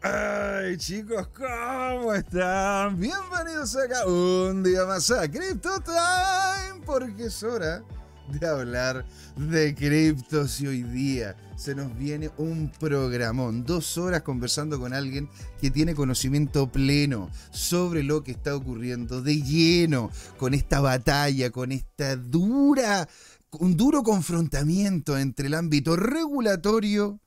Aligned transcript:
Ay, 0.00 0.76
chicos, 0.76 1.26
¿cómo 1.36 2.14
están? 2.14 3.00
Bienvenidos 3.00 3.74
acá 3.74 4.06
un 4.06 4.62
día 4.62 4.84
más 4.84 5.10
a 5.10 5.28
Crypto 5.28 5.80
Time, 5.80 6.84
porque 6.86 7.24
es 7.24 7.42
hora 7.42 7.82
de 8.28 8.46
hablar 8.46 9.04
de 9.36 9.74
criptos 9.74 10.60
y 10.60 10.68
hoy 10.68 10.82
día 10.84 11.34
se 11.56 11.74
nos 11.74 11.98
viene 11.98 12.30
un 12.36 12.70
programón, 12.78 13.64
dos 13.64 13.98
horas 13.98 14.22
conversando 14.22 14.78
con 14.78 14.94
alguien 14.94 15.28
que 15.60 15.72
tiene 15.72 15.96
conocimiento 15.96 16.70
pleno 16.70 17.28
sobre 17.50 18.04
lo 18.04 18.22
que 18.22 18.30
está 18.30 18.54
ocurriendo 18.54 19.20
de 19.20 19.42
lleno 19.42 20.12
con 20.36 20.54
esta 20.54 20.78
batalla, 20.78 21.50
con 21.50 21.72
esta 21.72 22.14
dura, 22.14 23.08
un 23.58 23.76
duro 23.76 24.04
confrontamiento 24.04 25.18
entre 25.18 25.48
el 25.48 25.54
ámbito 25.54 25.96
regulatorio 25.96 27.18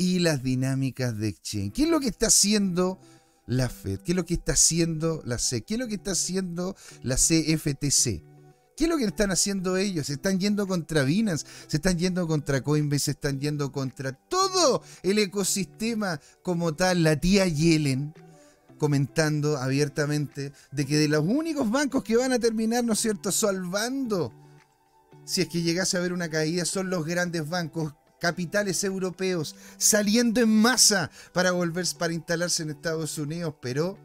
y 0.00 0.18
las 0.18 0.42
dinámicas 0.42 1.18
de 1.18 1.28
exchange. 1.28 1.74
¿Qué 1.74 1.82
es 1.82 1.90
lo 1.90 2.00
que 2.00 2.08
está 2.08 2.28
haciendo 2.28 2.98
la 3.46 3.68
Fed? 3.68 4.00
¿Qué 4.00 4.12
es 4.12 4.16
lo 4.16 4.24
que 4.24 4.32
está 4.32 4.52
haciendo 4.52 5.20
la 5.26 5.38
SEC? 5.38 5.66
¿Qué 5.66 5.74
es 5.74 5.80
lo 5.80 5.88
que 5.88 5.96
está 5.96 6.12
haciendo 6.12 6.74
la 7.02 7.16
CFTC? 7.16 8.24
¿Qué 8.78 8.84
es 8.84 8.88
lo 8.88 8.96
que 8.96 9.04
están 9.04 9.30
haciendo 9.30 9.76
ellos? 9.76 10.06
Se 10.06 10.14
están 10.14 10.40
yendo 10.40 10.66
contra 10.66 11.02
Binance, 11.02 11.44
se 11.66 11.76
están 11.76 11.98
yendo 11.98 12.26
contra 12.26 12.62
Coinbase, 12.62 13.04
se 13.04 13.10
están 13.10 13.40
yendo 13.40 13.70
contra 13.72 14.12
todo 14.12 14.82
el 15.02 15.18
ecosistema 15.18 16.18
como 16.42 16.74
tal. 16.74 17.02
La 17.02 17.20
tía 17.20 17.46
Yellen 17.46 18.14
comentando 18.78 19.58
abiertamente 19.58 20.54
de 20.72 20.86
que 20.86 20.96
de 20.96 21.08
los 21.08 21.26
únicos 21.26 21.70
bancos 21.70 22.02
que 22.02 22.16
van 22.16 22.32
a 22.32 22.38
terminar, 22.38 22.84
¿no 22.84 22.94
es 22.94 23.00
cierto?, 23.00 23.30
salvando, 23.30 24.32
si 25.26 25.42
es 25.42 25.48
que 25.48 25.60
llegase 25.60 25.98
a 25.98 26.00
haber 26.00 26.14
una 26.14 26.30
caída, 26.30 26.64
son 26.64 26.88
los 26.88 27.04
grandes 27.04 27.46
bancos 27.46 27.92
capitales 28.20 28.84
europeos 28.84 29.56
saliendo 29.78 30.40
en 30.40 30.48
masa 30.48 31.10
para 31.32 31.52
volver 31.52 31.86
para 31.98 32.12
instalarse 32.12 32.62
en 32.62 32.70
Estados 32.70 33.16
Unidos, 33.18 33.54
pero 33.60 33.98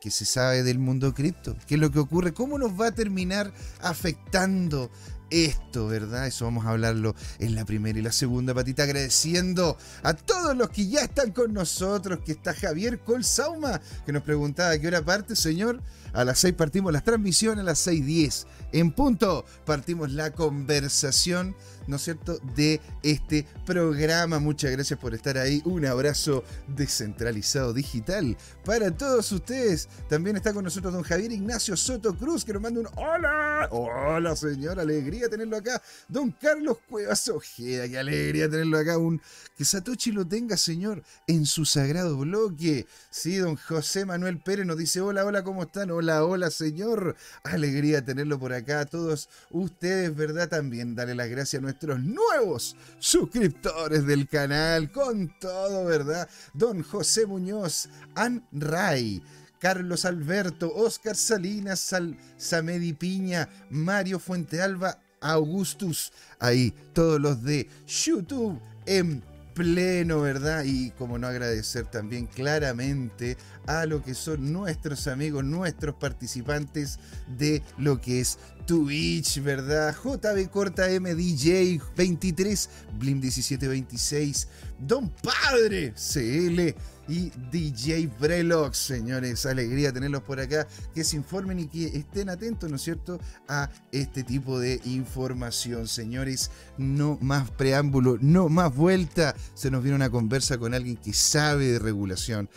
¿qué 0.00 0.10
se 0.10 0.24
sabe 0.24 0.62
del 0.62 0.78
mundo 0.78 1.12
cripto? 1.14 1.56
¿Qué 1.66 1.74
es 1.74 1.80
lo 1.80 1.90
que 1.90 1.98
ocurre? 1.98 2.32
¿Cómo 2.32 2.58
nos 2.58 2.80
va 2.80 2.88
a 2.88 2.94
terminar 2.94 3.52
afectando 3.80 4.90
esto, 5.32 5.86
¿verdad? 5.86 6.26
Eso 6.26 6.44
vamos 6.44 6.66
a 6.66 6.70
hablarlo 6.70 7.14
en 7.38 7.54
la 7.54 7.64
primera 7.64 7.98
y 7.98 8.02
la 8.02 8.12
segunda 8.12 8.54
patita, 8.54 8.82
agradeciendo 8.82 9.78
a 10.02 10.12
todos 10.14 10.56
los 10.56 10.68
que 10.68 10.88
ya 10.88 11.00
están 11.00 11.32
con 11.32 11.54
nosotros, 11.54 12.20
que 12.24 12.32
está 12.32 12.54
Javier 12.54 13.00
Colsauma, 13.00 13.80
que 14.04 14.12
nos 14.12 14.22
preguntaba 14.22 14.78
qué 14.78 14.88
hora 14.88 15.02
parte, 15.02 15.34
señor. 15.34 15.82
A 16.12 16.24
las 16.24 16.40
6 16.40 16.54
partimos 16.54 16.92
las 16.92 17.04
transmisiones, 17.04 17.62
a 17.62 17.64
las 17.64 17.86
6.10 17.86 18.46
en 18.72 18.90
punto 18.90 19.44
partimos 19.64 20.10
la 20.12 20.32
conversación 20.32 21.54
¿no 21.86 21.96
es 21.96 22.02
cierto?, 22.02 22.38
de 22.56 22.80
este 23.02 23.46
programa. 23.66 24.38
Muchas 24.38 24.70
gracias 24.70 24.98
por 24.98 25.14
estar 25.14 25.38
ahí. 25.38 25.62
Un 25.64 25.86
abrazo 25.86 26.44
descentralizado 26.68 27.72
digital 27.72 28.36
para 28.64 28.90
todos 28.96 29.30
ustedes. 29.32 29.88
También 30.08 30.36
está 30.36 30.52
con 30.52 30.64
nosotros 30.64 30.92
don 30.92 31.02
Javier 31.02 31.32
Ignacio 31.32 31.76
Soto 31.76 32.16
Cruz, 32.16 32.44
que 32.44 32.52
nos 32.52 32.62
manda 32.62 32.80
un 32.80 32.88
hola. 32.96 33.68
Hola, 33.70 34.36
señor, 34.36 34.80
alegría 34.80 35.28
tenerlo 35.28 35.56
acá. 35.56 35.80
Don 36.08 36.30
Carlos 36.32 36.78
Cuevas 36.88 37.28
Ojeda, 37.28 37.88
qué 37.88 37.98
alegría 37.98 38.48
tenerlo 38.48 38.78
acá. 38.78 38.98
Un, 38.98 39.20
que 39.56 39.64
Satoshi 39.64 40.12
lo 40.12 40.26
tenga, 40.26 40.56
señor, 40.56 41.02
en 41.26 41.46
su 41.46 41.64
sagrado 41.64 42.16
bloque. 42.16 42.86
Sí, 43.10 43.36
don 43.36 43.56
José 43.56 44.04
Manuel 44.04 44.40
Pérez 44.40 44.66
nos 44.66 44.78
dice, 44.78 45.00
hola, 45.00 45.24
hola, 45.24 45.42
¿cómo 45.42 45.62
están? 45.62 45.90
Hola, 45.90 46.24
hola, 46.24 46.50
señor. 46.50 47.16
Alegría 47.44 48.04
tenerlo 48.04 48.38
por 48.38 48.52
acá. 48.52 48.84
Todos 48.86 49.28
ustedes, 49.50 50.14
¿verdad? 50.14 50.48
También 50.48 50.94
dale 50.94 51.14
las 51.14 51.28
gracias 51.28 51.62
a 51.62 51.71
nuestros 51.72 52.00
nuevos 52.00 52.76
suscriptores 52.98 54.06
del 54.06 54.28
canal. 54.28 54.92
Con 54.92 55.32
todo, 55.40 55.86
¿verdad? 55.86 56.28
Don 56.52 56.82
José 56.82 57.24
Muñoz, 57.24 57.88
An 58.14 58.46
Ray. 58.52 59.22
Carlos 59.58 60.04
Alberto, 60.04 60.74
Oscar 60.74 61.14
Salinas, 61.14 61.78
Sal, 61.78 62.18
Samedi 62.36 62.92
Piña, 62.94 63.48
Mario 63.70 64.18
Fuentealba, 64.18 64.98
Augustus, 65.20 66.12
ahí 66.40 66.74
todos 66.92 67.20
los 67.20 67.44
de 67.44 67.68
YouTube 67.86 68.60
en 68.86 69.22
pleno, 69.54 70.20
¿verdad? 70.20 70.64
Y 70.64 70.90
como 70.92 71.18
no 71.18 71.26
agradecer 71.26 71.86
también 71.86 72.26
claramente 72.26 73.36
a 73.66 73.86
lo 73.86 74.02
que 74.02 74.14
son 74.14 74.52
nuestros 74.52 75.06
amigos, 75.06 75.44
nuestros 75.44 75.94
participantes 75.94 76.98
de 77.38 77.62
lo 77.78 78.00
que 78.00 78.20
es 78.20 78.38
Twitch, 78.66 79.42
¿verdad? 79.42 79.94
JB 79.94 80.50
Corta 80.50 80.86
MDJ 80.88 81.80
23, 81.96 82.70
Blim 82.98 83.20
1726, 83.20 84.48
Don 84.78 85.10
Padre 85.22 85.94
CL 85.94 86.74
y 87.08 87.30
DJ 87.50 88.08
Brelox, 88.20 88.78
señores. 88.78 89.44
Alegría 89.46 89.92
tenerlos 89.92 90.22
por 90.22 90.40
acá, 90.40 90.66
que 90.94 91.04
se 91.04 91.16
informen 91.16 91.58
y 91.58 91.66
que 91.66 91.86
estén 91.86 92.28
atentos, 92.28 92.70
¿no 92.70 92.76
es 92.76 92.82
cierto?, 92.82 93.20
a 93.48 93.70
este 93.90 94.22
tipo 94.22 94.58
de 94.58 94.80
información, 94.84 95.88
señores. 95.88 96.50
No 96.78 97.18
más 97.20 97.50
preámbulo, 97.50 98.18
no 98.20 98.48
más 98.48 98.74
vuelta. 98.74 99.34
Se 99.54 99.70
nos 99.70 99.82
viene 99.82 99.96
una 99.96 100.10
conversa 100.10 100.58
con 100.58 100.74
alguien 100.74 100.96
que 100.96 101.12
sabe 101.12 101.72
de 101.72 101.78
regulación, 101.78 102.48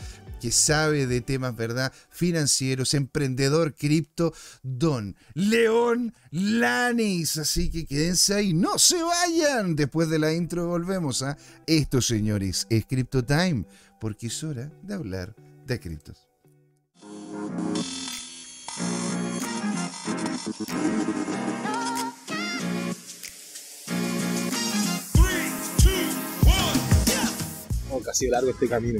que 0.45 0.51
sabe 0.51 1.07
de 1.07 1.21
temas, 1.21 1.55
¿verdad? 1.55 1.91
Financieros, 2.11 2.93
emprendedor 2.93 3.73
cripto, 3.73 4.31
Don 4.61 5.15
León 5.33 6.13
Lanis. 6.29 7.37
Así 7.37 7.71
que 7.71 7.87
quédense 7.87 8.35
ahí, 8.35 8.53
no 8.53 8.77
se 8.77 9.01
vayan. 9.01 9.75
Después 9.75 10.07
de 10.07 10.19
la 10.19 10.31
intro 10.33 10.67
volvemos 10.67 11.23
a 11.23 11.35
esto, 11.65 11.99
señores. 11.99 12.67
Es 12.69 12.85
Crypto 12.85 13.25
Time, 13.25 13.65
porque 13.99 14.27
es 14.27 14.43
hora 14.43 14.71
de 14.83 14.93
hablar 14.93 15.35
de 15.65 15.79
criptos. 15.79 16.27
Oh, 27.89 27.99
casi 28.01 28.27
largo 28.27 28.51
este 28.51 28.67
camino 28.67 28.99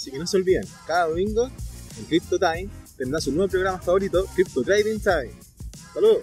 Así 0.00 0.10
que 0.10 0.18
no 0.18 0.26
se 0.26 0.38
olviden, 0.38 0.64
cada 0.86 1.08
domingo 1.08 1.50
en 1.98 2.04
Crypto 2.06 2.38
Time 2.38 2.70
tendrá 2.96 3.20
su 3.20 3.32
nuevo 3.32 3.50
programa 3.50 3.78
favorito, 3.78 4.24
Crypto 4.34 4.62
Trading 4.62 4.98
Time. 4.98 5.34
¡Saludos! 5.92 6.22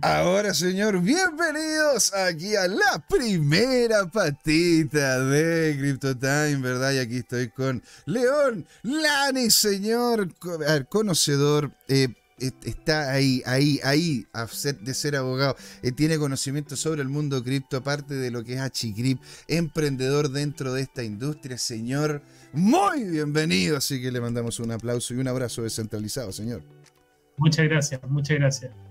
Ahora, 0.00 0.54
señor, 0.54 1.00
bienvenidos 1.02 2.14
aquí 2.14 2.56
a 2.56 2.66
la 2.66 3.04
primera 3.06 4.06
patita 4.06 5.20
de 5.20 5.76
Crypto 5.78 6.16
Time, 6.16 6.56
¿verdad? 6.56 6.92
Y 6.92 6.98
aquí 6.98 7.16
estoy 7.18 7.48
con 7.48 7.82
León 8.06 8.66
Lani, 8.82 9.50
señor, 9.50 10.34
conocedor. 10.88 11.70
Eh, 11.88 12.08
está 12.38 13.12
ahí, 13.12 13.42
ahí, 13.44 13.78
ahí, 13.84 14.26
a 14.32 14.46
de 14.80 14.94
ser 14.94 15.16
abogado. 15.16 15.54
Eh, 15.82 15.92
tiene 15.92 16.18
conocimiento 16.18 16.74
sobre 16.74 17.02
el 17.02 17.08
mundo 17.08 17.44
cripto, 17.44 17.76
aparte 17.76 18.14
de 18.14 18.30
lo 18.30 18.42
que 18.42 18.54
es 18.54 18.60
HCrypt, 18.60 19.22
emprendedor 19.48 20.30
dentro 20.30 20.72
de 20.72 20.82
esta 20.82 21.04
industria, 21.04 21.58
señor. 21.58 22.22
Muy 22.54 23.04
bienvenido, 23.04 23.76
así 23.76 24.00
que 24.00 24.10
le 24.10 24.20
mandamos 24.20 24.60
un 24.60 24.70
aplauso 24.72 25.12
y 25.12 25.18
un 25.18 25.28
abrazo 25.28 25.62
descentralizado, 25.62 26.32
señor. 26.32 26.62
Muchas 27.36 27.66
gracias, 27.66 28.00
muchas 28.08 28.38
gracias. 28.38 28.89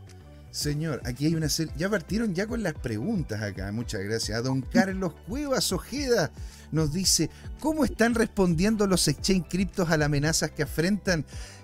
Señor, 0.52 1.02
aquí 1.06 1.28
hay 1.28 1.36
una 1.36 1.50
serie. 1.50 1.74
Ya 1.78 1.90
partieron 1.90 2.34
ya 2.34 2.48
con 2.48 2.64
las 2.64 2.74
preguntas 2.74 3.42
acá. 3.42 3.72
Muchas 3.72 4.02
gracias. 4.02 4.38
A 4.38 4.42
don 4.42 4.62
Carlos 4.62 5.14
Cuevas 5.28 5.72
Ojeda 5.72 6.32
nos 6.72 6.92
dice: 6.92 7.30
¿Cómo 7.60 7.86
están 7.86 8.16
respondiendo 8.16 8.88
los 8.88 9.08
exchange 9.08 9.48
criptos 9.48 9.90
a 9.90 9.98
las 9.98 10.08
amenazas 10.08 10.52
que 10.52 10.66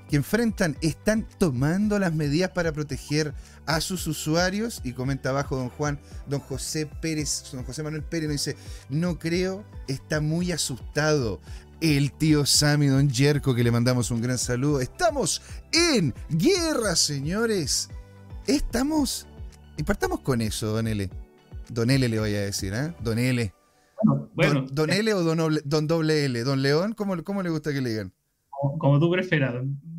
que 0.09 0.17
enfrentan 0.17 0.77
están 0.81 1.27
tomando 1.39 1.97
las 1.97 2.13
medidas 2.13 2.51
para 2.51 2.71
proteger 2.71 3.33
a 3.65 3.81
sus 3.81 4.05
usuarios. 4.07 4.81
Y 4.83 4.93
comenta 4.93 5.29
abajo 5.29 5.57
don 5.57 5.69
Juan, 5.69 5.99
don 6.27 6.39
José 6.39 6.85
Pérez, 6.85 7.43
don 7.51 7.63
José 7.63 7.83
Manuel 7.83 8.03
Pérez 8.03 8.29
nos 8.29 8.33
dice, 8.33 8.57
no 8.89 9.17
creo, 9.17 9.65
está 9.87 10.21
muy 10.21 10.51
asustado. 10.51 11.41
El 11.81 12.11
tío 12.13 12.45
Sammy, 12.45 12.87
don 12.87 13.09
Jerko, 13.09 13.53
que 13.53 13.63
le 13.63 13.71
mandamos 13.71 14.09
un 14.09 14.21
gran 14.21 14.37
saludo. 14.37 14.79
Estamos 14.79 15.41
en 15.71 16.13
guerra, 16.29 16.95
señores. 16.95 17.89
Estamos. 18.47 19.27
Y 19.77 19.83
partamos 19.83 20.21
con 20.21 20.41
eso, 20.41 20.67
don 20.67 20.87
L. 20.87 21.09
Don 21.69 21.89
L 21.89 22.07
le 22.07 22.19
voy 22.19 22.35
a 22.35 22.41
decir, 22.41 22.73
¿eh? 22.73 22.93
Don 23.01 23.17
L. 23.19 23.53
Bueno, 24.33 24.53
don, 24.61 24.67
don 24.75 24.89
L 24.91 25.13
o 25.13 25.23
don, 25.23 25.39
Oble- 25.39 25.61
don 25.65 25.87
doble 25.87 26.25
L. 26.25 26.43
Don 26.43 26.61
León, 26.61 26.93
¿cómo, 26.93 27.21
¿cómo 27.23 27.41
le 27.43 27.49
gusta 27.49 27.73
que 27.73 27.81
le 27.81 27.89
digan? 27.89 28.13
como, 28.65 28.77
como 28.79 28.99
tú 28.99 29.11
prefieras. 29.11 29.55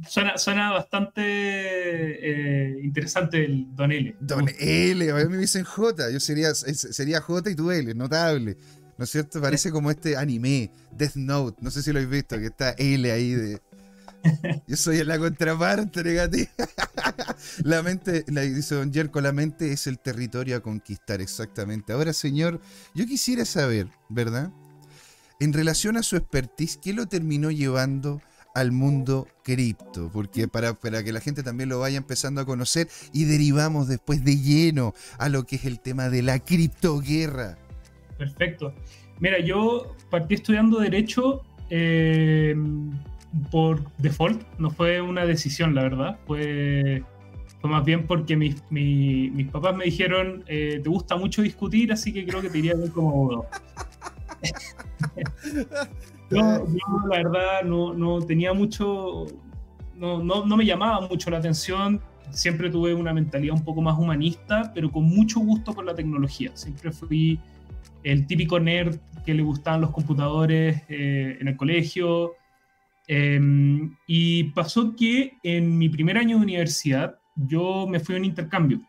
Suena, 0.09 0.39
suena 0.39 0.73
bastante 0.73 1.23
eh, 1.23 2.81
interesante 2.83 3.45
el 3.45 3.67
Don 3.75 3.93
L. 3.93 4.17
Don 4.21 4.47
L, 4.59 5.11
a 5.11 5.15
mí 5.17 5.25
me 5.29 5.37
dicen 5.39 5.65
J, 5.65 6.11
yo 6.11 6.21
sería, 6.21 6.55
sería 6.55 7.21
J 7.21 7.51
y 7.51 7.55
tú 7.55 7.71
L, 7.71 7.95
notable. 7.95 8.57
¿No 8.99 9.05
es 9.05 9.11
cierto? 9.11 9.43
Parece 9.43 9.71
como 9.71 9.91
este 9.91 10.17
anime, 10.17 10.71
Death 10.93 11.17
Note, 11.17 11.59
no 11.61 11.71
sé 11.71 11.83
si 11.83 11.93
lo 11.93 11.99
habéis 11.99 12.11
visto, 12.11 12.39
que 12.39 12.47
está 12.47 12.71
L 12.79 13.11
ahí 13.13 13.33
de... 13.33 13.61
Yo 14.67 14.77
soy 14.77 15.03
la 15.05 15.19
contraparte 15.19 16.03
negativa. 16.03 16.51
La 17.65 17.83
mente, 17.83 18.25
la, 18.29 18.43
dice 18.43 18.75
Don 18.75 18.93
Jerko, 18.93 19.21
la 19.21 19.33
mente 19.33 19.73
es 19.73 19.87
el 19.87 19.99
territorio 19.99 20.57
a 20.57 20.61
conquistar, 20.61 21.21
exactamente. 21.21 21.93
Ahora, 21.93 22.13
señor, 22.13 22.61
yo 22.95 23.07
quisiera 23.07 23.45
saber, 23.45 23.89
¿verdad? 24.09 24.51
En 25.41 25.53
relación 25.53 25.97
a 25.97 26.03
su 26.03 26.17
expertise, 26.17 26.79
¿qué 26.79 26.93
lo 26.93 27.07
terminó 27.07 27.51
llevando 27.51 28.23
al 28.55 28.73
mundo 28.73 29.29
cripto? 29.43 30.11
Porque 30.13 30.49
para, 30.49 30.75
para 30.75 31.03
que 31.05 31.13
la 31.13 31.21
gente 31.21 31.43
también 31.43 31.69
lo 31.69 31.81
vaya 31.81 31.99
empezando 31.99 32.41
a 32.41 32.47
conocer 32.47 32.89
y 33.13 33.25
derivamos 33.25 33.89
después 33.89 34.25
de 34.25 34.37
lleno 34.37 34.95
a 35.19 35.29
lo 35.29 35.45
que 35.45 35.57
es 35.57 35.65
el 35.65 35.81
tema 35.81 36.09
de 36.09 36.23
la 36.23 36.39
criptoguerra. 36.39 37.59
Perfecto. 38.19 38.75
Mira, 39.21 39.41
yo 39.41 39.95
partí 40.11 40.35
estudiando 40.35 40.79
Derecho 40.81 41.43
eh, 41.71 42.55
por 43.51 43.83
default, 43.99 44.43
no 44.59 44.71
fue 44.71 45.01
una 45.01 45.25
decisión, 45.27 45.75
la 45.75 45.83
verdad. 45.83 46.19
Fue, 46.27 47.03
fue 47.61 47.71
más 47.71 47.85
bien 47.85 48.07
porque 48.07 48.37
mis, 48.37 48.63
mi- 48.71 49.31
mis 49.31 49.49
papás 49.49 49.77
me 49.77 49.85
dijeron: 49.85 50.45
eh, 50.47 50.81
Te 50.83 50.89
gusta 50.89 51.17
mucho 51.17 51.43
discutir, 51.43 51.93
así 51.93 52.13
que 52.13 52.25
creo 52.27 52.41
que 52.43 52.51
te 52.51 52.59
iría 52.59 52.75
bien 52.75 52.91
como 52.91 53.11
abogado. 53.11 53.47
yo, 56.31 56.67
yo, 56.67 57.09
la 57.09 57.17
verdad, 57.19 57.63
no, 57.65 57.95
no 57.95 58.21
tenía 58.21 58.53
mucho. 58.53 59.27
No, 59.97 60.23
no, 60.23 60.45
no 60.45 60.57
me 60.57 60.65
llamaba 60.67 61.07
mucho 61.09 61.31
la 61.31 61.39
atención. 61.39 62.01
Siempre 62.31 62.71
tuve 62.71 62.93
una 62.93 63.15
mentalidad 63.15 63.55
un 63.55 63.65
poco 63.65 63.81
más 63.81 63.99
humanista, 63.99 64.73
pero 64.75 64.91
con 64.91 65.05
mucho 65.05 65.41
gusto 65.41 65.73
por 65.73 65.85
la 65.85 65.95
tecnología. 65.95 66.51
Siempre 66.55 66.91
fui 66.93 67.39
el 68.03 68.27
típico 68.27 68.59
nerd 68.61 68.99
que 69.25 69.33
le 69.35 69.43
gustaban 69.43 69.81
los 69.81 69.91
computadores 69.91 70.83
eh, 70.89 71.39
en 71.41 71.49
el 71.49 71.57
colegio. 71.57 72.35
Eh, 73.09 73.41
y 74.07 74.45
pasó 74.45 74.95
que 74.97 75.35
en 75.43 75.79
mi 75.79 75.89
primer 75.89 76.19
año 76.19 76.37
de 76.37 76.43
universidad 76.43 77.19
yo 77.37 77.87
me 77.87 78.01
fui 78.01 78.15
a 78.15 78.19
un 78.19 78.25
intercambio. 78.25 78.81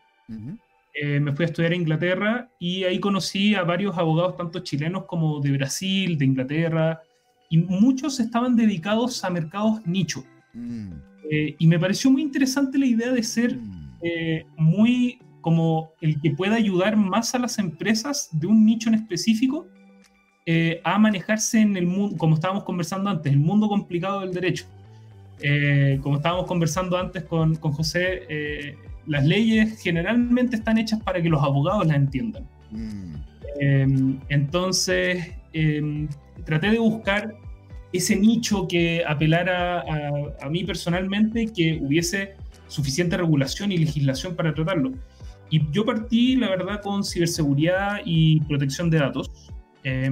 Eh, 0.94 1.20
me 1.20 1.32
fui 1.32 1.44
a 1.44 1.48
estudiar 1.48 1.72
a 1.72 1.76
Inglaterra 1.76 2.50
y 2.58 2.82
ahí 2.84 2.98
conocí 2.98 3.54
a 3.54 3.62
varios 3.62 3.96
abogados, 3.96 4.36
tanto 4.36 4.58
chilenos 4.60 5.04
como 5.04 5.40
de 5.40 5.52
Brasil, 5.52 6.18
de 6.18 6.24
Inglaterra, 6.24 7.00
y 7.50 7.58
muchos 7.58 8.18
estaban 8.18 8.56
dedicados 8.56 9.24
a 9.24 9.30
mercados 9.30 9.86
nicho. 9.86 10.24
Mm, 10.54 10.92
Eh, 11.30 11.54
y 11.58 11.66
me 11.66 11.78
pareció 11.78 12.10
muy 12.10 12.22
interesante 12.22 12.78
la 12.78 12.86
idea 12.86 13.12
de 13.12 13.22
ser 13.22 13.54
mm, 13.56 13.98
eh, 14.00 14.46
muy 14.56 15.18
como 15.42 15.92
el 16.00 16.20
que 16.20 16.30
pueda 16.30 16.56
ayudar 16.56 16.96
más 16.96 17.34
a 17.34 17.38
las 17.38 17.58
empresas 17.58 18.30
de 18.32 18.46
un 18.46 18.64
nicho 18.64 18.88
en 18.88 18.94
específico 18.94 19.66
eh, 20.50 20.80
a 20.82 20.98
manejarse 20.98 21.60
en 21.60 21.76
el 21.76 21.86
mundo, 21.86 22.16
como 22.16 22.34
estábamos 22.34 22.64
conversando 22.64 23.10
antes, 23.10 23.30
el 23.30 23.38
mundo 23.38 23.68
complicado 23.68 24.20
del 24.20 24.32
derecho. 24.32 24.64
Eh, 25.42 25.98
como 26.02 26.16
estábamos 26.16 26.46
conversando 26.46 26.96
antes 26.96 27.22
con, 27.24 27.54
con 27.56 27.72
José, 27.72 28.22
eh, 28.30 28.74
las 29.06 29.26
leyes 29.26 29.78
generalmente 29.82 30.56
están 30.56 30.78
hechas 30.78 31.02
para 31.02 31.20
que 31.20 31.28
los 31.28 31.42
abogados 31.42 31.86
las 31.86 31.98
entiendan. 31.98 32.44
mm. 32.70 33.14
Eh, 33.60 33.86
entonces, 34.30 35.34
eh, 35.52 36.08
traté 36.46 36.70
de 36.70 36.78
buscar 36.78 37.34
ese 37.92 38.16
nicho 38.16 38.66
que 38.66 39.04
apelara 39.06 39.80
a, 39.80 40.46
a 40.46 40.48
mí 40.48 40.64
personalmente, 40.64 41.52
que 41.54 41.78
hubiese 41.82 42.36
suficiente 42.68 43.18
regulación 43.18 43.70
y 43.70 43.76
legislación 43.76 44.34
para 44.34 44.54
tratarlo. 44.54 44.92
Y 45.50 45.70
yo 45.72 45.84
partí, 45.84 46.36
la 46.36 46.48
verdad, 46.48 46.80
con 46.80 47.04
ciberseguridad 47.04 48.00
y 48.06 48.40
protección 48.40 48.88
de 48.88 48.98
datos. 48.98 49.30
Eh, 49.84 50.10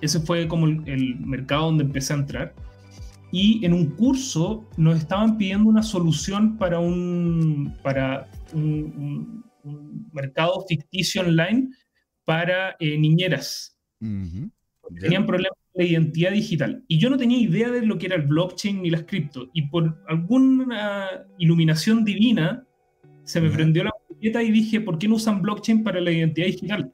ese 0.00 0.20
fue 0.20 0.46
como 0.48 0.66
el, 0.66 0.82
el 0.86 1.20
mercado 1.20 1.66
donde 1.66 1.84
empecé 1.84 2.12
a 2.12 2.16
entrar. 2.16 2.54
Y 3.30 3.64
en 3.64 3.72
un 3.74 3.90
curso 3.90 4.66
nos 4.76 4.98
estaban 4.98 5.36
pidiendo 5.36 5.68
una 5.68 5.82
solución 5.82 6.56
para 6.56 6.78
un, 6.80 7.74
para 7.82 8.28
un, 8.54 8.62
un- 8.64 9.44
un 9.64 10.08
mercado 10.12 10.64
ficticio 10.68 11.20
online 11.22 11.68
para 12.24 12.76
eh, 12.80 12.96
niñeras. 12.96 13.76
Ya. 14.90 15.00
Tenían 15.02 15.26
problemas 15.26 15.58
la 15.74 15.84
identidad 15.84 16.32
digital. 16.32 16.84
Y 16.88 16.98
yo 16.98 17.08
no 17.08 17.16
tenía 17.16 17.38
idea 17.38 17.70
de 17.70 17.86
lo 17.86 17.98
que 17.98 18.06
era 18.06 18.16
el 18.16 18.22
blockchain 18.22 18.82
ni 18.82 18.90
las 18.90 19.04
cripto. 19.04 19.48
Y 19.52 19.68
por 19.68 20.02
alguna 20.08 21.08
iluminación 21.38 22.04
divina 22.04 22.66
se 23.24 23.40
me 23.40 23.48
prendió 23.50 23.84
la 23.84 23.92
y 24.20 24.50
dije, 24.50 24.80
¿por 24.80 24.98
qué 24.98 25.06
no 25.06 25.14
usan 25.14 25.40
blockchain 25.40 25.84
para 25.84 26.00
la 26.00 26.10
identidad 26.10 26.46
digital? 26.46 26.92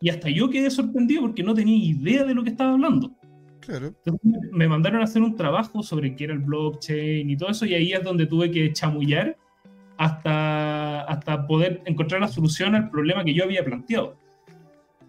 Y 0.00 0.08
hasta 0.08 0.28
yo 0.30 0.48
quedé 0.48 0.70
sorprendido 0.70 1.22
porque 1.22 1.42
no 1.42 1.54
tenía 1.54 1.76
idea 1.76 2.24
de 2.24 2.34
lo 2.34 2.42
que 2.42 2.50
estaba 2.50 2.72
hablando. 2.72 3.12
Claro. 3.60 3.88
Entonces 3.88 4.20
me- 4.52 4.66
mandaron 4.68 5.00
a 5.02 5.04
hacer 5.04 5.20
un 5.22 5.36
trabajo 5.36 5.82
sobre 5.82 6.16
qué 6.16 6.24
era 6.24 6.32
el 6.32 6.38
blockchain 6.40 7.28
y 7.28 7.36
todo 7.36 7.50
eso, 7.50 7.66
y 7.66 7.74
ahí 7.74 7.92
es 7.92 8.02
donde 8.02 8.26
tuve 8.26 8.50
que 8.50 8.72
chamullar 8.72 9.36
hasta, 9.98 11.02
hasta 11.02 11.46
poder 11.46 11.82
encontrar 11.84 12.20
la 12.22 12.28
solución 12.28 12.74
al 12.74 12.90
problema 12.90 13.22
que 13.24 13.34
yo 13.34 13.44
había 13.44 13.62
planteado. 13.64 14.16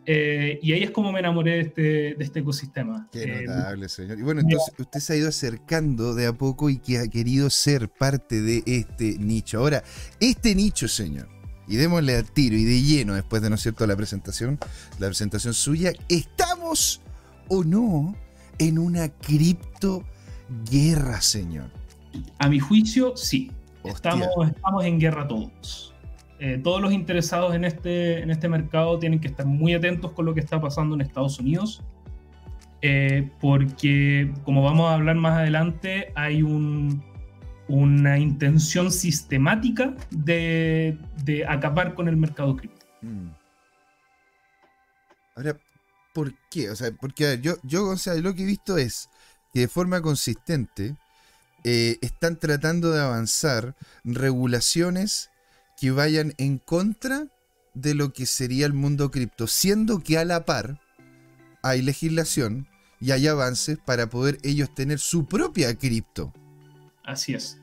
Eh, 0.05 0.59
y 0.63 0.73
ahí 0.73 0.83
es 0.83 0.91
como 0.91 1.11
me 1.11 1.19
enamoré 1.19 1.51
de 1.51 1.59
este, 1.61 1.81
de 1.81 2.23
este 2.23 2.39
ecosistema. 2.39 3.07
Qué 3.11 3.23
Eh, 3.23 3.43
notable, 3.45 3.88
señor. 3.88 4.19
Y 4.19 4.23
bueno, 4.23 4.41
entonces 4.41 4.73
usted 4.77 4.99
se 4.99 5.13
ha 5.13 5.15
ido 5.15 5.29
acercando 5.29 6.15
de 6.15 6.25
a 6.25 6.33
poco 6.33 6.69
y 6.69 6.79
que 6.79 6.97
ha 6.97 7.07
querido 7.07 7.49
ser 7.49 7.88
parte 7.88 8.41
de 8.41 8.63
este 8.65 9.17
nicho. 9.19 9.59
Ahora, 9.59 9.83
este 10.19 10.55
nicho, 10.55 10.88
señor, 10.88 11.29
y 11.67 11.75
démosle 11.77 12.15
a 12.17 12.23
tiro 12.23 12.55
y 12.55 12.63
de 12.65 12.81
lleno 12.81 13.13
después 13.13 13.41
de, 13.41 13.49
¿no 13.49 13.55
es 13.55 13.61
cierto?, 13.61 13.85
la 13.87 13.95
presentación, 13.95 14.57
la 14.99 15.07
presentación 15.07 15.53
suya, 15.53 15.93
¿estamos 16.09 17.01
o 17.47 17.63
no 17.63 18.15
en 18.57 18.77
una 18.79 19.09
cripto 19.09 20.03
guerra, 20.69 21.21
señor? 21.21 21.69
a 22.39 22.50
mi 22.50 22.59
juicio, 22.59 23.15
sí. 23.15 23.51
Estamos, 23.86 24.27
estamos 24.45 24.83
en 24.86 25.00
guerra 25.00 25.27
todos. 25.27 25.93
Eh, 26.39 26.59
todos 26.62 26.81
los 26.81 26.91
interesados 26.91 27.55
en 27.55 27.63
este, 27.63 28.21
en 28.21 28.31
este 28.31 28.50
mercado 28.50 29.00
tienen 29.00 29.19
que 29.19 29.27
estar 29.27 29.45
muy 29.45 29.74
atentos 29.74 30.12
con 30.12 30.25
lo 30.25 30.33
que 30.33 30.39
está 30.41 30.59
pasando 30.59 30.95
en 30.95 31.01
Estados 31.01 31.39
Unidos, 31.39 31.81
eh, 32.81 33.29
porque 33.39 34.33
como 34.43 34.62
vamos 34.63 34.89
a 34.89 34.95
hablar 34.95 35.15
más 35.15 35.38
adelante, 35.39 36.12
hay 36.15 36.41
un- 36.41 37.03
una 37.71 38.19
intención 38.19 38.91
sistemática 38.91 39.95
de, 40.09 40.97
de 41.23 41.45
acabar 41.47 41.95
con 41.95 42.09
el 42.09 42.17
mercado 42.17 42.57
cripto. 42.57 42.85
Mm. 43.01 43.29
Ahora, 45.35 45.57
¿por 46.13 46.33
qué? 46.49 46.69
O 46.69 46.75
sea, 46.75 46.91
porque 46.91 47.25
ver, 47.25 47.41
yo, 47.41 47.55
yo, 47.63 47.87
o 47.87 47.97
sea, 47.97 48.15
lo 48.15 48.35
que 48.35 48.43
he 48.43 48.45
visto 48.45 48.77
es 48.77 49.09
que 49.53 49.61
de 49.61 49.67
forma 49.69 50.01
consistente 50.01 50.97
eh, 51.63 51.97
están 52.01 52.37
tratando 52.37 52.91
de 52.91 53.01
avanzar 53.01 53.75
regulaciones 54.03 55.29
que 55.79 55.91
vayan 55.91 56.33
en 56.37 56.57
contra 56.57 57.27
de 57.73 57.95
lo 57.95 58.11
que 58.11 58.25
sería 58.25 58.65
el 58.65 58.73
mundo 58.73 59.11
cripto, 59.11 59.47
siendo 59.47 59.99
que 59.99 60.17
a 60.17 60.25
la 60.25 60.43
par 60.43 60.81
hay 61.63 61.81
legislación 61.81 62.67
y 62.99 63.11
hay 63.11 63.27
avances 63.27 63.77
para 63.77 64.09
poder 64.09 64.39
ellos 64.43 64.75
tener 64.75 64.99
su 64.99 65.25
propia 65.25 65.73
cripto. 65.75 66.33
Así 67.03 67.33
es. 67.33 67.61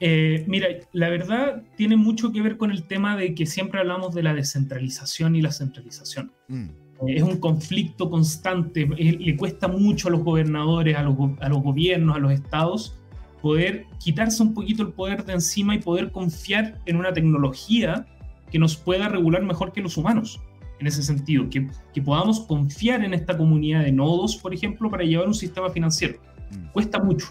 Eh, 0.00 0.44
mira, 0.46 0.68
la 0.92 1.08
verdad 1.08 1.62
tiene 1.76 1.96
mucho 1.96 2.30
que 2.32 2.40
ver 2.40 2.56
con 2.56 2.70
el 2.70 2.84
tema 2.84 3.16
de 3.16 3.34
que 3.34 3.46
siempre 3.46 3.80
hablamos 3.80 4.14
de 4.14 4.22
la 4.22 4.32
descentralización 4.34 5.34
y 5.36 5.42
la 5.42 5.50
centralización. 5.52 6.32
Mm, 6.48 6.68
Eh, 7.06 7.14
es 7.16 7.22
un 7.22 7.38
conflicto 7.38 8.10
constante, 8.10 8.88
eh, 8.98 9.16
le 9.20 9.36
cuesta 9.36 9.68
mucho 9.68 10.08
a 10.08 10.10
los 10.10 10.24
gobernadores, 10.24 10.96
a 10.96 11.02
los, 11.04 11.14
go- 11.16 11.36
a 11.40 11.48
los 11.48 11.62
gobiernos, 11.62 12.16
a 12.16 12.18
los 12.18 12.32
estados, 12.32 12.96
poder 13.40 13.86
quitarse 14.00 14.42
un 14.42 14.52
poquito 14.52 14.82
el 14.82 14.88
poder 14.92 15.24
de 15.24 15.34
encima 15.34 15.76
y 15.76 15.78
poder 15.78 16.10
confiar 16.10 16.80
en 16.86 16.96
una 16.96 17.12
tecnología 17.12 18.04
que 18.50 18.58
nos 18.58 18.76
pueda 18.76 19.08
regular 19.08 19.42
mejor 19.44 19.72
que 19.72 19.80
los 19.80 19.96
humanos. 19.96 20.40
En 20.80 20.86
ese 20.88 21.02
sentido, 21.04 21.48
que, 21.50 21.68
que 21.94 22.02
podamos 22.02 22.40
confiar 22.40 23.04
en 23.04 23.14
esta 23.14 23.36
comunidad 23.36 23.82
de 23.84 23.92
nodos, 23.92 24.36
por 24.36 24.52
ejemplo, 24.52 24.90
para 24.90 25.04
llevar 25.04 25.26
un 25.28 25.34
sistema 25.34 25.70
financiero. 25.70 26.18
mm, 26.50 26.72
Cuesta 26.72 26.98
mucho. 27.00 27.26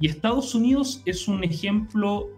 Y 0.00 0.08
Estados 0.08 0.54
Unidos 0.54 1.02
es 1.06 1.28
un 1.28 1.44
ejemplo 1.44 2.28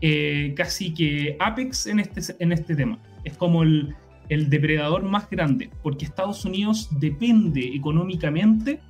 eh, 0.00 0.52
casi 0.56 0.94
que 0.94 1.36
apex 1.40 1.86
en 1.86 2.00
este, 2.00 2.20
en 2.38 2.52
este 2.52 2.76
tema. 2.76 3.00
Es 3.24 3.36
como 3.36 3.62
el, 3.62 3.94
el 4.28 4.50
depredador 4.50 5.02
más 5.02 5.28
grande, 5.30 5.70
porque 5.82 6.04
Estados 6.04 6.44
Unidos 6.44 6.88
depende 6.98 7.74
económicamente 7.74 8.80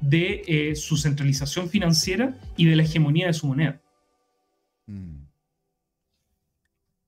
de 0.00 0.42
eh, 0.46 0.74
su 0.74 0.96
centralización 0.96 1.68
financiera 1.68 2.38
y 2.56 2.66
de 2.66 2.76
la 2.76 2.82
hegemonía 2.82 3.26
de 3.26 3.32
su 3.32 3.46
moneda. 3.46 3.80
Mm. 4.86 5.26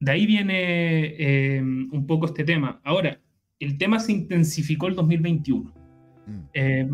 De 0.00 0.10
ahí 0.10 0.26
viene 0.26 1.14
eh, 1.18 1.60
un 1.60 2.06
poco 2.06 2.26
este 2.26 2.44
tema. 2.44 2.80
Ahora, 2.84 3.20
el 3.58 3.76
tema 3.78 3.98
se 3.98 4.12
intensificó 4.12 4.86
el 4.86 4.94
2021. 4.94 5.72
Mm. 6.26 6.40
Eh, 6.54 6.88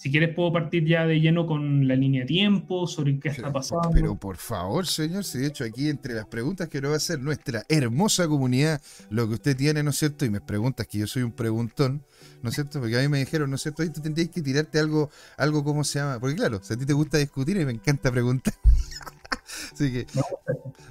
si 0.00 0.10
quieres 0.10 0.34
puedo 0.34 0.50
partir 0.50 0.86
ya 0.86 1.06
de 1.06 1.20
lleno 1.20 1.46
con 1.46 1.86
la 1.86 1.94
línea 1.94 2.22
de 2.22 2.26
tiempo, 2.26 2.86
sobre 2.86 3.20
qué 3.20 3.28
está 3.28 3.52
pasando. 3.52 3.90
Pero 3.92 4.16
por 4.16 4.38
favor, 4.38 4.86
señor, 4.86 5.24
si 5.24 5.40
de 5.40 5.48
hecho 5.48 5.62
aquí 5.62 5.90
entre 5.90 6.14
las 6.14 6.24
preguntas 6.24 6.70
que 6.70 6.80
nos 6.80 6.92
va 6.92 6.94
a 6.94 6.96
hacer 6.96 7.20
nuestra 7.20 7.64
hermosa 7.68 8.26
comunidad, 8.26 8.80
lo 9.10 9.28
que 9.28 9.34
usted 9.34 9.54
tiene, 9.54 9.82
¿no 9.82 9.90
es 9.90 9.98
cierto? 9.98 10.24
Y 10.24 10.30
me 10.30 10.40
preguntas 10.40 10.86
que 10.86 10.96
yo 10.96 11.06
soy 11.06 11.22
un 11.22 11.32
preguntón, 11.32 12.02
¿no 12.40 12.48
es 12.48 12.54
cierto? 12.54 12.80
Porque 12.80 12.96
a 12.96 13.02
mí 13.02 13.08
me 13.08 13.18
dijeron, 13.18 13.50
¿no 13.50 13.56
es 13.56 13.62
cierto? 13.62 13.82
Ahí 13.82 13.90
tú 13.90 14.00
tendrías 14.00 14.30
que 14.30 14.40
tirarte 14.40 14.78
algo, 14.78 15.10
algo 15.36 15.62
¿cómo 15.62 15.84
se 15.84 15.98
llama? 15.98 16.18
Porque 16.18 16.36
claro, 16.36 16.60
si 16.62 16.72
a 16.72 16.78
ti 16.78 16.86
te 16.86 16.94
gusta 16.94 17.18
discutir 17.18 17.58
y 17.58 17.66
me 17.66 17.72
encanta 17.72 18.10
preguntar. 18.10 18.54
así 19.74 19.92
que, 19.92 20.06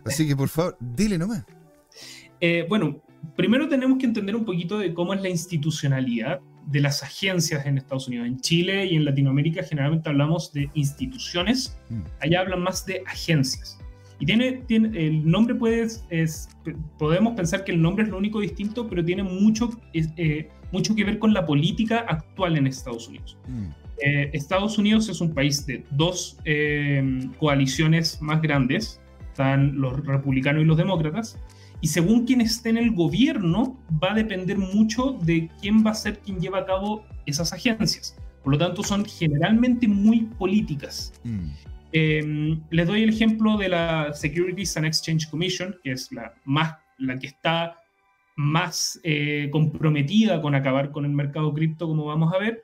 así 0.05 0.27
que 0.27 0.35
por 0.35 0.49
favor, 0.49 0.77
dile 0.79 1.17
nomás. 1.17 1.45
Eh, 2.39 2.63
bueno, 2.69 3.01
primero 3.35 3.67
tenemos 3.67 3.97
que 3.97 4.05
entender 4.05 4.35
un 4.35 4.45
poquito 4.45 4.77
de 4.77 4.93
cómo 4.93 5.13
es 5.13 5.21
la 5.21 5.29
institucionalidad 5.29 6.41
de 6.67 6.81
las 6.81 7.03
agencias 7.03 7.65
en 7.65 7.77
Estados 7.77 8.07
Unidos. 8.07 8.27
En 8.27 8.39
Chile 8.39 8.85
y 8.85 8.95
en 8.95 9.05
Latinoamérica 9.05 9.63
generalmente 9.63 10.09
hablamos 10.09 10.53
de 10.53 10.69
instituciones, 10.73 11.77
mm. 11.89 12.01
allá 12.21 12.41
hablan 12.41 12.61
más 12.61 12.85
de 12.85 13.01
agencias. 13.05 13.79
Y 14.19 14.25
tiene, 14.25 14.63
tiene 14.67 15.07
el 15.07 15.25
nombre 15.29 15.55
puede, 15.55 15.88
es, 16.09 16.49
podemos 16.97 17.35
pensar 17.35 17.63
que 17.63 17.71
el 17.71 17.81
nombre 17.81 18.03
es 18.03 18.09
lo 18.09 18.17
único 18.17 18.41
distinto, 18.41 18.88
pero 18.88 19.03
tiene 19.03 19.23
mucho, 19.23 19.69
eh, 19.93 20.49
mucho 20.71 20.93
que 20.93 21.05
ver 21.05 21.19
con 21.19 21.33
la 21.33 21.45
política 21.45 21.99
actual 21.99 22.57
en 22.57 22.67
Estados 22.67 23.07
Unidos. 23.07 23.38
Mm. 23.47 23.67
Eh, 24.01 24.29
Estados 24.33 24.77
Unidos 24.77 25.09
es 25.09 25.21
un 25.21 25.33
país 25.33 25.65
de 25.65 25.83
dos 25.91 26.38
eh, 26.45 27.29
coaliciones 27.38 28.21
más 28.21 28.41
grandes, 28.41 29.01
están 29.29 29.79
los 29.79 30.05
republicanos 30.05 30.63
y 30.63 30.65
los 30.65 30.77
demócratas, 30.77 31.39
y 31.81 31.88
según 31.88 32.25
quien 32.25 32.41
esté 32.41 32.69
en 32.69 32.77
el 32.77 32.91
gobierno, 32.91 33.79
va 34.03 34.12
a 34.12 34.15
depender 34.15 34.57
mucho 34.57 35.17
de 35.24 35.50
quién 35.62 35.86
va 35.86 35.91
a 35.91 35.95
ser 35.95 36.19
quien 36.19 36.39
lleva 36.39 36.59
a 36.59 36.65
cabo 36.65 37.05
esas 37.25 37.53
agencias. 37.53 38.17
Por 38.43 38.53
lo 38.53 38.57
tanto, 38.57 38.83
son 38.83 39.05
generalmente 39.05 39.88
muy 39.88 40.21
políticas. 40.38 41.13
Mm. 41.24 41.50
Em, 41.91 42.62
les 42.69 42.88
doy 42.88 43.03
el 43.03 43.09
ejemplo 43.09 43.57
de 43.57 43.69
la 43.69 44.13
Securities 44.13 44.77
and 44.77 44.86
Exchange 44.86 45.29
Commission, 45.29 45.75
que 45.83 45.91
es 45.93 46.12
la, 46.12 46.33
más, 46.45 46.75
la 46.98 47.17
que 47.17 47.27
está 47.27 47.77
más 48.36 49.00
eh, 49.03 49.50
comprometida 49.51 50.41
con 50.41 50.55
acabar 50.55 50.91
con 50.91 51.05
el 51.05 51.12
mercado 51.12 51.53
cripto, 51.53 51.88
como 51.88 52.05
vamos 52.05 52.33
a 52.33 52.38
ver. 52.38 52.63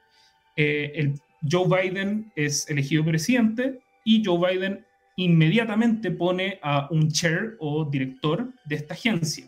Eh, 0.56 0.92
el 0.96 1.20
Joe 1.50 1.68
Biden 1.68 2.32
es 2.36 2.70
elegido 2.70 3.04
presidente 3.04 3.80
y 4.04 4.24
Joe 4.24 4.54
Biden 4.54 4.85
inmediatamente 5.16 6.12
pone 6.12 6.60
a 6.62 6.88
un 6.92 7.10
chair 7.10 7.56
o 7.60 7.86
director 7.86 8.54
de 8.66 8.76
esta 8.76 8.94
agencia. 8.94 9.46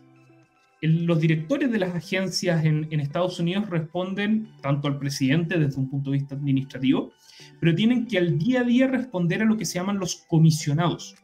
los 0.82 1.20
directores 1.20 1.72
de 1.72 1.80
las 1.80 1.96
agencias 1.96 2.64
en, 2.64 2.88
Estados 3.00 3.40
Unidos 3.40 3.68
responden 3.68 4.48
tanto 4.62 4.88
al 4.88 5.00
presidente 5.00 5.58
desde 5.58 5.80
un 5.80 5.90
punto 5.90 6.12
de 6.12 6.20
vista 6.20 6.36
administrativo, 6.36 7.12
pero 7.60 7.74
tienen 7.74 8.06
que 8.06 8.20
al 8.20 8.38
día 8.38 8.62
a 8.62 8.64
día 8.64 8.88
responder 8.88 9.42
a 9.42 9.46
lo 9.46 9.58
que 9.58 9.66
se 9.66 9.80
llaman 9.80 10.00
los 10.00 10.24
comisionados. 10.28 11.16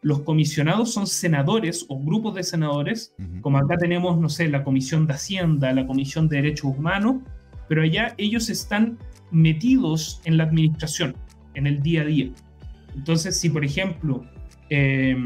Los 0.00 0.22
comisionados 0.22 0.92
son 0.92 1.06
senadores 1.06 1.84
o 1.88 2.00
grupos 2.00 2.34
de 2.34 2.42
senadores, 2.42 3.14
como 3.42 3.58
acá 3.58 3.76
tenemos, 3.76 4.18
no 4.18 4.28
sé, 4.28 4.48
la 4.48 4.64
Comisión 4.64 5.06
de 5.06 5.12
Hacienda, 5.12 5.72
la 5.72 5.86
Comisión 5.86 6.26
de 6.26 6.36
Derechos 6.36 6.74
Humanos, 6.76 7.16
pero 7.68 7.82
allá 7.82 8.14
ellos 8.16 8.48
están 8.48 8.98
metidos 9.30 10.20
en 10.24 10.38
la 10.38 10.44
administración, 10.44 11.14
en 11.54 11.66
el 11.66 11.82
día 11.82 12.00
a 12.02 12.06
día. 12.06 12.32
Entonces, 12.94 13.38
si 13.38 13.48
por 13.48 13.64
ejemplo 13.64 14.24
eh, 14.70 15.16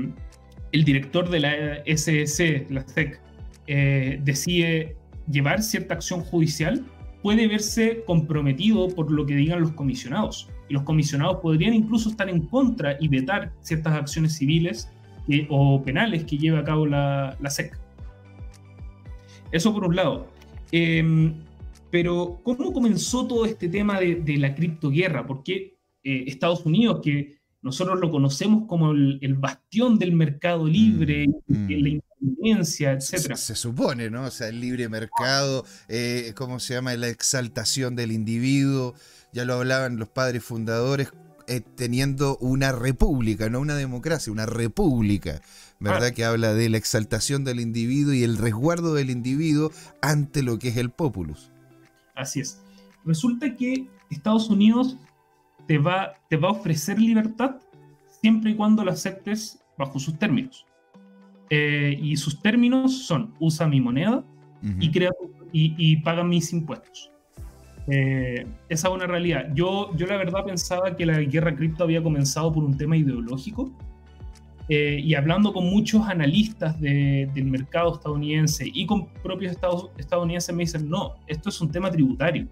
el 0.73 0.85
director 0.85 1.28
de 1.30 1.40
la 1.40 1.52
SEC, 1.96 2.70
la 2.70 2.87
SEC, 2.87 3.20
eh, 3.66 4.20
decide 4.23 4.96
llevar 5.30 5.62
cierta 5.62 5.94
acción 5.94 6.20
judicial, 6.20 6.85
puede 7.23 7.49
verse 7.49 8.04
comprometido 8.06 8.88
por 8.88 9.11
lo 9.11 9.26
que 9.26 9.35
digan 9.35 9.61
los 9.61 9.73
comisionados. 9.73 10.49
Y 10.68 10.75
los 10.75 10.82
comisionados 10.82 11.38
podrían 11.38 11.75
incluso 11.75 12.11
estar 12.11 12.28
en 12.28 12.42
contra 12.42 12.96
y 13.00 13.08
vetar 13.08 13.52
ciertas 13.61 13.94
acciones 13.94 14.37
civiles 14.37 14.90
o 15.49 15.82
penales 15.82 16.25
que 16.25 16.38
lleve 16.38 16.58
a 16.58 16.64
cabo 16.64 16.87
la, 16.87 17.37
SEC. 17.49 17.76
Eso 19.50 19.73
por 19.73 19.85
un 19.87 19.96
lado. 19.96 20.28
Em, 20.73 21.35
pero, 21.90 22.40
¿cómo 22.42 22.73
comenzó 22.73 23.26
todo 23.26 23.44
este 23.44 23.68
tema 23.68 23.99
de, 24.00 24.37
la 24.38 24.54
criptoguerra? 24.54 25.26
¿Por 25.26 25.42
qué 25.42 25.76
eh, 26.04 26.25
Estados 26.26 26.64
Unidos, 26.66 27.00
que 27.02 27.38
nosotros 27.66 27.99
lo 27.99 28.12
conocemos 28.12 28.68
como 28.68 28.92
el, 28.92 29.35
bastión 29.35 29.99
del 29.99 30.12
mercado 30.12 30.68
libre, 30.68 31.26
mm, 31.49 31.52
mm. 31.52 31.68
la 31.68 31.88
independencia, 31.88 32.92
etc. 32.92 33.35
Se, 33.35 33.56
supone, 33.56 34.08
¿no? 34.08 34.23
O 34.23 34.30
sea, 34.30 34.46
el 34.46 34.61
libre 34.61 34.88
mercado, 34.88 35.64
eh, 35.88 36.32
¿cómo 36.37 36.61
se 36.61 36.75
llama? 36.75 36.94
La 36.94 37.08
exaltación 37.08 37.96
del 37.96 38.12
individuo, 38.12 38.94
ya 39.32 39.44
lo 39.44 39.54
hablaban 39.54 39.96
los 39.96 40.08
padres 40.08 40.44
fundadores, 40.44 41.11
eh, 41.49 41.61
teniendo 41.61 42.37
una 42.38 42.70
república, 42.70 43.50
no 43.50 43.58
una 43.58 43.75
democracia, 43.75 44.32
una 44.32 44.46
república, 44.46 45.42
¿verdad? 45.80 46.12
Que 46.12 46.25
habla 46.25 46.54
de 46.54 46.68
la 46.68 46.76
exaltación 46.76 47.42
del 47.42 47.58
individuo 47.58 48.12
y 48.14 48.23
el 48.23 48.38
resguardo 48.38 48.94
del 48.94 49.11
individuo 49.11 49.73
ante 50.02 50.44
lo 50.44 50.61
que 50.61 50.68
es 50.68 50.76
el 50.76 50.90
populus. 50.90 51.50
Así 52.14 52.38
es. 52.38 52.61
Resulta 53.04 53.56
que 53.56 53.88
Estados 54.08 54.50
Unidos 54.50 54.96
te 55.66 55.78
va, 55.78 56.14
te 56.28 56.37
va 56.37 56.49
a 56.49 56.52
ofrecer 56.52 56.99
libertad 56.99 57.56
siempre 58.20 58.52
y 58.52 58.54
cuando 58.54 58.85
la 58.85 58.92
aceptes 58.92 59.62
bajo 59.76 59.99
sus 59.99 60.18
términos. 60.18 60.66
Eh, 61.50 61.96
y 62.00 62.16
sus 62.16 62.40
términos 62.40 63.06
son, 63.06 63.35
usa 63.38 63.68
mi 63.68 63.80
moneda 63.80 64.25
y, 64.80 64.90
crea, 64.90 65.11
y, 65.52 65.96
paga 65.99 66.25
mis 66.25 66.52
impuestos. 66.52 67.12
Eh, 67.88 68.44
esa 68.68 68.88
es 68.88 68.94
una 68.94 69.06
realidad. 69.06 69.49
Yo, 69.54 69.94
yo 69.96 70.06
la 70.06 70.16
verdad 70.16 70.44
pensaba 70.44 70.96
que 70.96 71.06
la 71.06 71.20
guerra 71.20 71.54
cripto 71.54 71.85
había 71.85 72.02
comenzado 72.02 72.52
por 72.52 72.64
un 72.64 72.76
tema 72.76 72.96
ideológico. 72.96 73.70
Eh, 74.68 75.00
y 75.00 75.14
hablando 75.14 75.52
con 75.52 75.66
muchos 75.66 76.08
analistas 76.08 76.80
del 76.80 77.44
mercado 77.44 77.94
estadounidense 77.94 78.68
y 78.75 78.85
con 78.85 79.06
propios 79.23 79.52
estados, 79.52 79.90
estadounidenses 79.96 80.52
me 80.52 80.64
dicen, 80.64 80.90
no, 80.90 81.14
esto 81.28 81.50
es 81.50 81.61
un 81.61 81.70
tema 81.70 81.88
tributario. 81.88 82.49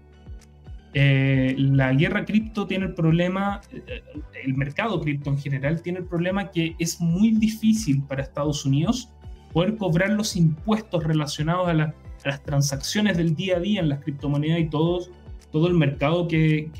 Eh, 0.97 1.55
la 1.57 1.91
guerra 1.93 2.23
cripto 2.23 2.65
tiene 2.65 2.85
el 2.85 2.93
problema, 2.93 3.59
eh, 3.73 4.01
el 4.45 4.53
mercado 4.53 5.01
cripto 5.01 5.29
en 5.29 5.37
general 5.37 5.81
tiene 5.81 5.99
el 5.99 6.05
problema 6.05 6.51
que 6.51 6.73
es 6.79 7.01
muy 7.01 7.31
difícil 7.31 8.01
para 8.03 8.23
Estados 8.23 8.65
Unidos 8.65 9.11
poder 9.51 9.75
cobrar 9.75 10.11
los 10.11 10.37
impuestos 10.37 11.03
relacionados 11.03 11.67
a, 11.67 11.73
las 11.73 12.43
transacciones 12.43 13.17
del 13.17 13.35
día 13.35 13.57
a 13.57 13.59
día 13.59 13.81
en 13.81 13.89
las 13.89 13.99
criptomonedas 14.03 14.61
y 14.61 14.69
todo, 14.69 15.05
todo 15.51 15.67
el 15.67 15.73
mercado 15.73 16.29
que, 16.29 16.71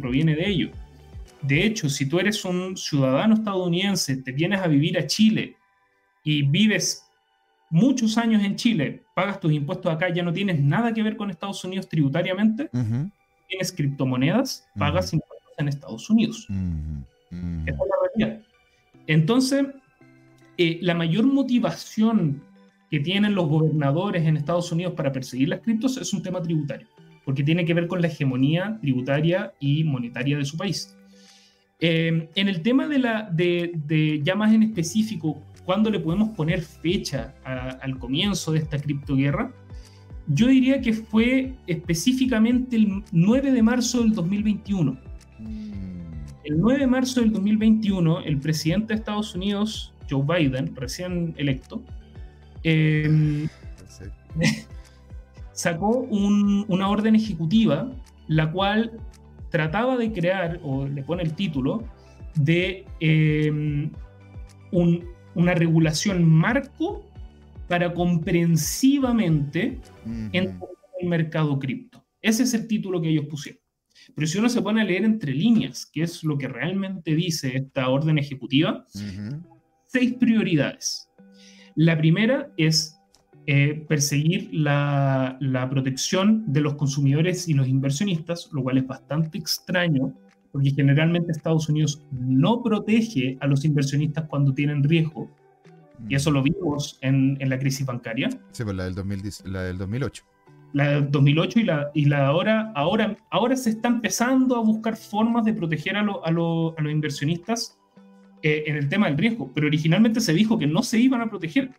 proviene 0.00 0.34
de 0.34 0.48
ello. 0.48 0.70
De 1.42 1.62
hecho, 1.62 1.90
si 1.90 2.08
tú 2.08 2.18
eres 2.18 2.42
un 2.46 2.78
ciudadano 2.78 3.34
estadounidense, 3.34 4.16
te 4.16 4.32
vienes 4.32 4.60
a 4.60 4.68
vivir 4.68 4.98
a 4.98 5.06
Chile 5.06 5.56
y 6.24 6.42
vives 6.42 7.04
muchos 7.68 8.16
años 8.16 8.42
en 8.42 8.56
Chile, 8.56 9.02
pagas 9.14 9.38
tus 9.38 9.52
impuestos 9.52 9.92
acá, 9.92 10.08
ya 10.08 10.22
no 10.22 10.32
tienes 10.32 10.58
nada 10.58 10.94
que 10.94 11.02
ver 11.02 11.18
con 11.18 11.28
Estados 11.28 11.62
Unidos 11.62 11.90
tributariamente, 11.90 12.70
tienes 13.50 13.72
criptomonedas, 13.72 14.66
pagas 14.78 15.12
impuestos 15.12 15.52
en 15.58 15.68
Estados 15.68 16.08
Unidos. 16.08 16.46
Esa 17.66 17.70
es 17.70 17.78
la 17.78 17.96
realidad. 18.16 18.42
Entonces, 19.06 19.66
eh, 20.56 20.78
la 20.82 20.94
mayor 20.94 21.26
motivación 21.26 22.42
que 22.90 23.00
tienen 23.00 23.34
los 23.34 23.48
gobernadores 23.48 24.24
en 24.24 24.36
Estados 24.36 24.72
Unidos 24.72 24.94
para 24.96 25.12
perseguir 25.12 25.48
las 25.48 25.60
criptos 25.60 25.96
es 25.96 26.12
un 26.12 26.22
tema 26.22 26.40
tributario, 26.42 26.88
porque 27.24 27.42
tiene 27.42 27.64
que 27.64 27.74
ver 27.74 27.86
con 27.86 28.00
la 28.00 28.08
hegemonía 28.08 28.78
tributaria 28.80 29.52
y 29.60 29.84
monetaria 29.84 30.38
de 30.38 30.44
su 30.44 30.56
país. 30.56 30.96
Eh, 31.80 32.28
en 32.34 32.48
el 32.48 32.62
tema 32.62 32.86
de, 32.86 32.98
la, 32.98 33.28
de, 33.30 33.72
de, 33.74 34.20
ya 34.22 34.34
más 34.34 34.52
en 34.52 34.62
específico, 34.62 35.42
¿cuándo 35.64 35.90
le 35.90 36.00
podemos 36.00 36.30
poner 36.30 36.62
fecha 36.62 37.34
al 37.44 37.98
comienzo 37.98 38.52
de 38.52 38.58
esta 38.58 38.78
criptoguerra? 38.78 39.52
Yo 40.32 40.46
diría 40.46 40.80
que 40.80 40.92
fue 40.92 41.54
específicamente 41.66 42.76
el 42.76 43.02
9 43.10 43.50
de 43.50 43.62
marzo 43.62 44.00
del 44.00 44.12
2021. 44.12 44.92
Mm. 44.92 45.80
El 46.44 46.60
9 46.60 46.78
de 46.80 46.86
marzo 46.86 47.20
del 47.20 47.32
2021, 47.32 48.20
el 48.20 48.38
presidente 48.38 48.88
de 48.88 49.00
Estados 49.00 49.34
Unidos, 49.34 49.92
Joe 50.08 50.22
Biden, 50.22 50.74
recién 50.76 51.34
electo, 51.36 51.82
em, 52.62 53.48
sacó 55.52 55.98
una 55.98 56.88
orden 56.88 57.16
ejecutiva 57.16 57.90
la 58.28 58.52
cual 58.52 58.92
trataba 59.50 59.96
de 59.96 60.12
crear, 60.12 60.60
o 60.62 60.86
le 60.86 61.02
pone 61.02 61.24
el 61.24 61.34
título, 61.34 61.82
de 62.36 62.86
eh, 63.00 63.90
una 64.70 65.54
regulación 65.54 66.24
marco 66.24 67.09
para 67.70 67.94
comprensivamente 67.94 69.80
entender 70.32 70.68
el 70.98 71.08
mercado 71.08 71.56
cripto. 71.56 72.04
Ese 72.20 72.42
es 72.42 72.52
el 72.52 72.66
título 72.66 73.00
que 73.00 73.10
ellos 73.10 73.26
pusieron. 73.30 73.62
Pero 74.12 74.26
si 74.26 74.38
uno 74.38 74.48
se 74.48 74.60
pone 74.60 74.80
a 74.80 74.84
leer 74.84 75.04
entre 75.04 75.32
líneas, 75.32 75.86
que 75.86 76.02
es 76.02 76.24
lo 76.24 76.36
que 76.36 76.48
realmente 76.48 77.14
dice 77.14 77.56
esta 77.56 77.88
orden 77.88 78.18
ejecutiva, 78.18 78.84
seis 79.86 80.14
prioridades. 80.14 81.08
La 81.76 81.96
primera 81.96 82.52
es 82.56 82.98
eh, 83.46 83.84
perseguir 83.88 84.48
la, 84.52 85.38
protección 85.70 86.52
de 86.52 86.62
los 86.62 86.74
consumidores 86.74 87.46
y 87.48 87.54
los 87.54 87.68
inversionistas, 87.68 88.50
lo 88.52 88.64
cual 88.64 88.78
es 88.78 88.86
bastante 88.88 89.38
extraño, 89.38 90.12
porque 90.50 90.72
generalmente 90.72 91.30
Estados 91.30 91.68
Unidos 91.68 92.02
no 92.10 92.64
protege 92.64 93.38
a 93.40 93.46
los 93.46 93.64
inversionistas 93.64 94.24
cuando 94.24 94.52
tienen 94.52 94.82
riesgo, 94.82 95.30
y 96.08 96.14
eso 96.14 96.30
lo 96.30 96.42
vimos 96.42 96.98
en, 97.02 97.38
la 97.40 97.58
crisis 97.58 97.86
bancaria. 97.86 98.30
Sí, 98.52 98.64
pues 98.64 98.76
la 98.76 98.84
del, 98.84 98.94
la 99.44 99.62
del 99.62 99.78
2008. 99.78 100.24
La 100.72 100.88
del 100.88 101.10
2008 101.10 101.60
y 101.60 101.62
la, 101.64 101.90
y 101.94 102.04
la 102.04 102.26
ahora, 102.26 102.72
ahora, 102.74 103.16
ahora 103.30 103.56
se 103.56 103.70
está 103.70 103.88
empezando 103.88 104.56
a 104.56 104.60
buscar 104.60 104.96
formas 104.96 105.44
de 105.44 105.52
proteger 105.52 105.96
a, 105.96 106.00
a, 106.00 106.30
los 106.30 106.74
inversionistas 106.78 107.78
eh, 108.42 108.64
en 108.66 108.76
el 108.76 108.88
tema 108.88 109.08
del 109.08 109.18
riesgo, 109.18 109.50
pero 109.52 109.66
originalmente 109.66 110.20
se 110.20 110.32
dijo 110.32 110.58
que 110.58 110.66
no 110.66 110.82
se 110.82 110.98
iban 110.98 111.20
a 111.20 111.28
proteger 111.28 111.72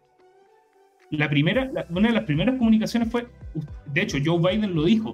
la 1.12 1.30
primera, 1.30 1.70
una 1.90 2.08
de 2.08 2.13
las 2.13 2.24
primeras 2.24 2.58
comunicaciones 2.58 3.10
fue, 3.10 3.28
de 3.88 4.01
hecho, 4.01 4.18
Joe 4.24 4.40
Biden 4.40 4.74
lo 4.74 4.86
dijo 4.86 5.13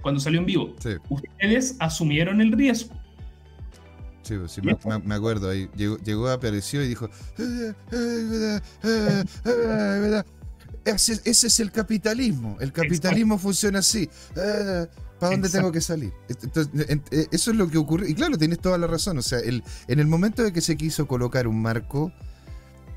cuando 0.00 0.20
salió 0.20 0.38
en 0.38 0.46
vivo. 0.46 0.74
Ustedes 1.08 1.76
asumieron 1.80 2.40
el 2.40 2.52
riesgo. 2.52 2.95
Sí, 4.26 4.34
pues, 4.36 4.50
sí 4.50 4.60
me, 4.60 5.14
acuerdo 5.14 5.50
ahí. 5.50 5.70
Llegó, 5.76 6.28
apareció 6.28 6.82
y 6.82 6.88
dijo: 6.88 7.08
ese, 10.84 11.20
es 11.24 11.60
el 11.60 11.70
capitalismo. 11.70 12.56
El 12.60 12.72
capitalismo 12.72 13.38
funciona 13.38 13.78
así. 13.78 14.10
¿Para 14.34 15.32
dónde 15.32 15.48
tengo 15.48 15.70
que 15.70 15.80
salir? 15.80 16.12
Eh, 16.28 17.28
eso 17.30 17.50
es 17.52 17.56
lo 17.56 17.70
que 17.70 17.78
ocurrió. 17.78 18.08
Y 18.08 18.14
claro, 18.14 18.36
tienes 18.36 18.58
toda 18.58 18.78
la 18.78 18.88
razón. 18.88 19.16
O 19.18 19.22
sea, 19.22 19.38
el, 19.38 19.62
en 19.86 20.00
el 20.00 20.08
momento 20.08 20.42
de 20.42 20.52
que 20.52 20.60
se 20.60 20.76
quiso 20.76 21.06
colocar 21.06 21.46
un 21.46 21.62
marco, 21.62 22.12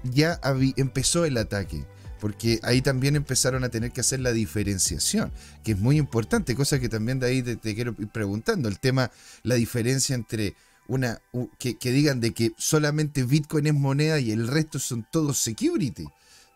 ya 0.04 0.40
empezó 0.78 1.26
el 1.26 1.38
ataque 1.38 1.86
porque 2.20 2.60
ahí 2.64 2.82
también 2.82 3.16
empezaron 3.16 3.64
a 3.64 3.70
tener 3.70 3.92
que 3.92 4.02
hacer 4.02 4.20
la 4.20 4.32
diferenciación, 4.32 5.32
que 5.64 5.72
es 5.72 5.80
muy 5.80 5.98
importante, 5.98 6.56
cosa 6.56 6.80
que 6.80 6.90
también 6.90 7.20
de 7.20 7.28
ahí 7.28 7.42
te, 7.42 7.76
quiero 7.76 7.96
ir 7.98 8.10
preguntando, 8.10 8.68
el 8.68 8.80
tema, 8.80 9.12
la 9.44 9.56
diferencia 9.56 10.16
entre 10.16 10.56
una, 10.90 11.20
que, 11.58 11.76
digan 11.92 12.20
de 12.20 12.34
que 12.34 12.52
solamente 12.58 13.24
Bitcoin 13.24 13.68
es 13.68 13.74
moneda 13.74 14.20
y 14.20 14.32
el 14.32 14.48
resto 14.48 14.78
son 14.80 15.06
todos 15.10 15.38
security, 15.38 16.06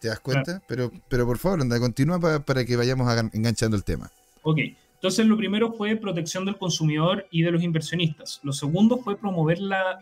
¿te 0.01 0.09
das 0.09 0.19
cuenta? 0.19 0.61
Pero, 0.67 0.91
pero 1.07 1.25
por 1.25 1.37
favor, 1.37 1.61
anda, 1.61 1.79
continúa 1.79 2.19
para, 2.19 2.65
que 2.65 2.75
vayamos 2.75 3.07
enganchando 3.31 3.77
el 3.77 3.85
tema. 3.85 4.11
Ok, 4.41 4.57
entonces 4.95 5.25
lo 5.25 5.37
primero 5.37 5.71
fue 5.71 5.95
protección 5.95 6.43
del 6.45 6.57
consumidor 6.57 7.25
y 7.31 7.43
de 7.43 7.51
los 7.51 7.63
inversionistas. 7.63 8.41
Lo 8.43 8.51
segundo 8.51 8.97
fue 8.97 9.17
promover 9.17 9.59
la, 9.59 10.01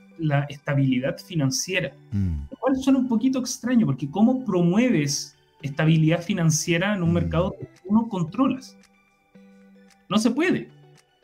estabilidad 0.49 1.19
financiera, 1.19 1.93
mm. 2.11 2.47
lo 2.49 2.57
cual 2.57 2.75
suena 2.77 2.97
un 2.97 3.07
poquito 3.07 3.37
extraño, 3.37 3.85
porque 3.85 4.09
¿cómo 4.09 4.43
promueves 4.43 5.35
estabilidad 5.61 6.21
financiera 6.21 6.95
en 6.95 7.03
un 7.03 7.11
mm. 7.11 7.13
mercado 7.13 7.55
que 7.57 7.65
tú 7.65 7.93
no 7.93 8.07
controlas. 8.07 8.77
No 10.09 10.17
se 10.17 10.31
puede, 10.31 10.69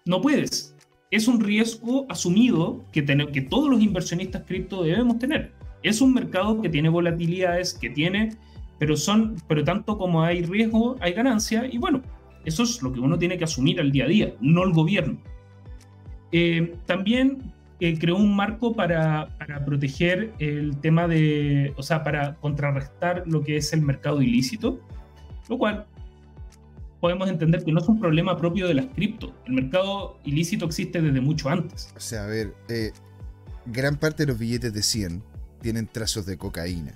no 0.06 0.22
puedes. 0.22 0.74
Es 1.10 1.28
un 1.28 1.40
riesgo 1.40 2.06
asumido 2.10 2.84
que, 2.92 3.06
que 3.06 3.42
todos 3.42 3.70
los 3.70 3.82
inversionistas 3.82 4.44
cripto 4.46 4.84
debemos 4.84 5.20
tener. 5.20 5.54
Es 5.84 6.02
un 6.02 6.14
mercado 6.14 6.62
que 6.62 6.70
tiene 6.70 6.90
volatilidades, 6.90 7.74
que 7.74 7.90
tiene, 7.90 8.32
pero 8.78 8.98
son, 8.98 9.36
pero 9.48 9.64
tanto 9.64 9.98
como 9.98 10.24
hay 10.24 10.44
riesgo, 10.44 10.98
hay 11.00 11.14
ganancia, 11.14 11.66
y 11.72 11.78
bueno, 11.78 12.02
eso 12.46 12.64
es 12.64 12.82
lo 12.82 12.92
que 12.92 13.00
uno 13.00 13.18
tiene 13.18 13.38
que 13.38 13.46
asumir 13.46 13.80
al 13.80 13.92
día 13.92 14.06
a 14.06 14.08
día, 14.08 14.34
no 14.42 14.64
el 14.64 14.74
gobierno. 14.74 15.18
Eh, 16.32 16.76
también 16.86 17.54
creó 17.80 18.18
un 18.18 18.36
marco 18.36 18.74
para, 18.74 19.30
para, 19.38 19.64
proteger 19.64 20.34
el 20.40 20.78
tema 20.80 21.08
de, 21.08 21.74
o 21.78 21.84
sea, 21.84 22.04
para 22.04 22.36
contrarrestar 22.36 23.24
lo 23.28 23.44
que 23.44 23.58
es 23.58 23.72
el 23.72 23.82
mercado 23.82 24.22
ilícito, 24.22 24.80
lo 25.48 25.58
cual 25.58 25.86
podemos 27.08 27.30
entender 27.30 27.64
que 27.64 27.72
no 27.72 27.80
es 27.80 27.88
un 27.88 28.02
problema 28.02 28.36
propio 28.36 28.68
de 28.68 28.74
las 28.74 28.88
cripto. 28.88 29.34
El 29.46 29.54
mercado 29.54 30.20
ilícito 30.26 30.66
existe 30.66 31.02
desde 31.02 31.22
mucho 31.22 31.48
antes. 31.48 31.88
O 31.96 32.02
sea, 32.02 32.26
a 32.26 32.28
ver, 32.28 32.54
eh, 32.68 32.92
gran 33.66 33.96
parte 33.96 34.24
de 34.24 34.28
los 34.34 34.38
billetes 34.38 34.74
de 34.74 34.84
100 34.84 35.24
tienen 35.62 35.88
trazos 35.88 36.26
de 36.26 36.38
cocaína. 36.38 36.92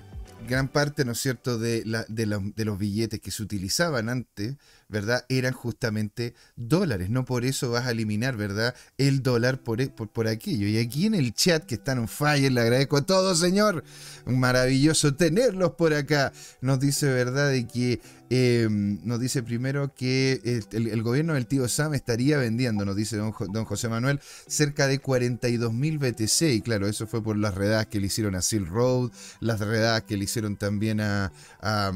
Gran 0.49 0.67
parte, 0.67 1.05
¿no 1.05 1.13
es 1.13 1.19
cierto?, 1.19 1.57
de, 1.57 1.85
los 1.85 2.77
billetes 2.77 3.21
que 3.21 3.31
se 3.31 3.41
utilizaban 3.41 4.09
antes 4.09 4.57
¿verdad? 4.91 5.25
Eran 5.29 5.53
justamente 5.53 6.35
dólares. 6.57 7.09
No 7.09 7.23
por 7.23 7.45
eso 7.45 7.71
vas 7.71 7.87
a 7.87 7.91
eliminar, 7.91 8.35
¿verdad? 8.35 8.75
El 8.97 9.23
dólar 9.23 9.63
por, 9.63 9.79
e, 9.79 9.87
por, 9.87 10.27
aquello. 10.27 10.67
Y 10.67 10.77
aquí 10.77 11.05
en 11.05 11.15
el 11.15 11.33
chat 11.33 11.65
que 11.65 11.75
están 11.75 11.97
en 11.97 12.09
fire, 12.09 12.51
le 12.51 12.59
agradezco 12.59 12.97
a 12.97 13.05
todos, 13.05 13.39
señor. 13.39 13.85
Maravilloso 14.25 15.15
tenerlos 15.15 15.71
por 15.71 15.93
acá. 15.93 16.33
Nos 16.59 16.81
dice, 16.81 17.07
¿verdad? 17.07 17.51
De 17.51 17.65
que 17.65 18.01
em, 18.31 18.99
nos 19.03 19.19
dice 19.19 19.43
primero 19.43 19.93
que 19.93 20.61
el, 20.71 21.03
gobierno 21.03 21.33
del 21.33 21.47
tío 21.47 21.67
Sam 21.67 21.93
estaría 21.93 22.37
vendiendo, 22.37 22.85
nos 22.85 22.95
dice 22.95 23.17
don, 23.17 23.33
don 23.51 23.65
José 23.65 23.89
Manuel, 23.89 24.21
cerca 24.47 24.87
de 24.87 24.99
42 24.99 25.73
mil 25.73 25.99
BTC. 25.99 26.41
Y 26.53 26.61
claro, 26.61 26.87
eso 26.87 27.07
fue 27.07 27.21
por 27.21 27.37
las 27.37 27.55
redadas 27.55 27.87
que 27.87 27.99
le 27.99 28.07
hicieron 28.07 28.35
a 28.35 28.41
Silk 28.41 28.69
Road, 28.69 29.11
las 29.41 29.59
redadas 29.59 30.03
que 30.03 30.15
le 30.15 30.23
hicieron 30.23 30.55
también 30.55 31.01
a, 31.01 31.31
a, 31.61 31.91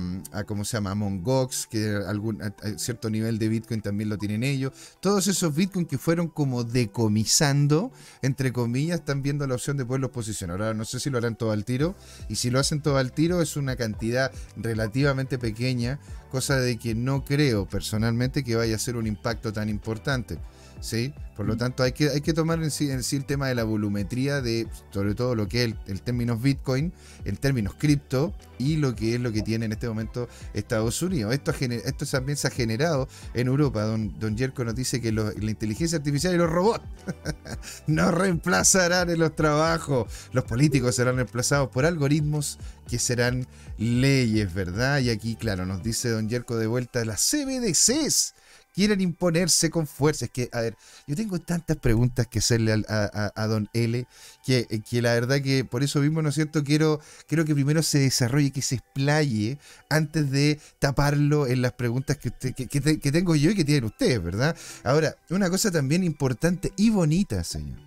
¿cómo 0.46 0.66
se 0.66 0.78
llama? 0.78 0.92
A 0.92 0.96
Mongox, 0.96 1.68
que 1.68 1.96
algún, 2.06 2.42
cierto 2.78 3.10
nivel 3.10 3.40
de 3.40 3.48
Bitcoin 3.48 3.82
también 3.82 4.10
lo 4.10 4.18
tienen 4.18 4.44
ellos. 4.44 4.74
Todos 5.00 5.28
esos 5.28 5.56
Bitcoin 5.56 5.86
que 5.86 5.98
fueron 5.98 6.28
como 6.28 6.64
decomisando, 6.64 7.92
entre 8.22 8.52
comillas, 8.52 9.00
están 9.00 9.22
viendo 9.22 9.48
la 9.48 9.56
opción 9.56 9.78
de 9.78 9.86
poderlos 9.86 10.12
posicionar. 10.12 10.62
Ahora 10.62 10.74
no 10.74 10.86
sé 10.86 11.00
si 11.00 11.10
lo 11.10 11.18
harán 11.18 11.38
todo 11.38 11.52
al 11.52 11.64
tiro, 11.64 11.96
y 12.28 12.36
si 12.36 12.50
lo 12.50 12.60
hacen 12.60 12.82
todo 12.82 12.98
al 12.98 13.12
tiro 13.12 13.42
es 13.42 13.56
una 13.58 13.76
cantidad 13.76 14.32
relativamente 14.58 15.38
pequeña, 15.38 16.00
cosa 16.36 16.60
de 16.60 16.76
que 16.76 16.94
no 16.96 17.24
creo 17.24 17.66
personalmente 17.66 18.44
que 18.44 18.58
vaya 18.58 18.76
a 18.76 18.80
ser 18.80 18.98
un 18.98 19.08
impacto 19.08 19.54
tan 19.54 19.70
importante. 19.70 20.38
¿Sí? 20.80 21.14
Por 21.36 21.46
lo 21.46 21.58
tanto, 21.58 21.84
hay 21.84 21.92
que, 21.92 22.10
hay 22.10 22.22
que 22.22 22.34
tomar 22.34 22.64
en 22.64 22.72
sí, 22.72 22.90
el 22.90 23.26
tema 23.26 23.48
de 23.50 23.56
la 23.56 23.66
volumetría 23.66 24.42
de, 24.42 24.68
sobre 24.92 25.16
todo 25.16 25.36
lo 25.36 25.50
que 25.50 25.66
es 25.66 25.76
el, 25.88 26.02
término 26.02 26.38
Bitcoin, 26.38 26.94
en 27.26 27.36
términos 27.36 27.76
cripto, 27.78 28.34
y 28.58 28.78
lo 28.78 28.96
que 28.96 29.16
es 29.16 29.22
lo 29.22 29.34
que 29.34 29.42
tiene 29.42 29.66
en 29.66 29.74
este 29.74 29.90
momento 29.90 30.30
Estados 30.54 31.02
Unidos. 31.02 31.34
Esto, 31.34 31.52
esto 31.52 32.06
también 32.06 32.38
se 32.38 32.48
ha 32.48 32.52
generado 32.52 33.10
en 33.34 33.48
Europa. 33.48 33.84
Don, 33.84 34.18
don 34.18 34.38
Jerko 34.38 34.64
nos 34.64 34.76
dice 34.76 35.02
que 35.02 35.12
la 35.12 35.34
inteligencia 35.42 35.98
artificial 35.98 36.34
y 36.34 36.38
los 36.38 36.50
robots 36.50 36.86
no 37.88 38.12
reemplazarán 38.12 39.10
en 39.10 39.20
los 39.20 39.36
trabajos. 39.36 40.08
Los 40.32 40.46
políticos 40.46 40.96
serán 40.96 41.18
reemplazados 41.18 41.70
por 41.70 41.86
algoritmos 41.86 42.60
que 42.88 42.98
serán 42.98 43.46
leyes, 43.78 44.54
¿verdad? 44.54 45.00
Y 45.00 45.10
aquí, 45.10 45.36
claro, 45.36 45.66
nos 45.66 45.84
dice 45.84 46.10
Don 46.10 46.30
Jerko 46.30 46.56
de 46.56 46.68
vuelta, 46.68 47.04
las 47.04 47.30
CBDCs 47.30 48.36
quieren 48.76 49.02
imponerse 49.02 49.70
con 49.70 49.88
fuerza. 49.88 50.26
Es 50.26 50.32
que, 50.32 50.50
a 50.52 50.62
ver, 50.62 50.76
yo 51.08 51.16
tengo 51.16 51.40
tantas 51.40 51.78
preguntas 51.78 52.28
que 52.28 52.40
hacerle 52.40 52.84
a, 52.88 53.48
don 53.48 53.70
L, 53.74 54.06
que, 54.46 54.68
que, 54.88 55.02
la 55.02 55.14
verdad 55.14 55.42
que 55.42 55.64
por 55.64 55.82
eso 55.84 56.02
mismo, 56.02 56.22
¿no 56.22 56.30
es 56.30 56.36
cierto? 56.36 56.64
Quiero, 56.64 57.00
quiero 57.28 57.46
que 57.46 57.56
primero 57.56 57.82
se 57.82 58.00
desarrolle, 58.00 58.52
que 58.52 58.62
se 58.62 58.76
explaye 58.76 59.58
antes 59.90 60.30
de 60.30 60.60
taparlo 60.80 61.48
en 61.48 61.62
las 61.62 61.72
preguntas 61.74 62.18
que, 62.18 62.32
que 62.54 63.12
tengo 63.12 63.36
yo 63.36 63.52
y 63.52 63.56
que 63.56 63.66
tienen 63.66 63.86
ustedes, 63.86 64.22
¿verdad? 64.22 64.56
Ahora, 64.84 65.16
una 65.30 65.50
cosa 65.50 65.72
también 65.72 66.04
importante 66.04 66.74
y 66.76 66.90
bonita, 66.90 67.44
señor. 67.44 67.80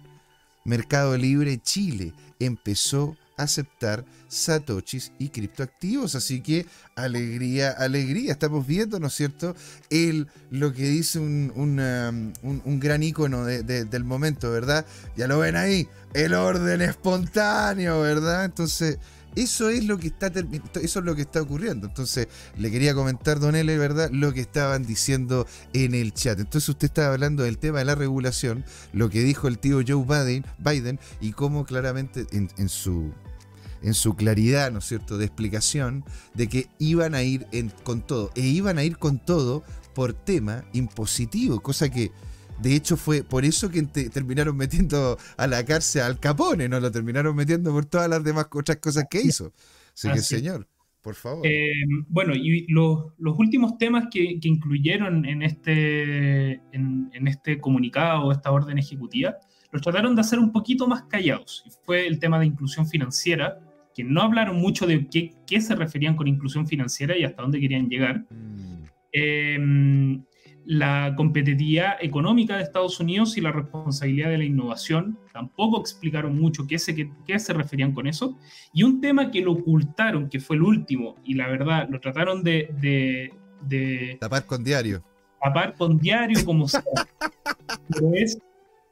Mercado 0.65 1.17
Libre 1.17 1.59
Chile 1.63 2.13
empezó 2.39 3.17
aceptar 3.39 4.05
satoshis 4.29 5.13
y 5.19 5.31
criptoactivos. 5.31 6.15
Así 6.15 6.43
que 6.43 6.67
alegría, 6.95 7.71
alegría. 7.71 8.33
Estamos 8.33 8.67
viendo, 8.67 9.01
¿no 9.01 9.07
es 9.07 9.15
cierto? 9.15 9.57
El, 9.89 10.29
lo 10.51 10.75
que 10.75 10.83
dice 10.83 11.19
un, 11.19 11.53
un, 11.57 12.81
gran 12.81 13.03
icono 13.03 13.47
del 13.47 14.05
momento, 14.05 14.51
¿verdad? 14.51 14.85
Ya 15.17 15.27
lo 15.27 15.39
ven 15.39 15.57
ahí. 15.57 15.89
El 16.13 16.35
orden 16.35 16.83
espontáneo, 16.83 18.01
¿verdad? 18.01 18.45
Entonces, 18.45 18.99
eso 19.37 19.71
es 19.71 19.85
lo 19.85 19.99
que 19.99 20.09
está 20.09 20.29
eso 20.29 20.99
es 20.99 21.05
lo 21.05 21.15
que 21.15 21.23
está 21.23 21.41
ocurriendo. 21.43 21.87
Entonces, 21.87 22.29
le 22.57 22.71
quería 22.71 22.95
comentar, 22.95 23.41
Don 23.41 23.55
L, 23.55 23.79
¿verdad? 23.79 24.11
Lo 24.13 24.33
que 24.33 24.41
estaban 24.41 24.85
diciendo 24.85 25.47
en 25.73 25.95
el 25.95 26.13
chat. 26.13 26.39
Entonces, 26.39 26.69
usted 26.69 26.87
estaba 26.87 27.15
hablando 27.15 27.43
del 27.43 27.59
tema 27.59 27.79
de 27.81 27.85
la 27.85 27.95
regulación, 27.95 28.65
lo 28.93 29.11
que 29.11 29.23
dijo 29.23 29.49
el 29.49 29.59
tío 29.59 29.81
Joe 29.87 30.05
Biden, 30.05 30.45
Biden 30.59 30.99
y 31.21 31.33
cómo 31.33 31.65
claramente 31.65 32.27
en 32.33 32.69
su 32.69 33.13
en 33.83 33.95
su 33.95 34.15
claridad, 34.15 34.73
¿no 34.73 34.81
es 34.81 34.87
cierto?, 34.87 35.19
de 35.19 35.27
explicación 35.27 36.05
de 36.35 36.49
que 36.49 36.69
iban 36.79 37.15
a 37.15 37.23
ir 37.23 37.47
con 37.85 38.05
todo, 38.07 38.31
e 38.35 38.41
iban 38.41 38.79
a 38.79 38.85
ir 38.85 38.99
con 38.99 39.19
todo 39.19 39.63
por 39.95 40.13
tema 40.13 40.65
impositivo, 40.73 41.61
cosa 41.61 41.89
que 41.89 42.11
De 42.61 42.75
hecho, 42.75 42.97
fue 42.97 43.23
por 43.23 43.45
eso 43.45 43.71
que 43.71 43.83
terminaron 43.83 44.57
metiendo 44.57 45.17
a 45.37 45.47
la 45.47 45.65
cárcel 45.65 46.03
al 46.03 46.19
Capone, 46.19 46.69
no 46.69 46.81
lo 46.81 46.91
terminaron 46.91 47.37
metiendo 47.37 47.73
por 47.73 47.87
todas 47.87 48.09
las 48.09 48.25
demás 48.25 48.47
otras 48.53 48.79
cosas 48.79 49.07
que 49.09 49.21
hizo. 49.23 49.53
Así, 49.95 50.09
que, 50.11 50.19
señor, 50.19 50.67
por 51.03 51.15
favor. 51.15 51.47
Eh, 51.47 51.73
bueno, 52.09 52.35
y 52.35 52.67
los, 52.69 53.13
últimos 53.19 53.79
temas 53.79 54.07
que, 54.11 54.39
incluyeron 54.43 55.25
en 55.25 55.43
este, 55.43 56.61
en, 56.73 57.29
este 57.29 57.61
comunicado, 57.61 58.33
esta 58.33 58.51
orden 58.51 58.79
ejecutiva, 58.79 59.37
los 59.71 59.83
trataron 59.83 60.15
de 60.15 60.23
hacer 60.23 60.39
un 60.39 60.51
poquito 60.51 60.89
más 60.89 61.03
callados. 61.05 61.65
Fue 61.85 62.07
el 62.07 62.19
tema 62.19 62.41
de 62.41 62.47
inclusión 62.47 62.89
financiera, 62.89 63.61
que 63.95 64.03
no 64.03 64.23
hablaron 64.23 64.57
mucho 64.57 64.87
de 64.87 65.09
qué, 65.09 65.35
qué 65.47 65.61
se 65.61 65.75
referían 65.77 66.17
con 66.17 66.27
inclusión 66.27 66.67
financiera 66.67 67.17
y 67.17 67.25
hasta 67.25 67.43
dónde 67.43 67.61
querían 67.61 67.89
llegar. 67.89 68.25
Mm. 68.31 68.85
Eh, 69.13 70.21
la 70.69 71.15
competitividad 71.17 71.97
económica 71.99 72.59
de 72.59 72.63
Estados 72.63 73.01
Unidos 73.01 73.39
y 73.39 73.41
la 73.41 73.53
responsabilidad 73.53 74.29
de 74.29 74.37
la 74.37 74.45
innovación. 74.45 75.19
Tampoco 75.33 75.81
explicaron 75.81 76.39
mucho 76.39 76.67
qué 76.67 76.79
se, 76.79 76.95
qué, 76.95 77.39
se 77.39 77.55
referían 77.55 77.95
con 77.95 78.07
eso. 78.07 78.37
Y 78.75 78.83
un 78.83 79.01
tema 79.01 79.31
que 79.31 79.41
lo 79.41 79.53
ocultaron, 79.53 80.29
que 80.29 80.41
fue 80.41 80.57
el 80.57 80.63
último, 80.63 81.17
y 81.25 81.33
la 81.33 81.49
verdad, 81.49 81.89
lo 81.89 82.01
trataron 82.01 82.45
de... 82.45 82.69
de, 83.63 84.19
tapar 84.21 84.45
con 84.45 84.63
diario. 84.63 85.03
Tapar 85.41 85.75
con 85.75 85.97
diario, 85.97 86.45
como 86.45 86.69
sea. 86.69 86.85
Pero 87.89 88.13
es, 88.13 88.37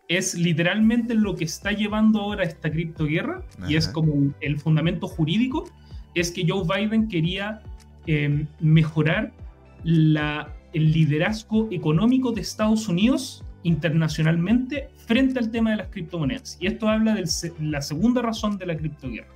es 0.08 0.34
literalmente 0.34 1.14
lo 1.14 1.36
que 1.36 1.44
está 1.44 1.72
llevando 1.72 2.22
ahora 2.22 2.44
esta 2.44 2.70
criptoguerra, 2.70 3.44
y 3.68 3.76
es 3.76 3.86
como 3.86 4.32
el 4.40 4.58
fundamento 4.58 5.08
jurídico, 5.08 5.70
es 6.14 6.30
que 6.30 6.46
Joe 6.48 6.64
Biden 6.64 7.08
quería 7.08 7.60
eh, 8.06 8.46
mejorar 8.60 9.34
la 9.84 10.56
el 10.76 10.92
liderazgo 10.92 11.68
económico 11.70 12.32
de 12.32 12.42
Estados 12.42 12.86
Unidos 12.86 13.42
internacionalmente 13.62 14.90
frente 15.06 15.38
al 15.38 15.50
tema 15.50 15.70
de 15.70 15.76
las 15.76 15.88
criptomonedas. 15.88 16.58
Y 16.60 16.66
esto 16.66 16.86
habla 16.88 17.14
de 17.14 17.24
la 17.60 17.80
segunda 17.80 18.20
razón 18.20 18.58
de 18.58 18.66
la 18.66 18.76
criptoguerra. 18.76 19.32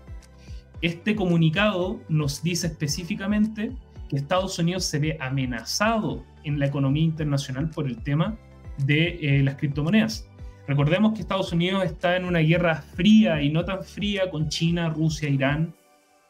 Este 0.82 1.16
comunicado 1.16 1.98
nos 2.10 2.42
dice 2.42 2.66
específicamente 2.66 3.72
que 4.10 4.16
Estados 4.16 4.58
Unidos 4.58 4.84
se 4.84 4.98
ve 4.98 5.16
amenazado 5.18 6.26
en 6.44 6.58
la 6.58 6.66
economía 6.66 7.04
internacional 7.04 7.70
por 7.70 7.86
el 7.86 8.02
tema 8.02 8.36
de 8.84 9.18
eh, 9.22 9.42
las 9.42 9.56
criptomonedas. 9.56 10.28
Recordemos 10.68 11.14
que 11.14 11.22
Estados 11.22 11.52
Unidos 11.52 11.84
está 11.84 12.16
en 12.16 12.26
una 12.26 12.40
guerra 12.40 12.76
fría 12.76 13.40
y 13.40 13.50
no 13.50 13.64
tan 13.64 13.82
fría 13.82 14.30
con 14.30 14.50
China, 14.50 14.90
Rusia, 14.90 15.30
Irán 15.30 15.74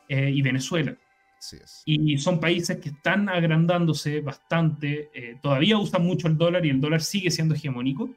eh, 0.09 0.31
y 0.33 0.41
Venezuela. 0.41 0.95
Y 1.85 2.19
son 2.19 2.39
países 2.39 2.79
que 2.79 2.91
están 2.91 3.29
agrandándose 3.29 4.21
bastante, 4.21 5.11
eh, 5.15 5.39
todavía 5.43 5.79
usan 5.79 6.05
mucho 6.05 6.29
el 6.29 6.37
dólar 6.37 6.67
y 6.67 6.71
el 6.71 6.81
dólar 6.81 7.01
sigue 7.01 7.31
siendo 7.31 7.55
hegemónico, 7.55 8.11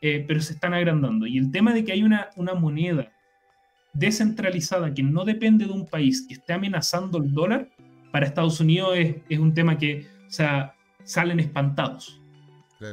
eh, 0.00 0.24
pero 0.26 0.40
se 0.40 0.54
están 0.54 0.74
agrandando. 0.74 1.26
Y 1.26 1.38
el 1.38 1.50
tema 1.50 1.72
de 1.72 1.84
que 1.84 1.92
hay 1.92 2.02
una, 2.02 2.30
una 2.36 2.54
moneda 2.54 3.10
descentralizada 3.92 4.94
que 4.94 5.02
no 5.02 5.24
depende 5.24 5.64
de 5.64 5.72
un 5.72 5.86
país 5.86 6.26
que 6.26 6.34
esté 6.34 6.52
amenazando 6.52 7.18
el 7.18 7.32
dólar, 7.32 7.68
para 8.12 8.26
Estados 8.26 8.60
Unidos 8.60 8.94
es, 8.96 9.16
es 9.28 9.38
un 9.38 9.54
tema 9.54 9.78
que, 9.78 10.06
o 10.26 10.30
sea, 10.30 10.74
salen 11.04 11.40
espantados. 11.40 12.20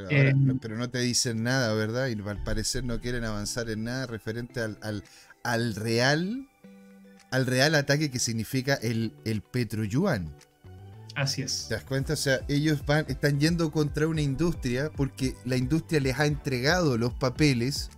Eh, 0.09 0.33
pero 0.61 0.77
no 0.77 0.89
te 0.89 0.99
dicen 0.99 1.43
nada, 1.43 1.73
¿verdad? 1.73 2.07
Y 2.09 2.19
al 2.27 2.43
parecer 2.43 2.83
no 2.83 2.99
quieren 2.99 3.23
avanzar 3.23 3.69
en 3.69 3.85
nada 3.85 4.05
referente 4.05 4.59
al, 4.59 4.77
al, 4.81 5.03
al 5.43 5.75
real 5.75 6.47
al 7.31 7.45
real 7.45 7.75
ataque 7.75 8.09
que 8.11 8.19
significa 8.19 8.75
el, 8.75 9.13
el 9.25 9.41
petroyuan. 9.41 10.33
Así 11.15 11.41
es. 11.41 11.65
¿Te 11.67 11.73
das 11.73 11.83
cuenta? 11.83 12.13
O 12.13 12.17
sea, 12.17 12.41
ellos 12.47 12.85
van, 12.85 13.05
están 13.07 13.39
yendo 13.39 13.71
contra 13.71 14.07
una 14.07 14.21
industria 14.21 14.91
porque 14.95 15.35
la 15.45 15.57
industria 15.57 15.99
les 15.99 16.19
ha 16.19 16.27
entregado 16.27 16.97
los 16.97 17.13
papeles 17.13 17.89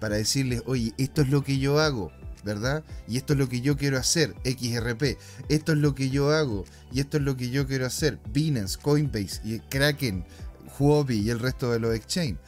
para 0.00 0.16
decirles, 0.16 0.62
oye, 0.66 0.92
esto 0.98 1.22
es 1.22 1.28
lo 1.28 1.44
que 1.44 1.58
yo 1.60 1.78
hago, 1.78 2.10
¿verdad? 2.44 2.82
Y 3.06 3.16
esto 3.16 3.34
es 3.34 3.38
lo 3.38 3.48
que 3.48 3.60
yo 3.60 3.76
quiero 3.76 3.96
hacer, 3.96 4.34
XRP. 4.44 5.16
Esto 5.48 5.72
es 5.72 5.78
lo 5.78 5.94
que 5.94 6.10
yo 6.10 6.32
hago 6.32 6.64
y 6.90 6.98
esto 6.98 7.18
es 7.18 7.22
lo 7.22 7.36
que 7.36 7.50
yo 7.50 7.68
quiero 7.68 7.86
hacer, 7.86 8.18
Binance, 8.32 8.76
Coinbase 8.76 9.40
y 9.44 9.60
Kraken, 9.60 10.24
Huobi 10.76 11.20
y 11.20 11.30
el 11.30 11.38
resto 11.38 11.70
de 11.70 11.78
los 11.78 11.94
exchange. 11.94 12.38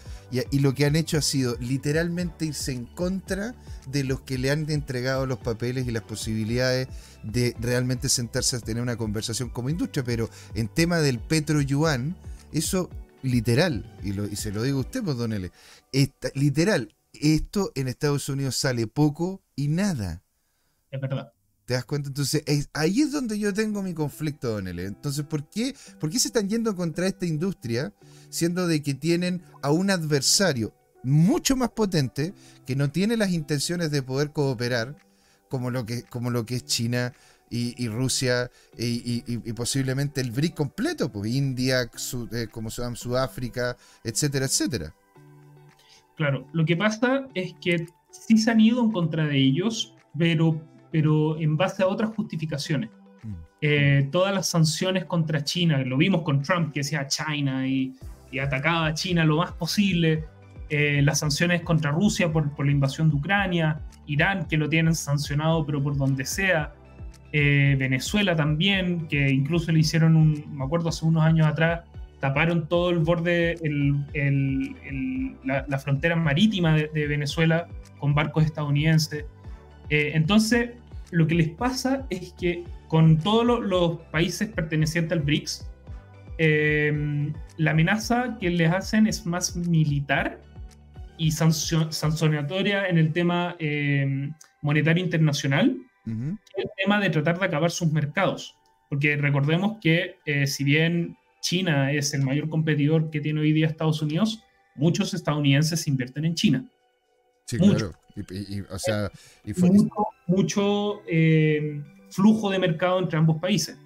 Y, 0.50 0.58
lo 0.58 0.74
que 0.74 0.86
han 0.86 0.96
hecho 0.96 1.18
ha 1.18 1.22
sido 1.22 1.56
literalmente 1.60 2.46
irse 2.46 2.72
en 2.72 2.86
contra 2.86 3.54
de 3.86 4.02
los 4.02 4.20
que 4.22 4.38
le 4.38 4.50
han 4.50 4.68
entregado 4.70 5.26
los 5.26 5.38
papeles 5.38 5.86
y 5.86 5.92
las 5.92 6.02
posibilidades 6.02 6.88
de 7.22 7.54
realmente 7.60 8.08
sentarse 8.08 8.56
a 8.56 8.60
tener 8.60 8.82
una 8.82 8.96
conversación 8.96 9.48
como 9.48 9.70
industria. 9.70 10.02
Pero 10.02 10.28
en 10.54 10.68
tema 10.68 10.98
del 10.98 11.20
petro 11.20 11.60
yuan, 11.60 12.16
eso 12.52 12.90
literal, 13.22 13.96
y, 14.02 14.12
lo, 14.12 14.26
y 14.26 14.36
se 14.36 14.50
lo 14.50 14.62
digo 14.62 14.78
a 14.78 14.80
usted, 14.82 15.02
pues, 15.02 15.16
don 15.16 15.32
L, 15.32 15.50
literal, 16.34 16.94
esto 17.12 17.70
en 17.74 17.88
Estados 17.88 18.28
Unidos 18.28 18.56
sale 18.56 18.86
poco 18.86 19.40
y 19.54 19.68
nada. 19.68 20.22
Es 20.90 21.00
verdad. 21.00 21.33
¿Te 21.64 21.74
das 21.74 21.84
cuenta? 21.84 22.08
Entonces, 22.08 22.42
ahí 22.74 23.00
es 23.00 23.12
donde 23.12 23.38
yo 23.38 23.54
tengo 23.54 23.82
mi 23.82 23.94
conflicto, 23.94 24.52
Don. 24.52 24.68
Entonces, 24.68 25.24
¿por 25.24 25.48
qué, 25.48 25.74
¿por 25.98 26.10
qué 26.10 26.18
se 26.18 26.28
están 26.28 26.48
yendo 26.48 26.76
contra 26.76 27.06
esta 27.06 27.24
industria, 27.24 27.92
siendo 28.28 28.66
de 28.66 28.82
que 28.82 28.94
tienen 28.94 29.42
a 29.62 29.70
un 29.70 29.90
adversario 29.90 30.74
mucho 31.02 31.56
más 31.56 31.70
potente, 31.70 32.34
que 32.66 32.76
no 32.76 32.90
tiene 32.90 33.16
las 33.16 33.30
intenciones 33.30 33.90
de 33.90 34.02
poder 34.02 34.32
cooperar, 34.32 34.96
como 35.48 35.70
lo 35.70 35.86
que, 35.86 36.02
como 36.02 36.30
lo 36.30 36.44
que 36.44 36.56
es 36.56 36.64
China 36.64 37.12
y, 37.50 37.88
Rusia 37.88 38.50
y, 38.76 39.20
posiblemente 39.52 40.20
el 40.20 40.32
BRIC 40.32 40.54
completo, 40.54 41.12
pues 41.12 41.32
India, 41.32 41.82
eh, 42.32 42.48
como 42.50 42.70
se 42.70 42.82
llama, 42.82 42.96
Sudáfrica, 42.96 43.76
etcétera, 44.02 44.46
etcétera? 44.46 44.94
Claro, 46.16 46.48
lo 46.52 46.64
que 46.64 46.76
pasa 46.76 47.28
es 47.34 47.54
que 47.60 47.86
sí 48.10 48.38
se 48.38 48.50
han 48.50 48.60
ido 48.60 48.82
en 48.82 48.92
contra 48.92 49.26
de 49.26 49.38
ellos, 49.38 49.94
pero 50.18 50.60
pero 50.94 51.36
en 51.40 51.56
base 51.56 51.82
a 51.82 51.88
otras 51.88 52.10
justificaciones. 52.10 52.88
Mm. 53.24 53.32
Eh, 53.60 54.08
todas 54.12 54.32
las 54.32 54.46
sanciones 54.46 55.06
contra 55.06 55.42
China, 55.42 55.78
lo 55.78 55.96
vimos 55.96 56.22
con 56.22 56.40
Trump 56.40 56.72
que 56.72 56.80
decía 56.80 57.08
China 57.08 57.66
y, 57.66 57.96
atacaba 58.40 58.86
a 58.86 58.94
China 58.94 59.24
lo 59.24 59.38
más 59.38 59.50
posible, 59.52 60.24
eh, 60.68 61.02
las 61.02 61.18
sanciones 61.18 61.62
contra 61.62 61.90
Rusia 61.90 62.32
por, 62.32 62.54
por, 62.54 62.66
la 62.66 62.70
invasión 62.70 63.10
de 63.10 63.16
Ucrania, 63.16 63.80
Irán 64.06 64.46
que 64.46 64.56
lo 64.56 64.68
tienen 64.68 64.94
sancionado 64.94 65.66
pero 65.66 65.82
por 65.82 65.96
donde 65.96 66.24
sea, 66.24 66.74
eh, 67.32 67.74
Venezuela 67.76 68.36
también, 68.36 69.08
que 69.08 69.30
incluso 69.30 69.72
le 69.72 69.80
hicieron 69.80 70.14
un, 70.14 70.44
me 70.56 70.64
acuerdo 70.64 70.90
hace 70.90 71.04
unos 71.04 71.24
años 71.24 71.48
atrás, 71.48 71.80
taparon 72.20 72.68
todo 72.68 72.90
el 72.90 73.00
borde, 73.00 73.56
el, 73.64 75.34
la, 75.44 75.78
frontera 75.80 76.14
marítima 76.14 76.72
de, 76.76 76.88
de, 76.94 77.08
Venezuela 77.08 77.66
con 77.98 78.14
barcos 78.14 78.44
estadounidenses. 78.44 79.24
entonces, 79.90 80.70
lo 81.14 81.28
que 81.28 81.36
les 81.36 81.48
pasa 81.48 82.06
es 82.10 82.32
que 82.32 82.64
con 82.88 83.18
todos 83.18 83.60
los 83.64 83.98
países 84.10 84.48
pertenecientes 84.48 85.12
al 85.12 85.20
BRICS, 85.20 85.70
em, 86.38 87.32
la 87.56 87.70
amenaza 87.70 88.36
que 88.40 88.50
les 88.50 88.70
hacen 88.72 89.06
es 89.06 89.24
más 89.24 89.54
militar 89.54 90.40
y 91.16 91.30
sancionatoria 91.30 92.88
en 92.88 92.98
el 92.98 93.12
tema 93.12 93.54
em, 93.60 94.34
monetario 94.60 95.04
internacional, 95.04 95.76
el 96.04 96.68
tema 96.76 97.00
de 97.00 97.10
tratar 97.10 97.38
de 97.38 97.46
acabar 97.46 97.70
sus 97.70 97.92
mercados. 97.92 98.56
Porque 98.90 99.16
recordemos 99.16 99.78
que 99.80 100.18
eh, 100.26 100.48
si 100.48 100.64
bien 100.64 101.16
China 101.40 101.92
es 101.92 102.12
el 102.12 102.22
mayor 102.22 102.48
competidor 102.48 103.08
que 103.10 103.20
tiene 103.20 103.40
hoy 103.40 103.52
día 103.52 103.68
Estados 103.68 104.02
Unidos, 104.02 104.42
muchos 104.74 105.14
estadounidenses 105.14 105.86
invierten 105.86 106.24
en 106.24 106.34
China. 106.34 106.64
Sí, 107.44 107.56
claro. 107.58 107.92
o 108.70 108.78
sea, 108.78 109.10
mucho, 110.26 111.02
eh, 111.06 111.82
flujo 112.10 112.50
de 112.50 112.58
mercado 112.58 112.98
entre 112.98 113.18
ambos 113.18 113.38
países. 113.38 113.78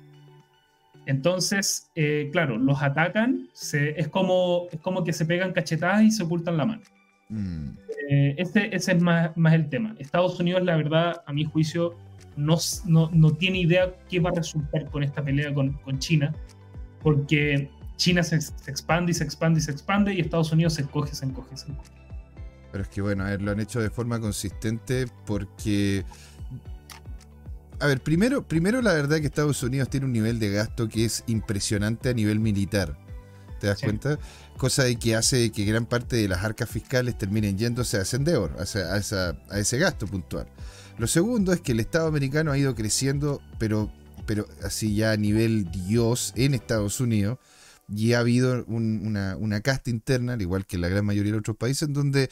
Entonces, 1.07 1.91
eh, 1.95 2.29
claro, 2.33 2.59
los 2.59 2.83
atacan, 2.83 3.49
es, 3.73 4.09
como, 4.09 4.67
es 4.71 4.79
como 4.81 5.05
que 5.05 5.15
se 5.15 5.25
pegan 5.25 5.53
cachetadas 5.53 6.03
y 6.03 6.11
se 6.11 6.23
ocultan 6.23 6.59
la 6.59 6.67
mano. 6.67 6.83
Mm. 7.31 7.71
Eh, 8.11 8.35
ese, 8.37 8.75
ese, 8.75 8.93
es 8.93 9.03
más, 9.03 9.35
más, 9.35 9.55
el 9.55 9.71
tema. 9.71 9.95
Estados 9.99 10.39
Unidos, 10.39 10.63
la 10.65 10.77
verdad, 10.77 11.23
a 11.27 11.33
mi 11.33 11.45
juicio, 11.45 11.97
no, 12.37 12.59
no, 12.85 13.11
no, 13.11 13.31
tiene 13.31 13.61
idea 13.61 13.95
qué 14.11 14.21
va 14.21 14.31
a 14.31 14.35
resultar 14.35 14.91
con 14.91 15.03
esta 15.03 15.25
pelea 15.25 15.53
con, 15.55 15.73
con 15.79 15.99
China, 15.99 16.35
porque 17.03 17.71
China 17.97 18.23
se, 18.23 18.41
se, 18.43 18.71
expande 18.71 19.13
y 19.13 19.15
se 19.15 19.25
expande 19.25 19.61
y 19.61 19.63
se 19.63 19.71
expande 19.71 20.13
y 20.13 20.21
Estados 20.21 20.53
Unidos 20.53 20.75
se 20.75 20.83
encoge, 20.83 21.15
se 21.15 21.25
encoge, 21.25 21.57
se 21.57 21.71
encoge. 21.71 21.91
Pero 22.71 22.85
es 22.85 22.91
que 22.91 23.01
bueno, 23.01 23.25
a 23.25 23.31
ver, 23.31 23.41
lo 23.41 23.51
han 23.53 23.61
hecho 23.61 23.81
de 23.81 23.89
forma 23.89 24.21
consistente 24.21 25.07
porque... 25.25 26.05
A 27.81 27.87
ver, 27.87 28.03
primero, 28.03 28.47
primero 28.47 28.83
la 28.83 28.93
verdad 28.93 29.21
que 29.21 29.27
Estados 29.27 29.63
Unidos 29.63 29.89
tiene 29.89 30.07
un 30.07 30.13
nivel 30.13 30.41
de 30.41 30.51
gasto 30.51 30.89
que 30.89 31.05
es 31.05 31.23
impresionante 31.29 32.09
a 32.09 32.15
nivel 32.15 32.41
militar. 32.41 32.99
¿Te 33.61 33.69
das 33.69 33.81
cuenta? 33.81 34.19
Cosa 34.57 34.85
de 34.85 34.97
que 34.97 35.15
hace 35.15 35.51
que 35.51 35.65
gran 35.65 35.87
parte 35.87 36.17
de 36.17 36.29
las 36.29 36.45
arcas 36.45 36.69
fiscales 36.69 37.17
terminen 37.17 37.57
yéndose 37.57 37.97
a 37.97 38.05
Sendeur, 38.05 38.57
a, 38.59 38.95
a, 39.55 39.59
ese 39.59 39.79
gasto 39.79 40.07
puntual. 40.07 40.49
Lo 40.97 41.07
segundo 41.07 41.53
es 41.53 41.61
que 41.61 41.73
el 41.73 41.81
Estado 41.81 42.09
americano 42.09 42.51
ha 42.51 42.59
ido 42.59 42.75
creciendo, 42.75 43.41
pero, 43.59 43.93
pero 44.27 44.47
así 44.63 44.95
ya 44.95 45.13
a 45.13 45.17
nivel 45.17 45.71
Dios 45.71 46.33
en 46.37 46.55
Estados 46.55 47.01
Unidos, 47.01 47.39
y 47.89 48.13
ha 48.13 48.19
habido 48.19 48.65
una, 48.67 49.37
una, 49.37 49.61
casta 49.61 49.91
interna, 49.91 50.35
al 50.35 50.43
igual 50.43 50.67
que 50.67 50.77
en 50.77 50.83
la 50.83 50.89
gran 50.89 51.07
mayoría 51.07 51.33
de 51.33 51.39
otros 51.39 51.57
países, 51.57 51.89
en 51.89 51.95
donde 51.95 52.29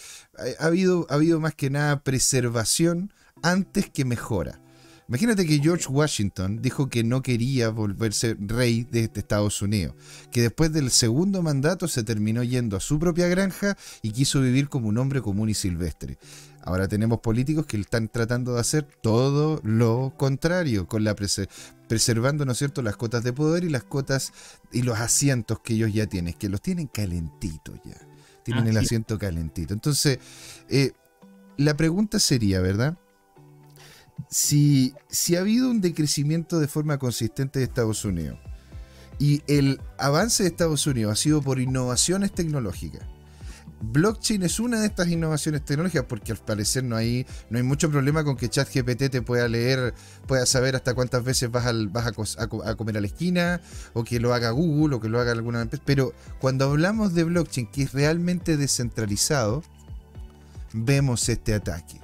ha 0.59 0.67
habido, 0.67 1.07
ha 1.09 1.15
habido 1.15 1.41
más 1.41 1.55
que 1.55 1.71
nada 1.71 2.03
preservación 2.03 3.13
antes 3.43 3.89
que 3.89 4.05
mejora. 4.05 4.61
Imagínate 5.09 5.47
que 5.47 5.61
George 5.61 5.87
Washington 5.89 6.61
dijo 6.61 6.89
que 6.89 7.05
no 7.05 7.23
quería 7.23 7.69
volverse 7.69 8.37
rey 8.41 8.85
de 8.91 9.11
Estados 9.15 9.63
Unidos, 9.63 9.95
que 10.33 10.43
después 10.43 10.73
del 10.73 10.91
segundo 10.91 11.43
mandato 11.43 11.87
se 11.87 12.03
terminó 12.03 12.43
yendo 12.43 12.77
a 12.77 12.81
su 12.81 12.99
propia 12.99 13.29
granja 13.29 13.77
y 14.03 14.11
quiso 14.11 14.41
vivir 14.41 14.69
como 14.69 14.89
un 14.89 14.99
hombre 14.99 15.23
común 15.23 15.49
y 15.49 15.55
silvestre. 15.55 16.19
Ahora 16.63 16.89
tenemos 16.89 17.21
políticos 17.21 17.67
que 17.67 17.77
están 17.77 18.09
tratando 18.09 18.55
de 18.55 18.61
hacer 18.61 18.83
todo 18.83 19.61
lo 19.63 20.13
contrario, 20.17 20.89
con 20.89 21.05
la 21.05 21.15
preservando, 21.15 22.45
¿no 22.45 22.53
es 22.53 22.59
cierto?, 22.59 22.83
las 22.83 22.97
cotas 22.97 23.23
de 23.23 23.33
poder 23.33 23.63
y 23.63 23.69
las 23.69 23.85
cotas 23.85 24.33
y 24.73 24.83
los 24.83 24.99
asientos 24.99 25.61
que 25.61 25.75
ellos 25.75 25.93
ya 25.93 26.09
tienen, 26.09 26.35
que 26.35 26.49
los 26.49 26.61
tienen 26.61 26.89
calentitos 26.89 27.79
ya. 27.85 27.97
Tienen 28.43 28.67
el 28.67 28.77
asiento 28.77 29.19
calentito. 29.19 29.75
Entonces, 29.75 30.19
eh, 30.69 30.93
la 31.57 31.77
pregunta 31.77 32.21
sería, 32.21 32.61
¿verdad? 32.61 32.97
Si, 34.29 34.95
si 35.09 35.37
ha 35.37 35.41
habido 35.41 35.71
un 35.71 35.81
decrecimiento 35.81 36.59
de 36.59 36.69
forma 36.69 36.99
consistente 36.99 37.59
de 37.59 37.65
Estados 37.67 38.05
Unidos 38.05 38.39
y 39.19 39.43
el 39.47 39.81
avance 39.99 40.43
de 40.43 40.51
Estados 40.51 40.87
Unidos 40.87 41.13
ha 41.13 41.17
sido 41.17 41.43
por 41.43 41.61
innovaciones 41.61 42.33
tecnológicas, 42.33 43.03
blockchain 43.81 44.43
es 44.43 44.59
una 44.59 44.81
de 44.81 44.87
estas 44.87 45.09
innovaciones 45.09 45.65
tecnológicas 45.65 46.05
porque 46.07 46.33
al 46.33 46.39
parecer 46.39 46.85
no 46.85 46.97
hay, 46.97 47.27
no 47.51 47.59
hay 47.59 47.63
mucho 47.63 47.91
problema 47.91 48.25
con 48.25 48.37
que 48.37 48.49
ChatGPT 48.49 49.11
te 49.11 49.23
pueda 49.23 49.49
leer, 49.49 49.95
pueda 50.27 50.45
saber 50.45 50.77
hasta 50.77 50.95
cuántas 50.95 51.25
veces 51.25 51.51
vas, 51.51 51.67
al, 51.67 51.89
vas 51.89 52.07
a, 52.39 52.47
comer 52.77 52.97
a 52.97 53.01
la 53.01 53.07
esquina 53.07 53.61
o 53.95 54.05
que 54.05 54.21
lo 54.21 54.35
haga 54.35 54.51
Google 54.51 54.97
o 54.97 55.01
que 55.01 55.09
lo 55.09 55.21
haga 55.21 55.33
alguna 55.33 55.63
empresa. 55.63 55.83
Pero 55.87 56.13
cuando 56.41 56.67
hablamos 56.67 57.15
de 57.15 57.25
blockchain 57.25 57.69
que 57.69 57.83
es 57.83 57.93
realmente 57.93 58.57
descentralizado, 58.57 59.63
vemos 60.73 61.29
este 61.29 61.55
ataque. 61.55 62.01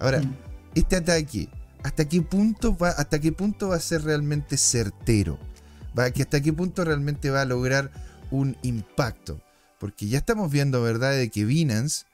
Ahora, 0.00 0.20
mm 0.20 0.51
este 0.74 0.96
ataque, 0.96 1.48
¿hasta 1.82 2.08
qué 2.08 2.22
punto 2.22 2.76
va, 2.76 2.90
hasta 2.90 3.20
qué 3.20 3.32
punto 3.32 3.68
va 3.68 3.76
a 3.76 3.80
ser 3.80 4.04
realmente 4.04 4.56
certero? 4.56 5.38
¿Va, 5.98 6.04
¿Hasta 6.04 6.40
qué 6.40 6.52
punto 6.52 6.84
realmente 6.84 7.30
va 7.30 7.42
a 7.42 7.46
lograr 7.46 7.90
un 8.30 8.56
impacto? 8.62 9.40
Porque 9.78 10.08
ya 10.08 10.18
estamos 10.18 10.50
viendo, 10.50 10.82
¿verdad?, 10.82 11.12
de 11.12 11.30
que 11.30 11.44
Binance 11.44 12.06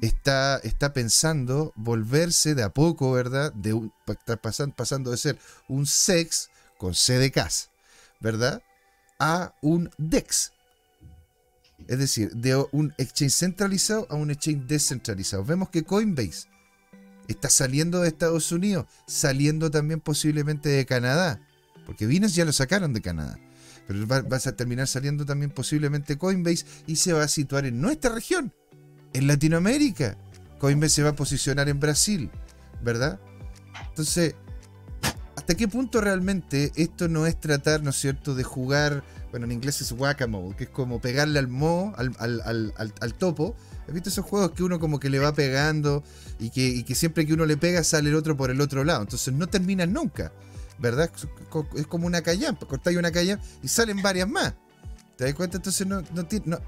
está, 0.00 0.60
pensando 0.94 1.72
volverse 1.76 2.54
de 2.54 2.62
a 2.62 2.70
poco, 2.70 3.12
¿verdad?, 3.12 3.52
de 3.52 3.74
un, 3.74 3.92
pasando, 4.74 5.10
de 5.10 5.16
ser 5.16 5.38
un 5.68 5.86
SEX 5.86 6.50
con 6.78 6.94
C 6.94 7.18
de 7.18 7.30
casa, 7.30 7.68
¿verdad?, 8.20 8.62
a 9.18 9.54
un 9.60 9.90
DEX. 9.98 10.52
Es 11.88 11.98
decir, 11.98 12.30
de 12.32 12.56
un 12.72 12.94
exchange 12.98 13.32
centralizado 13.32 14.06
a 14.10 14.14
un 14.14 14.30
exchange 14.30 14.66
descentralizado. 14.66 15.44
Vemos 15.44 15.70
que 15.70 15.82
Coinbase 15.82 16.48
está 17.32 17.48
saliendo 17.48 18.00
de 18.00 18.08
Estados 18.08 18.52
Unidos, 18.52 18.86
saliendo 19.06 19.70
también 19.70 20.00
posiblemente 20.00 20.68
de 20.68 20.86
Canadá, 20.86 21.40
porque 21.86 22.06
Binance 22.06 22.34
ya 22.34 22.44
lo 22.44 22.52
sacaron 22.52 22.92
de 22.92 23.02
Canadá, 23.02 23.38
pero 23.86 24.06
vas 24.06 24.46
a 24.46 24.56
terminar 24.56 24.86
saliendo 24.86 25.24
también 25.24 25.50
posiblemente 25.50 26.18
Coinbase 26.18 26.64
y 26.86 26.96
se 26.96 27.12
va 27.12 27.24
a 27.24 27.28
situar 27.28 27.66
en 27.66 27.80
nuestra 27.80 28.14
región, 28.14 28.52
en 29.12 29.26
Latinoamérica. 29.26 30.16
Coinbase 30.58 30.96
se 30.96 31.02
va 31.02 31.10
a 31.10 31.16
posicionar 31.16 31.68
en 31.68 31.80
Brasil, 31.80 32.30
¿verdad? 32.82 33.18
Entonces, 33.88 34.34
¿hasta 35.36 35.54
qué 35.54 35.68
punto 35.68 36.00
realmente 36.00 36.72
esto 36.76 37.08
no 37.08 37.26
es 37.26 37.40
tratar, 37.40 37.82
¿no 37.82 37.90
es 37.90 37.96
cierto?, 37.96 38.34
de 38.34 38.44
jugar, 38.44 39.02
bueno, 39.30 39.46
en 39.46 39.52
inglés 39.52 39.80
es 39.80 39.92
whack 39.92 40.28
que 40.56 40.64
es 40.64 40.70
como 40.70 41.00
pegarle 41.00 41.38
al 41.38 41.48
mo, 41.48 41.94
al, 41.96 42.14
al, 42.18 42.74
al 42.76 43.14
topo, 43.14 43.56
¿Has 43.90 43.94
visto 43.94 44.08
esos 44.08 44.24
juegos 44.24 44.52
que 44.52 44.62
uno 44.62 44.78
como 44.78 45.00
que 45.00 45.10
le 45.10 45.18
va 45.18 45.34
pegando 45.34 46.04
y 46.38 46.50
que, 46.50 46.94
siempre 46.94 47.26
que 47.26 47.32
uno 47.32 47.44
le 47.44 47.56
pega 47.56 47.82
sale 47.82 48.08
el 48.08 48.14
otro 48.14 48.36
por 48.36 48.52
el 48.52 48.60
otro 48.60 48.84
lado? 48.84 49.02
Entonces 49.02 49.34
no 49.34 49.48
terminan 49.48 49.92
nunca, 49.92 50.32
¿verdad? 50.78 51.10
Es 51.74 51.88
como 51.88 52.06
una 52.06 52.22
callampa, 52.22 52.66
cortáis 52.66 52.96
una 52.96 53.10
callampa 53.10 53.44
y 53.64 53.66
salen 53.66 54.00
varias 54.00 54.28
más. 54.28 54.54
¿Te 55.16 55.24
das 55.24 55.34
cuenta? 55.34 55.56
Entonces, 55.56 55.88
no, 55.88 56.02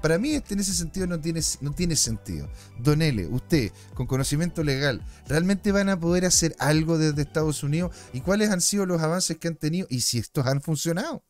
para 0.01 0.17
mí 0.17 0.33
este, 0.33 0.53
en 0.53 0.59
ese 0.59 0.73
sentido 0.73 1.07
no 1.07 1.17
tiene, 1.21 1.39
no 1.61 1.71
tiene 1.71 1.95
sentido. 1.95 2.49
Don 2.77 3.01
L, 3.01 3.25
usted, 3.27 3.71
con 3.93 4.05
conocimiento 4.05 4.61
legal, 4.61 5.01
¿realmente 5.25 5.71
van 5.71 5.87
a 5.87 5.97
poder 5.97 6.25
hacer 6.25 6.57
algo 6.59 6.97
desde 6.97 7.21
Estados 7.21 7.63
Unidos? 7.63 7.95
¿Y 8.11 8.19
cuáles 8.19 8.49
han 8.49 8.59
sido 8.59 8.85
los 8.85 9.01
avances 9.01 9.37
que 9.37 9.47
han 9.47 9.55
tenido? 9.55 9.87
¿Y 9.89 10.01
si 10.01 10.17
estos 10.17 10.45
han 10.45 10.61
funcionado? 10.61 11.23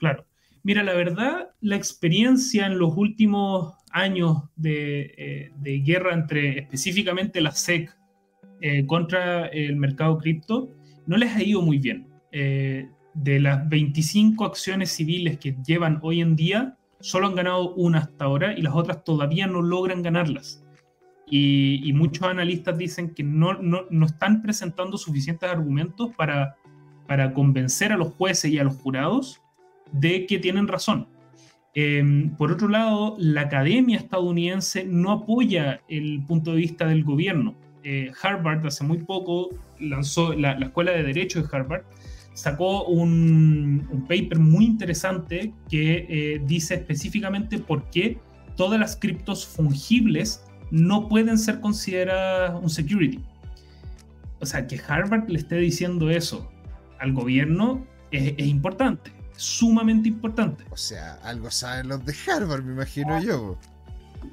Claro. 0.00 0.26
Mira, 0.62 0.82
la 0.82 0.92
verdad, 0.92 1.50
la 1.60 1.76
experiencia 1.76 2.66
en 2.66 2.78
los 2.78 2.94
últimos 2.96 3.74
años 3.90 4.44
de, 4.56 5.50
eh, 5.64 5.82
guerra 5.84 6.12
entre 6.12 6.58
específicamente 6.58 7.40
la 7.40 7.52
SEC 7.52 7.96
eh, 8.60 8.84
contra 8.86 9.46
el 9.46 9.76
mercado 9.76 10.18
cripto 10.18 10.70
no 11.06 11.16
les 11.16 11.34
ha 11.34 11.42
ido 11.42 11.62
muy 11.62 11.78
bien. 11.78 12.08
Eh, 12.30 12.88
de 13.14 13.40
las 13.40 13.68
25 13.68 14.44
acciones 14.44 14.92
civiles 14.92 15.38
que 15.38 15.56
llevan 15.66 15.98
hoy 16.02 16.20
en 16.20 16.36
día, 16.36 16.76
solo 17.00 17.26
han 17.26 17.34
ganado 17.34 17.74
una 17.74 17.98
hasta 17.98 18.26
ahora 18.26 18.56
y 18.56 18.62
las 18.62 18.74
otras 18.74 19.02
todavía 19.02 19.46
no 19.46 19.62
logran 19.62 20.02
ganarlas. 20.02 20.64
Y, 21.32 21.92
muchos 21.94 22.24
analistas 22.24 22.76
dicen 22.76 23.14
que 23.14 23.22
no, 23.22 23.54
no, 23.54 23.82
no, 23.88 24.06
están 24.06 24.42
presentando 24.42 24.98
suficientes 24.98 25.48
argumentos 25.48 26.10
para, 26.16 26.56
para 27.06 27.32
convencer 27.32 27.92
a 27.92 27.96
los 27.96 28.14
jueces 28.14 28.50
y 28.50 28.58
a 28.58 28.64
los 28.64 28.74
jurados 28.76 29.40
de 29.92 30.26
que 30.26 30.38
tienen 30.38 30.68
razón. 30.68 31.08
Em, 31.74 32.34
por 32.36 32.50
otro 32.50 32.68
lado, 32.68 33.16
la 33.18 33.42
academia 33.42 33.98
estadounidense 33.98 34.84
no 34.84 35.12
apoya 35.12 35.82
el 35.88 36.24
punto 36.26 36.52
de 36.52 36.58
vista 36.58 36.86
del 36.86 37.04
gobierno. 37.04 37.54
Eh, 37.84 38.10
Harvard 38.22 38.66
hace 38.66 38.84
muy 38.84 38.98
poco 38.98 39.50
lanzó, 39.78 40.34
la, 40.34 40.52
Escuela 40.52 40.92
de 40.92 41.04
Derecho 41.04 41.42
de 41.42 41.48
Harvard 41.50 41.84
sacó 42.34 42.84
un, 42.84 44.04
paper 44.08 44.38
muy 44.38 44.64
interesante 44.64 45.52
que 45.68 46.06
eh, 46.08 46.42
dice 46.44 46.74
específicamente 46.74 47.58
por 47.58 47.88
qué 47.90 48.18
todas 48.56 48.78
las 48.78 48.96
criptos 48.96 49.46
fungibles 49.46 50.44
no 50.70 51.08
pueden 51.08 51.38
ser 51.38 51.60
consideradas 51.60 52.60
un 52.60 52.68
security. 52.68 53.20
O 54.40 54.46
sea, 54.46 54.66
que 54.66 54.80
Harvard 54.86 55.28
le 55.28 55.38
esté 55.38 55.56
diciendo 55.56 56.10
eso 56.10 56.50
al 56.98 57.12
gobierno 57.12 57.86
es 58.10 58.46
importante 58.46 59.12
sumamente 59.40 60.08
importante. 60.08 60.64
O 60.70 60.76
sea, 60.76 61.14
algo 61.22 61.50
saben 61.50 61.88
los 61.88 62.04
de 62.04 62.14
Harvard, 62.26 62.62
me 62.62 62.72
imagino 62.72 63.22
yo. 63.22 63.58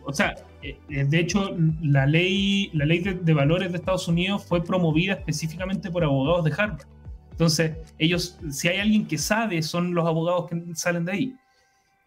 O 0.03 0.13
sea, 0.13 0.35
eh, 0.61 0.77
eh, 0.89 1.05
de 1.05 1.19
hecho, 1.19 1.55
la 1.81 2.05
ley, 2.05 2.69
la 2.73 2.85
ley 2.85 2.99
de, 2.99 3.33
valores 3.33 3.71
de 3.71 3.77
Estados 3.77 4.07
Unidos 4.07 4.45
fue 4.45 4.63
promovida 4.63 5.13
específicamente 5.13 5.89
por 5.89 6.03
abogados 6.03 6.43
de 6.43 6.51
Harvard. 6.51 6.85
Entonces, 7.31 7.77
ellos, 7.99 8.39
si 8.49 8.67
hay 8.67 8.79
alguien 8.79 9.07
que 9.07 9.17
sabe, 9.17 9.61
son 9.61 9.93
los 9.93 10.05
abogados 10.05 10.49
que 10.49 10.61
salen 10.73 11.05
de 11.05 11.11
ahí. 11.11 11.35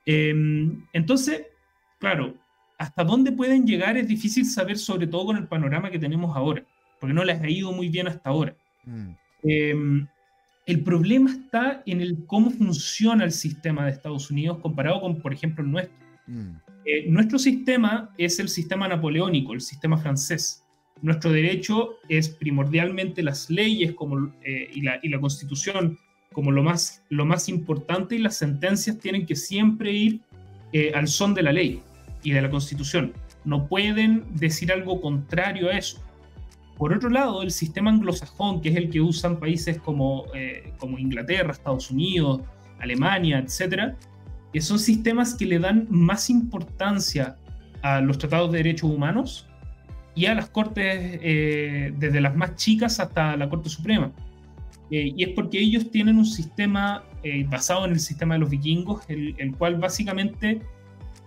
Em, 0.04 0.84
entonces, 0.92 1.46
claro, 1.98 2.34
hasta 2.78 3.04
dónde 3.04 3.32
pueden 3.32 3.66
llegar 3.66 3.96
es 3.96 4.08
difícil 4.08 4.44
saber, 4.44 4.78
sobre 4.78 5.06
todo 5.06 5.26
con 5.26 5.36
el 5.36 5.46
panorama 5.46 5.90
que 5.90 5.98
tenemos 5.98 6.36
ahora, 6.36 6.64
porque 6.98 7.14
no 7.14 7.24
les 7.24 7.40
ha 7.40 7.48
ido 7.48 7.72
muy 7.72 7.88
bien 7.88 8.08
hasta 8.08 8.28
ahora. 8.28 8.56
Mm. 8.84 9.10
Em, 9.42 10.08
el 10.70 10.84
problema 10.84 11.30
está 11.32 11.82
en 11.84 12.00
el 12.00 12.24
cómo 12.26 12.50
funciona 12.50 13.24
el 13.24 13.32
sistema 13.32 13.84
de 13.84 13.90
Estados 13.90 14.30
Unidos 14.30 14.58
comparado 14.58 15.00
con, 15.00 15.20
por 15.20 15.32
ejemplo, 15.32 15.64
el 15.64 15.70
nuestro. 15.70 15.96
Mm. 16.28 16.50
Eh, 16.84 17.04
nuestro 17.08 17.38
sistema 17.38 18.10
es 18.16 18.38
el 18.38 18.48
sistema 18.48 18.86
napoleónico, 18.86 19.52
el 19.52 19.60
sistema 19.60 19.98
francés. 19.98 20.64
Nuestro 21.02 21.32
derecho 21.32 21.96
es 22.08 22.28
primordialmente 22.28 23.22
las 23.22 23.50
leyes 23.50 23.94
como, 23.94 24.32
eh, 24.44 24.70
y, 24.72 24.82
la, 24.82 25.20
constitución 25.20 25.98
como 26.32 26.52
lo 26.52 26.62
más, 26.62 27.04
lo 27.08 27.24
más 27.24 27.48
importante 27.48 28.14
y 28.14 28.18
las 28.18 28.36
sentencias 28.36 28.98
tienen 28.98 29.26
que 29.26 29.34
siempre 29.34 29.92
ir 29.92 30.20
eh, 30.72 30.92
al 30.94 31.08
son 31.08 31.34
de 31.34 31.42
la 31.42 31.52
ley 31.52 31.82
y 32.22 32.30
de 32.30 32.42
la 32.42 32.50
constitución. 32.50 33.12
No 33.44 33.66
pueden 33.66 34.24
decir 34.36 34.70
algo 34.70 35.00
contrario 35.00 35.68
a 35.68 35.76
eso. 35.76 36.00
Por 36.80 36.94
otro 36.94 37.10
lado, 37.10 37.42
el 37.42 37.50
sistema 37.50 37.90
anglosajón, 37.90 38.62
que 38.62 38.70
es 38.70 38.76
el 38.76 38.88
que 38.88 39.02
usan 39.02 39.38
países 39.38 39.78
como, 39.78 40.24
eh, 40.34 40.72
como 40.78 40.98
Inglaterra, 40.98 41.52
Estados 41.52 41.90
Unidos, 41.90 42.40
Alemania, 42.78 43.38
etc., 43.38 43.92
que 44.50 44.62
son 44.62 44.78
sistemas 44.78 45.34
que 45.34 45.44
le 45.44 45.58
dan 45.58 45.86
más 45.90 46.30
importancia 46.30 47.36
a 47.82 48.00
los 48.00 48.16
tratados 48.16 48.50
de 48.50 48.58
derechos 48.58 48.90
humanos 48.90 49.46
y 50.14 50.24
a 50.24 50.34
las 50.34 50.48
cortes, 50.48 51.18
eh, 51.20 51.92
desde 51.98 52.18
las 52.18 52.34
más 52.34 52.54
chicas 52.54 52.98
hasta 52.98 53.36
la 53.36 53.50
Corte 53.50 53.68
Suprema. 53.68 54.10
Eh, 54.90 55.12
y 55.14 55.22
es 55.22 55.28
porque 55.34 55.60
ellos 55.60 55.90
tienen 55.90 56.16
un 56.16 56.24
sistema 56.24 57.04
basado 57.48 57.84
en 57.84 57.92
el 57.92 58.00
sistema 58.00 58.36
de 58.36 58.40
los 58.40 58.48
vikingos, 58.48 59.04
el, 59.08 59.34
el, 59.36 59.54
cual 59.54 59.76
básicamente 59.76 60.62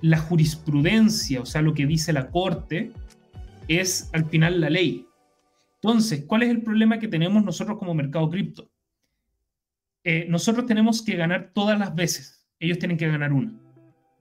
la 0.02 0.18
jurisprudencia, 0.18 1.42
o 1.42 1.46
sea, 1.46 1.62
lo 1.62 1.76
que 1.76 1.86
dice 1.86 2.12
la 2.12 2.32
Corte, 2.32 2.92
es 3.68 4.10
al 4.14 4.26
final 4.26 4.60
la 4.60 4.72
ley. 4.72 5.06
Entonces, 5.84 6.24
¿cuál 6.26 6.44
es 6.44 6.50
el 6.50 6.62
problema 6.62 6.98
que 6.98 7.10
tenemos 7.10 7.44
nosotros 7.44 7.78
como 7.78 7.94
mercado 7.94 8.30
cripto? 8.30 8.70
Eh, 10.06 10.26
nosotros 10.30 10.66
tenemos 10.66 11.02
que 11.02 11.16
ganar 11.16 11.52
todas 11.54 11.78
las 11.78 11.94
veces, 11.94 12.48
ellos 12.60 12.80
tienen 12.80 12.98
que 12.98 13.08
ganar 13.08 13.34
una. 13.34 13.52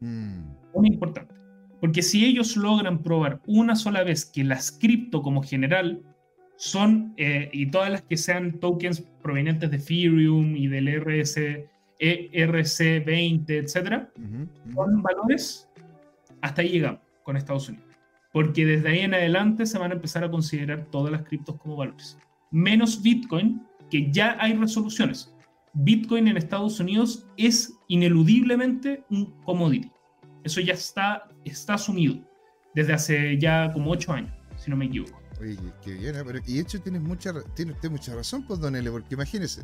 Mm. 0.00 0.56
Una 0.72 0.88
importante. 0.88 1.34
Porque 1.80 2.02
si 2.02 2.24
ellos 2.24 2.56
logran 2.56 3.02
probar 3.02 3.40
una 3.46 3.76
sola 3.76 4.02
vez 4.02 4.24
que 4.24 4.42
las 4.42 4.72
cripto 4.72 5.22
como 5.22 5.42
general 5.42 6.02
son, 6.56 7.14
eh, 7.16 7.48
y 7.52 7.70
todas 7.70 7.90
las 7.90 8.02
que 8.02 8.16
sean 8.16 8.58
tokens 8.58 9.00
provenientes 9.22 9.70
de 9.70 9.76
Ethereum 9.76 10.56
y 10.56 10.66
del 10.66 10.88
RS, 10.88 11.68
ERC20, 12.00 13.50
etcétera, 13.50 14.10
son 14.74 15.02
valores, 15.02 15.68
hasta 16.40 16.62
ahí 16.62 16.70
llegamos 16.70 17.00
con 17.22 17.36
Estados 17.36 17.68
Unidos. 17.68 17.91
Porque 18.32 18.64
desde 18.64 18.88
ahí 18.88 19.00
en 19.00 19.14
adelante 19.14 19.66
se 19.66 19.78
van 19.78 19.90
a 19.90 19.94
empezar 19.94 20.24
a 20.24 20.30
considerar 20.30 20.86
todas 20.90 21.12
las 21.12 21.22
criptos 21.22 21.56
como 21.56 21.76
valores. 21.76 22.18
Menos 22.50 23.02
Bitcoin, 23.02 23.62
que 23.90 24.10
ya 24.10 24.36
hay 24.40 24.54
resoluciones. 24.54 25.34
Bitcoin 25.74 26.28
en 26.28 26.36
Estados 26.36 26.80
Unidos 26.80 27.26
es 27.36 27.74
ineludiblemente 27.88 29.04
un 29.10 29.26
commodity. 29.42 29.90
Eso 30.44 30.60
ya 30.60 30.74
está, 30.74 31.28
está 31.44 31.74
asumido 31.74 32.16
desde 32.74 32.92
hace 32.92 33.38
ya 33.38 33.70
como 33.72 33.90
ocho 33.90 34.12
años, 34.12 34.32
si 34.56 34.70
no 34.70 34.76
me 34.76 34.86
equivoco. 34.86 35.20
Oye, 35.40 35.56
qué, 35.82 35.94
bien, 35.94 36.14
¿eh? 36.16 36.22
Pero- 36.24 36.38
y 36.46 36.54
de 36.54 36.60
hecho 36.60 36.80
tienes 36.80 37.02
mucha, 37.02 37.32
tiene 37.54 37.74
mucha 37.90 38.14
razón, 38.14 38.46
pues, 38.46 38.60
Don 38.60 38.76
L, 38.76 38.90
porque 38.90 39.14
imagínese, 39.14 39.62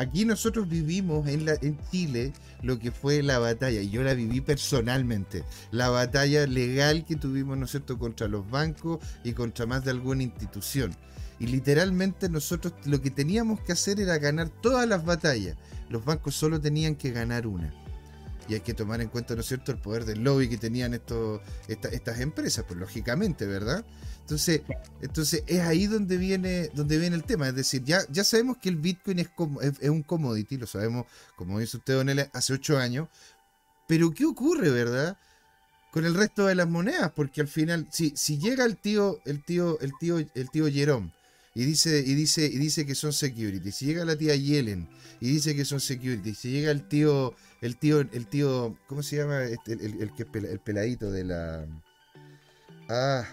aquí 0.00 0.24
nosotros 0.24 0.66
vivimos 0.66 1.28
en, 1.28 1.44
la, 1.44 1.54
en 1.60 1.78
Chile 1.90 2.32
lo 2.62 2.78
que 2.78 2.90
fue 2.90 3.22
la 3.22 3.38
batalla, 3.38 3.82
y 3.82 3.90
yo 3.90 4.02
la 4.02 4.14
viví 4.14 4.40
personalmente, 4.40 5.44
la 5.70 5.90
batalla 5.90 6.46
legal 6.46 7.04
que 7.04 7.16
tuvimos, 7.16 7.58
¿no 7.58 7.66
es 7.66 7.70
cierto?, 7.70 7.98
contra 7.98 8.26
los 8.26 8.50
bancos 8.50 8.98
y 9.24 9.32
contra 9.34 9.66
más 9.66 9.84
de 9.84 9.90
alguna 9.90 10.22
institución. 10.22 10.96
Y 11.38 11.46
literalmente 11.46 12.28
nosotros 12.28 12.72
lo 12.84 13.00
que 13.02 13.10
teníamos 13.10 13.60
que 13.60 13.72
hacer 13.72 14.00
era 14.00 14.18
ganar 14.18 14.48
todas 14.48 14.88
las 14.88 15.04
batallas. 15.04 15.56
Los 15.88 16.04
bancos 16.04 16.34
solo 16.34 16.60
tenían 16.60 16.96
que 16.96 17.10
ganar 17.10 17.46
una. 17.46 17.72
Y 18.50 18.54
hay 18.54 18.60
que 18.62 18.74
tomar 18.74 19.00
en 19.00 19.08
cuenta, 19.08 19.36
¿no 19.36 19.42
es 19.42 19.46
cierto?, 19.46 19.70
el 19.70 19.78
poder 19.78 20.04
del 20.04 20.24
lobby 20.24 20.48
que 20.48 20.58
tenían 20.58 20.92
estos, 20.92 21.40
esta- 21.68 21.88
estas 21.88 22.18
empresas, 22.18 22.64
pues 22.66 22.80
lógicamente, 22.80 23.46
¿verdad? 23.46 23.84
Entonces, 24.22 24.62
entonces 25.00 25.44
es 25.46 25.60
ahí 25.60 25.86
donde 25.86 26.16
viene, 26.16 26.68
donde 26.74 26.98
viene 26.98 27.14
el 27.14 27.22
tema. 27.22 27.46
Es 27.46 27.54
decir, 27.54 27.84
ya, 27.84 28.00
ya 28.10 28.24
sabemos 28.24 28.56
que 28.56 28.68
el 28.68 28.74
Bitcoin 28.76 29.20
es, 29.20 29.28
es, 29.80 29.88
un 29.88 30.02
commodity, 30.02 30.56
lo 30.56 30.66
sabemos, 30.66 31.06
como 31.36 31.60
dice 31.60 31.76
usted, 31.76 31.94
Don 31.94 32.10
hace 32.32 32.52
ocho 32.52 32.76
años. 32.76 33.08
Pero 33.86 34.10
¿qué 34.10 34.24
ocurre, 34.26 34.70
verdad? 34.70 35.16
Con 35.92 36.04
el 36.04 36.14
resto 36.14 36.46
de 36.46 36.56
las 36.56 36.68
monedas, 36.68 37.12
porque 37.14 37.40
al 37.40 37.48
final, 37.48 37.86
si, 37.92 38.12
si 38.16 38.38
llega 38.38 38.64
el 38.64 38.78
tío, 38.78 39.20
el 39.26 39.44
tío, 39.44 39.78
el 39.78 39.92
tío, 40.00 40.18
el 40.18 40.50
tío 40.50 40.66
Jerome 40.68 41.12
y 41.60 41.66
dice, 41.66 42.02
y 42.06 42.14
dice, 42.14 42.46
y 42.46 42.56
dice 42.58 42.86
que 42.86 42.94
son 42.94 43.12
securities, 43.12 43.74
si 43.74 43.86
llega 43.86 44.04
la 44.04 44.16
tía 44.16 44.34
Yellen 44.34 44.88
y 45.20 45.28
dice 45.30 45.54
que 45.54 45.64
son 45.64 45.80
securities, 45.80 46.38
si 46.38 46.50
llega 46.50 46.70
el 46.70 46.88
tío, 46.88 47.34
el 47.60 47.76
tío, 47.76 48.00
el 48.00 48.26
tío, 48.26 48.76
¿cómo 48.86 49.02
se 49.02 49.16
llama? 49.16 49.42
Este, 49.44 49.72
el, 49.74 50.00
el, 50.00 50.10
el 50.46 50.60
peladito 50.60 51.10
de 51.10 51.24
la. 51.24 51.66
Ah, 52.88 53.24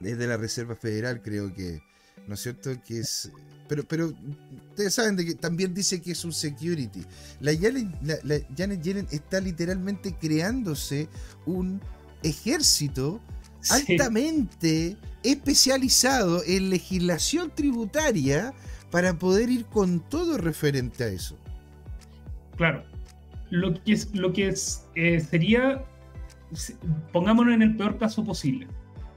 es 0.00 0.18
de 0.18 0.26
la 0.26 0.36
Reserva 0.36 0.76
Federal, 0.76 1.22
creo 1.22 1.52
que. 1.54 1.80
¿No 2.26 2.34
es 2.34 2.40
cierto? 2.40 2.70
Que 2.86 3.00
es. 3.00 3.30
Pero, 3.68 3.82
pero 3.88 4.12
ustedes 4.70 4.94
saben 4.94 5.16
de 5.16 5.24
que 5.24 5.34
también 5.34 5.74
dice 5.74 6.00
que 6.00 6.12
es 6.12 6.24
un 6.24 6.32
security. 6.32 7.02
La, 7.40 7.52
Yellen- 7.52 7.98
la- 8.02 8.18
la 8.22 8.40
Janet 8.56 8.82
Yellen 8.82 9.08
está 9.10 9.40
literalmente 9.40 10.14
creándose 10.20 11.08
un 11.46 11.80
ejército 12.22 13.20
Sí. 13.60 13.72
altamente 13.92 14.96
especializado 15.24 16.42
en 16.46 16.70
legislación 16.70 17.50
tributaria 17.54 18.54
para 18.90 19.18
poder 19.18 19.50
ir 19.50 19.64
con 19.64 20.00
todo 20.08 20.38
referente 20.38 21.04
a 21.04 21.08
eso. 21.08 21.36
Claro. 22.56 22.84
Lo 23.50 23.74
que, 23.74 23.92
es, 23.92 24.14
lo 24.14 24.32
que 24.32 24.48
es, 24.48 24.86
eh, 24.94 25.20
sería, 25.20 25.84
pongámonos 27.12 27.54
en 27.54 27.62
el 27.62 27.76
peor 27.76 27.98
caso 27.98 28.24
posible. 28.24 28.66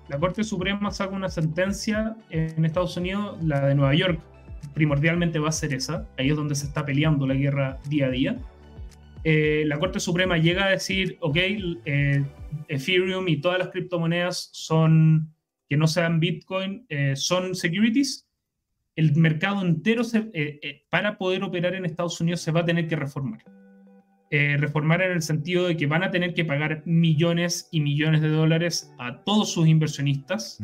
La 0.09 0.19
Corte 0.19 0.43
Suprema 0.43 0.91
saca 0.91 1.15
una 1.15 1.29
sentencia 1.29 2.15
en 2.29 2.63
Estados 2.63 2.95
Unidos, 2.97 3.37
la 3.43 3.67
de 3.67 3.75
Nueva 3.75 3.93
York, 3.93 4.21
primordialmente 4.73 5.39
va 5.39 5.49
a 5.49 5.51
ser 5.51 5.73
esa, 5.73 6.07
ahí 6.17 6.29
es 6.29 6.35
donde 6.35 6.55
se 6.55 6.67
está 6.67 6.85
peleando 6.85 7.27
la 7.27 7.33
guerra 7.33 7.79
día 7.89 8.07
a 8.07 8.09
día. 8.09 8.37
Eh, 9.23 9.63
la 9.65 9.79
Corte 9.79 9.99
Suprema 9.99 10.37
llega 10.37 10.65
a 10.65 10.69
decir, 10.69 11.17
ok, 11.19 11.37
eh, 11.37 12.23
Ethereum 12.67 13.27
y 13.27 13.37
todas 13.37 13.59
las 13.59 13.69
criptomonedas 13.69 14.49
son, 14.53 15.33
que 15.69 15.77
no 15.77 15.87
sean 15.87 16.19
Bitcoin, 16.19 16.85
eh, 16.89 17.15
son 17.15 17.55
securities, 17.55 18.27
el 18.95 19.15
mercado 19.15 19.61
entero 19.61 20.03
se- 20.03 20.29
eh, 20.33 20.59
eh, 20.63 20.81
para 20.89 21.17
poder 21.17 21.43
operar 21.43 21.75
en 21.75 21.85
Estados 21.85 22.19
Unidos 22.21 22.41
se 22.41 22.51
va 22.51 22.61
a 22.61 22.65
tener 22.65 22.87
que 22.87 22.95
reformar. 22.95 23.43
Eh, 24.29 24.57
reformar 24.59 25.01
en 25.01 25.11
el 25.11 25.21
sentido 25.21 25.67
de 25.67 25.77
que 25.77 25.85
van 25.85 26.03
a 26.03 26.11
tener 26.11 26.33
que 26.33 26.43
pagar 26.43 26.83
millones 26.85 27.69
y 27.71 27.79
millones 27.79 28.21
de 28.21 28.27
dólares 28.29 28.91
a 28.99 29.23
todos 29.23 29.53
sus 29.53 29.67
inversionistas 29.67 30.57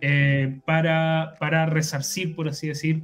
eh, 0.00 0.60
para, 0.66 1.34
para 1.40 1.66
resarcir, 1.66 2.34
por 2.34 2.48
así 2.48 2.68
decir, 2.68 3.02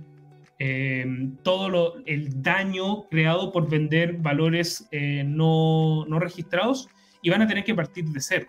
eh, 0.58 1.06
todo 1.42 1.68
lo- 1.68 1.94
el 2.06 2.42
daño 2.42 3.08
creado 3.08 3.50
por 3.52 3.68
vender 3.68 4.18
valores 4.18 4.88
no, 5.24 6.04
no 6.06 6.18
registrados 6.18 6.88
y 7.22 7.30
van 7.30 7.42
a 7.42 7.46
tener 7.46 7.64
que 7.64 7.74
partir 7.74 8.04
de 8.06 8.20
cero. 8.20 8.46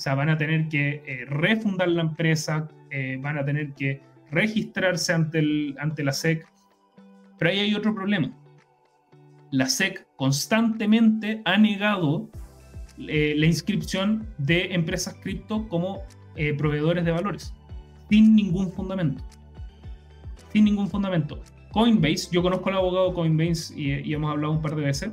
O 0.00 0.02
sea, 0.02 0.14
van 0.14 0.30
a 0.30 0.38
tener 0.38 0.66
que 0.70 1.02
eh, 1.04 1.26
refundar 1.26 1.88
la 1.88 2.00
empresa, 2.00 2.66
eh, 2.90 3.18
van 3.20 3.36
a 3.36 3.44
tener 3.44 3.74
que 3.74 4.00
registrarse 4.30 5.12
ante, 5.12 5.40
el, 5.40 5.76
ante 5.78 6.02
la 6.02 6.12
SEC. 6.12 6.46
Pero 7.38 7.50
ahí 7.50 7.58
hay 7.58 7.74
otro 7.74 7.94
problema. 7.94 8.34
La 9.50 9.66
SEC 9.66 10.06
constantemente 10.16 11.42
ha 11.44 11.58
negado 11.58 12.30
eh, 12.96 13.34
la 13.36 13.44
inscripción 13.44 14.26
de 14.38 14.72
empresas 14.72 15.18
cripto 15.22 15.68
como 15.68 16.00
eh, 16.34 16.54
proveedores 16.54 17.04
de 17.04 17.10
valores, 17.10 17.52
sin 18.08 18.34
ningún 18.34 18.72
fundamento. 18.72 19.22
Sin 20.50 20.64
ningún 20.64 20.88
fundamento. 20.88 21.42
Coinbase, 21.72 22.30
yo 22.32 22.40
conozco 22.40 22.70
al 22.70 22.76
abogado 22.76 23.12
Coinbase 23.12 23.78
y, 23.78 23.92
y 24.08 24.14
hemos 24.14 24.30
hablado 24.30 24.54
un 24.54 24.62
par 24.62 24.76
de 24.76 24.82
veces. 24.82 25.10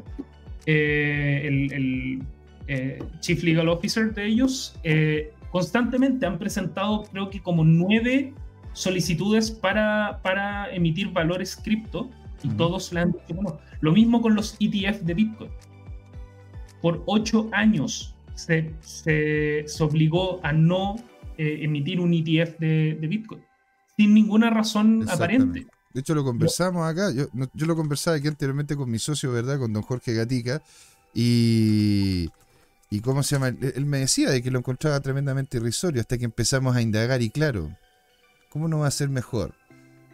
eh, 0.65 1.41
el, 1.43 1.73
el, 1.73 2.23
eh, 2.67 2.99
Chief 3.21 3.41
Legal 3.43 3.69
Officer 3.69 4.13
de 4.13 4.25
ellos, 4.27 4.75
eh, 4.84 5.34
constantemente 5.51 6.25
han 6.25 6.38
presentado, 6.38 7.03
creo 7.03 7.30
que 7.30 7.41
como 7.41 7.63
nueve 7.63 8.34
solicitudes 8.73 9.49
para, 9.49 10.19
para 10.21 10.69
emitir 10.73 11.12
valores 11.12 11.56
cripto 11.56 12.10
y 12.43 12.49
todos 12.49 12.93
le 12.93 12.99
han 13.01 13.12
dicho. 13.12 13.60
Lo 13.80 13.91
mismo 13.91 14.21
con 14.21 14.36
los 14.36 14.56
ETF 14.60 15.01
de 15.01 15.13
Bitcoin. 15.13 15.51
Por 16.82 17.01
ocho 17.08 17.49
años 17.53 18.15
se, 18.36 18.73
se, 18.82 19.63
se 19.65 19.84
obligó 19.84 20.39
a 20.45 20.53
no 20.53 20.95
eh, 21.38 21.60
emitir 21.63 21.99
un 21.99 22.13
ETF 22.13 22.60
de, 22.60 22.97
de 23.01 23.08
Bitcoin, 23.08 23.41
sin 23.95 24.13
ninguna 24.13 24.49
razón 24.51 25.08
aparente. 25.10 25.65
De 25.93 26.01
hecho, 26.01 26.13
lo 26.13 26.23
conversamos 26.23 26.86
acá. 26.88 27.12
Yo, 27.12 27.25
no- 27.34 27.49
yo 27.53 27.65
lo 27.65 27.75
conversaba 27.75 28.17
aquí 28.17 28.27
anteriormente 28.27 28.75
con 28.75 28.91
mi 28.91 28.99
socio, 28.99 29.32
¿verdad? 29.32 29.58
Con 29.58 29.73
don 29.73 29.82
Jorge 29.82 30.13
Gatica. 30.13 30.62
Y. 31.15 32.30
¿Y 32.89 33.02
cómo 33.02 33.23
se 33.23 33.36
llama? 33.36 33.50
Él, 33.50 33.86
me 33.86 34.00
decía 34.00 34.30
de 34.30 34.41
que 34.41 34.52
lo 34.52 34.60
encontraba 34.60 35.00
tremendamente 35.02 35.58
irrisorio 35.58 36.02
hasta 36.02 36.17
que 36.17 36.26
empezamos 36.26 36.76
a 36.76 36.82
indagar. 36.82 37.21
Y 37.21 37.30
claro, 37.30 37.76
¿cómo 38.50 38.67
no 38.67 38.80
va 38.80 38.88
a 38.88 38.91
ser 38.91 39.10
mejor 39.10 39.54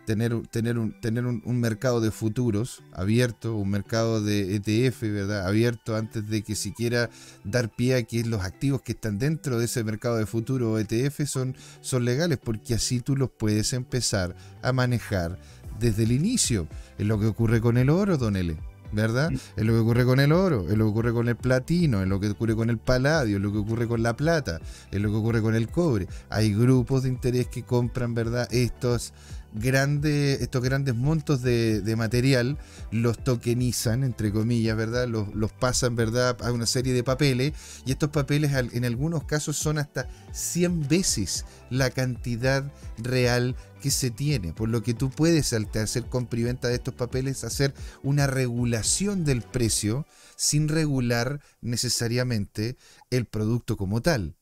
tener, 0.05 0.35
tener, 0.47 0.77
un, 0.77 0.99
tener 0.99 1.25
un, 1.25 1.59
mercado 1.59 2.01
de 2.01 2.11
futuros 2.11 2.83
abierto, 2.91 3.55
un 3.55 3.69
mercado 3.69 4.21
de 4.21 4.55
ETF, 4.55 5.01
¿verdad? 5.03 5.47
Abierto 5.47 5.95
antes 5.95 6.27
de 6.27 6.41
que 6.41 6.55
siquiera 6.55 7.09
dar 7.43 7.69
pie 7.69 7.95
a 7.95 8.03
que 8.03 8.23
los 8.23 8.43
activos 8.43 8.81
que 8.81 8.93
están 8.93 9.19
dentro 9.19 9.59
de 9.59 9.65
ese 9.65 9.83
mercado 9.83 10.17
de 10.17 10.25
futuro 10.25 10.71
o 10.71 10.79
ETF 10.79 11.25
son, 11.25 11.55
son 11.81 12.05
legales, 12.05 12.39
porque 12.43 12.73
así 12.73 12.99
tú 12.99 13.15
los 13.15 13.29
puedes 13.29 13.71
empezar 13.73 14.35
a 14.61 14.73
manejar 14.73 15.37
desde 15.79 16.03
el 16.03 16.11
inicio. 16.11 16.67
Es 16.97 17.05
lo 17.05 17.19
que 17.19 17.27
ocurre 17.27 17.61
con 17.61 17.77
el 17.77 17.89
oro, 17.89 18.17
Don 18.17 18.35
L. 18.35 18.72
¿Verdad? 18.93 19.29
Sí. 19.31 19.39
Es 19.55 19.65
lo 19.65 19.73
que 19.73 19.79
ocurre 19.79 20.05
con 20.05 20.19
el 20.19 20.31
oro, 20.31 20.67
es 20.69 20.77
lo 20.77 20.85
que 20.85 20.91
ocurre 20.91 21.13
con 21.13 21.27
el 21.27 21.35
platino, 21.35 22.01
es 22.01 22.07
lo 22.07 22.19
que 22.19 22.29
ocurre 22.29 22.55
con 22.55 22.69
el 22.69 22.77
paladio, 22.77 23.37
es 23.37 23.41
lo 23.41 23.51
que 23.51 23.57
ocurre 23.57 23.87
con 23.87 24.03
la 24.03 24.15
plata, 24.15 24.59
es 24.91 25.01
lo 25.01 25.09
que 25.09 25.15
ocurre 25.15 25.41
con 25.41 25.55
el 25.55 25.67
cobre. 25.67 26.07
Hay 26.29 26.53
grupos 26.53 27.03
de 27.03 27.09
interés 27.09 27.47
que 27.47 27.63
compran, 27.63 28.13
¿verdad? 28.13 28.47
Estos 28.51 29.13
grandes, 29.53 30.41
estos 30.41 30.61
grandes 30.61 30.95
montos 30.95 31.41
de, 31.41 31.81
de 31.81 31.95
material, 31.95 32.57
los 32.91 33.23
tokenizan, 33.23 34.03
entre 34.03 34.31
comillas, 34.31 34.75
¿verdad? 34.75 35.07
Los, 35.07 35.33
los 35.35 35.51
pasan, 35.51 35.95
¿verdad? 35.95 36.37
A 36.41 36.51
una 36.51 36.65
serie 36.65 36.93
de 36.93 37.03
papeles 37.03 37.53
y 37.85 37.91
estos 37.91 38.09
papeles 38.09 38.51
en 38.53 38.85
algunos 38.85 39.23
casos 39.23 39.57
son 39.57 39.77
hasta 39.77 40.07
100 40.31 40.87
veces 40.87 41.45
la 41.69 41.89
cantidad 41.89 42.71
real 42.97 43.55
que 43.81 43.91
se 43.91 44.11
tiene, 44.11 44.53
por 44.53 44.69
lo 44.69 44.81
que 44.81 44.93
tú 44.93 45.09
puedes 45.09 45.51
al 45.51 45.67
hacer 45.75 46.05
compra 46.05 46.39
y 46.39 46.43
venta 46.43 46.69
de 46.69 46.75
estos 46.75 46.93
papeles 46.93 47.43
hacer 47.43 47.73
una 48.01 48.27
regulación 48.27 49.25
del 49.25 49.41
precio 49.41 50.05
sin 50.37 50.69
regular 50.69 51.41
necesariamente 51.61 52.77
el 53.09 53.25
producto 53.25 53.75
como 53.75 54.01
tal. 54.01 54.35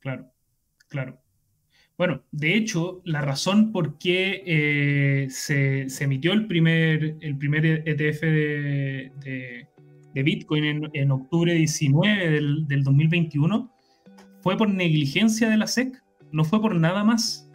Claro, 0.00 0.32
claro. 0.88 1.22
Bueno, 1.98 2.22
de 2.30 2.54
hecho, 2.54 3.02
la 3.04 3.20
razón 3.20 3.72
por 3.72 3.98
qué 3.98 4.42
eh, 4.46 5.26
se, 5.30 5.88
emitió 6.00 6.32
el 6.32 6.46
primer, 6.46 7.16
el 7.20 7.36
primer 7.36 7.66
ETF 7.66 8.20
de, 8.22 9.12
de- 9.20 9.68
de 10.14 10.22
Bitcoin 10.22 10.90
en, 10.94 11.10
octubre 11.10 11.52
19 11.54 12.30
del, 12.30 12.66
del 12.66 12.82
2021 12.82 13.70
fue 14.40 14.56
por 14.56 14.70
negligencia 14.70 15.50
de 15.50 15.56
la 15.56 15.66
SEC, 15.66 16.02
no 16.32 16.44
fue 16.44 16.60
por 16.60 16.74
nada 16.74 17.04
más. 17.04 17.50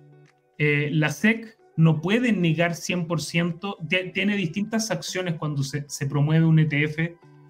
Eh, 0.58 0.90
la 0.92 1.10
SEC 1.10 1.58
no 1.78 2.02
puede 2.02 2.32
negar 2.32 2.72
100%, 2.72 4.12
tiene 4.14 4.36
distintas 4.36 4.92
acciones 4.92 5.36
cuando 5.36 5.64
se, 5.64 5.86
se, 5.88 6.06
promueve 6.06 6.46
un 6.46 6.60
ETF 6.60 6.98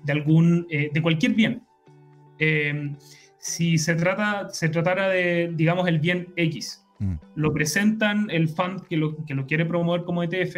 de, 0.04 0.12
algún, 0.12 0.68
eh, 0.70 0.90
de 0.94 1.02
cualquier 1.02 1.34
bien. 1.34 1.64
Eh, 2.40 2.94
si 3.40 3.78
se, 3.78 3.96
trata, 3.96 4.50
se 4.50 4.70
tratara 4.70 5.10
de, 5.10 5.52
digamos, 5.54 5.88
el 5.88 6.00
bien 6.00 6.34
X, 6.38 6.83
mm. 7.00 7.14
lo 7.36 7.54
presentan 7.54 8.30
el 8.30 8.50
fund 8.50 8.82
que 8.88 8.98
lo, 8.98 9.16
que 9.26 9.34
lo 9.34 9.46
quiere 9.46 9.66
promover 9.66 10.04
como 10.04 10.24
ETF 10.24 10.58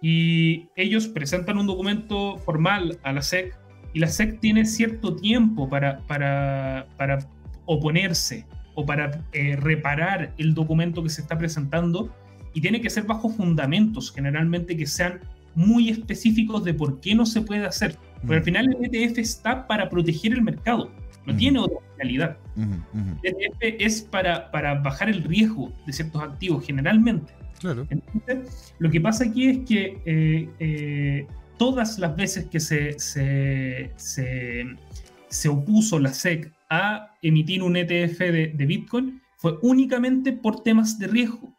y 0.00 0.68
ellos 0.76 1.08
presentan 1.08 1.58
un 1.58 1.66
documento 1.66 2.36
formal 2.38 2.98
a 3.02 3.12
la 3.12 3.22
SEC 3.22 3.56
y 3.94 4.00
la 4.00 4.08
SEC 4.08 4.40
tiene 4.40 4.64
cierto 4.64 5.16
tiempo 5.16 5.68
para, 5.68 6.00
para, 6.06 6.86
para 6.96 7.18
oponerse 7.64 8.46
o 8.74 8.84
para 8.84 9.24
eh, 9.32 9.56
reparar 9.56 10.34
el 10.36 10.52
documento 10.52 11.02
que 11.02 11.08
se 11.08 11.22
está 11.22 11.38
presentando 11.38 12.12
y 12.52 12.60
tiene 12.60 12.80
que 12.80 12.90
ser 12.90 13.04
bajo 13.04 13.30
fundamentos, 13.30 14.12
generalmente 14.12 14.76
que 14.76 14.86
sean 14.86 15.20
muy 15.54 15.88
específicos 15.88 16.64
de 16.64 16.74
por 16.74 17.00
qué 17.00 17.14
no 17.14 17.24
se 17.26 17.40
puede 17.40 17.64
hacer. 17.64 17.96
Porque 18.20 18.34
al 18.34 18.40
mm. 18.40 18.44
final 18.44 18.76
el 18.80 18.94
ETF 18.94 19.18
está 19.18 19.66
para 19.66 19.88
proteger 19.88 20.32
el 20.32 20.42
mercado, 20.42 20.90
no 21.26 21.36
tiene 21.36 21.58
otra 21.58 21.78
finalidad. 21.92 22.36
El 23.22 23.34
ETF 23.40 23.58
es 23.60 24.02
para, 24.02 24.50
para 24.50 24.74
bajar 24.74 25.08
el 25.08 25.22
riesgo 25.22 25.72
de 25.86 25.92
ciertos 25.92 26.22
activos, 26.22 26.66
generalmente. 26.66 27.32
Claro. 27.60 27.86
Entonces, 27.88 28.74
lo 28.78 28.90
que 28.90 29.00
pasa 29.00 29.24
aquí 29.24 29.46
es 29.46 29.58
que 29.66 30.02
eh, 30.04 30.48
eh, 30.58 31.26
todas 31.56 31.98
las 31.98 32.14
veces 32.16 32.46
que 32.46 32.60
se, 32.60 32.98
se, 32.98 33.90
se, 33.96 34.66
se 35.28 35.48
opuso 35.48 35.98
la 35.98 36.12
SEC 36.12 36.52
a 36.70 37.16
emitir 37.22 37.62
un 37.62 37.76
ETF 37.76 38.18
de, 38.18 38.66
Bitcoin 38.66 39.20
fue 39.36 39.58
únicamente 39.62 40.32
por 40.32 40.62
temas 40.62 40.98
de 40.98 41.06
riesgo. 41.06 41.54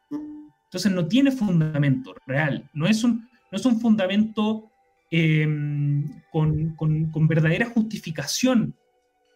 Entonces 0.65 0.91
no 0.91 1.07
tiene 1.07 1.31
fundamento 1.31 2.13
real, 2.25 2.69
no 2.73 2.85
es 2.85 3.03
un, 3.03 3.27
no 3.51 3.57
es 3.57 3.65
un 3.65 3.79
fundamento 3.79 4.69
em, 5.11 6.21
con, 6.31 6.75
con, 6.75 7.27
verdadera 7.27 7.67
justificación 7.67 8.75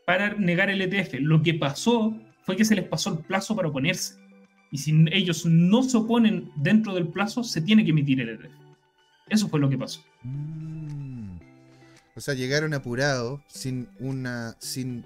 para 0.10 0.34
negar 0.34 0.72
el 0.72 0.82
ETF. 0.82 1.20
Lo 1.20 1.44
que 1.44 1.54
pasó 1.54 2.20
fue 2.42 2.56
que 2.56 2.66
se 2.66 2.74
les 2.74 2.84
pasó 2.84 3.12
el 3.12 3.20
plazo 3.20 3.56
para 3.56 3.68
oponerse. 3.68 4.16
Y 4.72 4.80
si 4.80 5.06
ellos 5.12 5.46
no 5.46 5.84
se 5.84 5.98
oponen 5.98 6.50
dentro 6.56 6.96
del 6.96 7.10
plazo, 7.10 7.44
se 7.44 7.62
tiene 7.62 7.86
que 7.86 7.92
emitir 7.92 8.20
el 8.20 8.30
ETF. 8.30 8.52
Eso 9.28 9.48
fue 9.50 9.60
lo 9.60 9.70
que 9.70 9.78
pasó. 9.78 10.04
Mm. 10.24 11.38
O 12.16 12.22
sea, 12.22 12.34
llegaron 12.34 12.74
apurados, 12.74 13.42
sin 13.50 13.88
una. 14.00 14.56
sin 14.58 15.06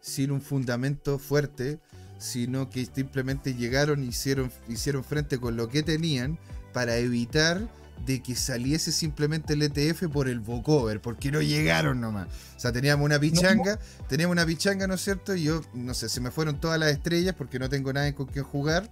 sin 0.00 0.30
un 0.30 0.40
fundamento 0.40 1.18
fuerte, 1.18 1.80
sino 2.18 2.70
que 2.70 2.86
simplemente 2.86 3.54
llegaron 3.54 4.04
y 4.04 4.08
hicieron, 4.10 4.52
hicieron 4.68 5.02
frente 5.02 5.38
con 5.38 5.56
lo 5.56 5.68
que 5.68 5.82
tenían 5.82 6.38
para 6.72 6.98
evitar 6.98 7.68
de 8.04 8.22
que 8.22 8.36
saliese 8.36 8.92
simplemente 8.92 9.54
el 9.54 9.62
ETF 9.62 10.08
por 10.12 10.28
el 10.28 10.40
vocover, 10.40 11.00
porque 11.00 11.30
no 11.30 11.40
llegaron 11.40 12.00
nomás. 12.00 12.28
O 12.56 12.60
sea, 12.60 12.72
teníamos 12.72 13.04
una 13.04 13.18
pichanga, 13.18 13.78
teníamos 14.08 14.32
una 14.32 14.46
pichanga, 14.46 14.86
¿no 14.86 14.94
es 14.94 15.02
cierto? 15.02 15.34
Y 15.34 15.44
yo, 15.44 15.62
no 15.74 15.94
sé, 15.94 16.08
se 16.08 16.20
me 16.20 16.30
fueron 16.30 16.60
todas 16.60 16.78
las 16.78 16.92
estrellas 16.92 17.34
porque 17.36 17.58
no 17.58 17.68
tengo 17.68 17.92
nadie 17.92 18.14
con 18.14 18.26
quien 18.26 18.44
jugar. 18.44 18.90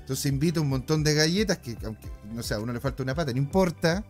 Entonces 0.00 0.26
invito 0.26 0.60
un 0.60 0.68
montón 0.68 1.04
de 1.04 1.14
galletas 1.14 1.58
que, 1.58 1.76
aunque, 1.84 2.08
no 2.32 2.42
sé, 2.42 2.54
a 2.54 2.58
uno 2.58 2.72
le 2.72 2.80
falta 2.80 3.02
una 3.02 3.14
pata, 3.14 3.32
no 3.32 3.38
importa. 3.38 4.04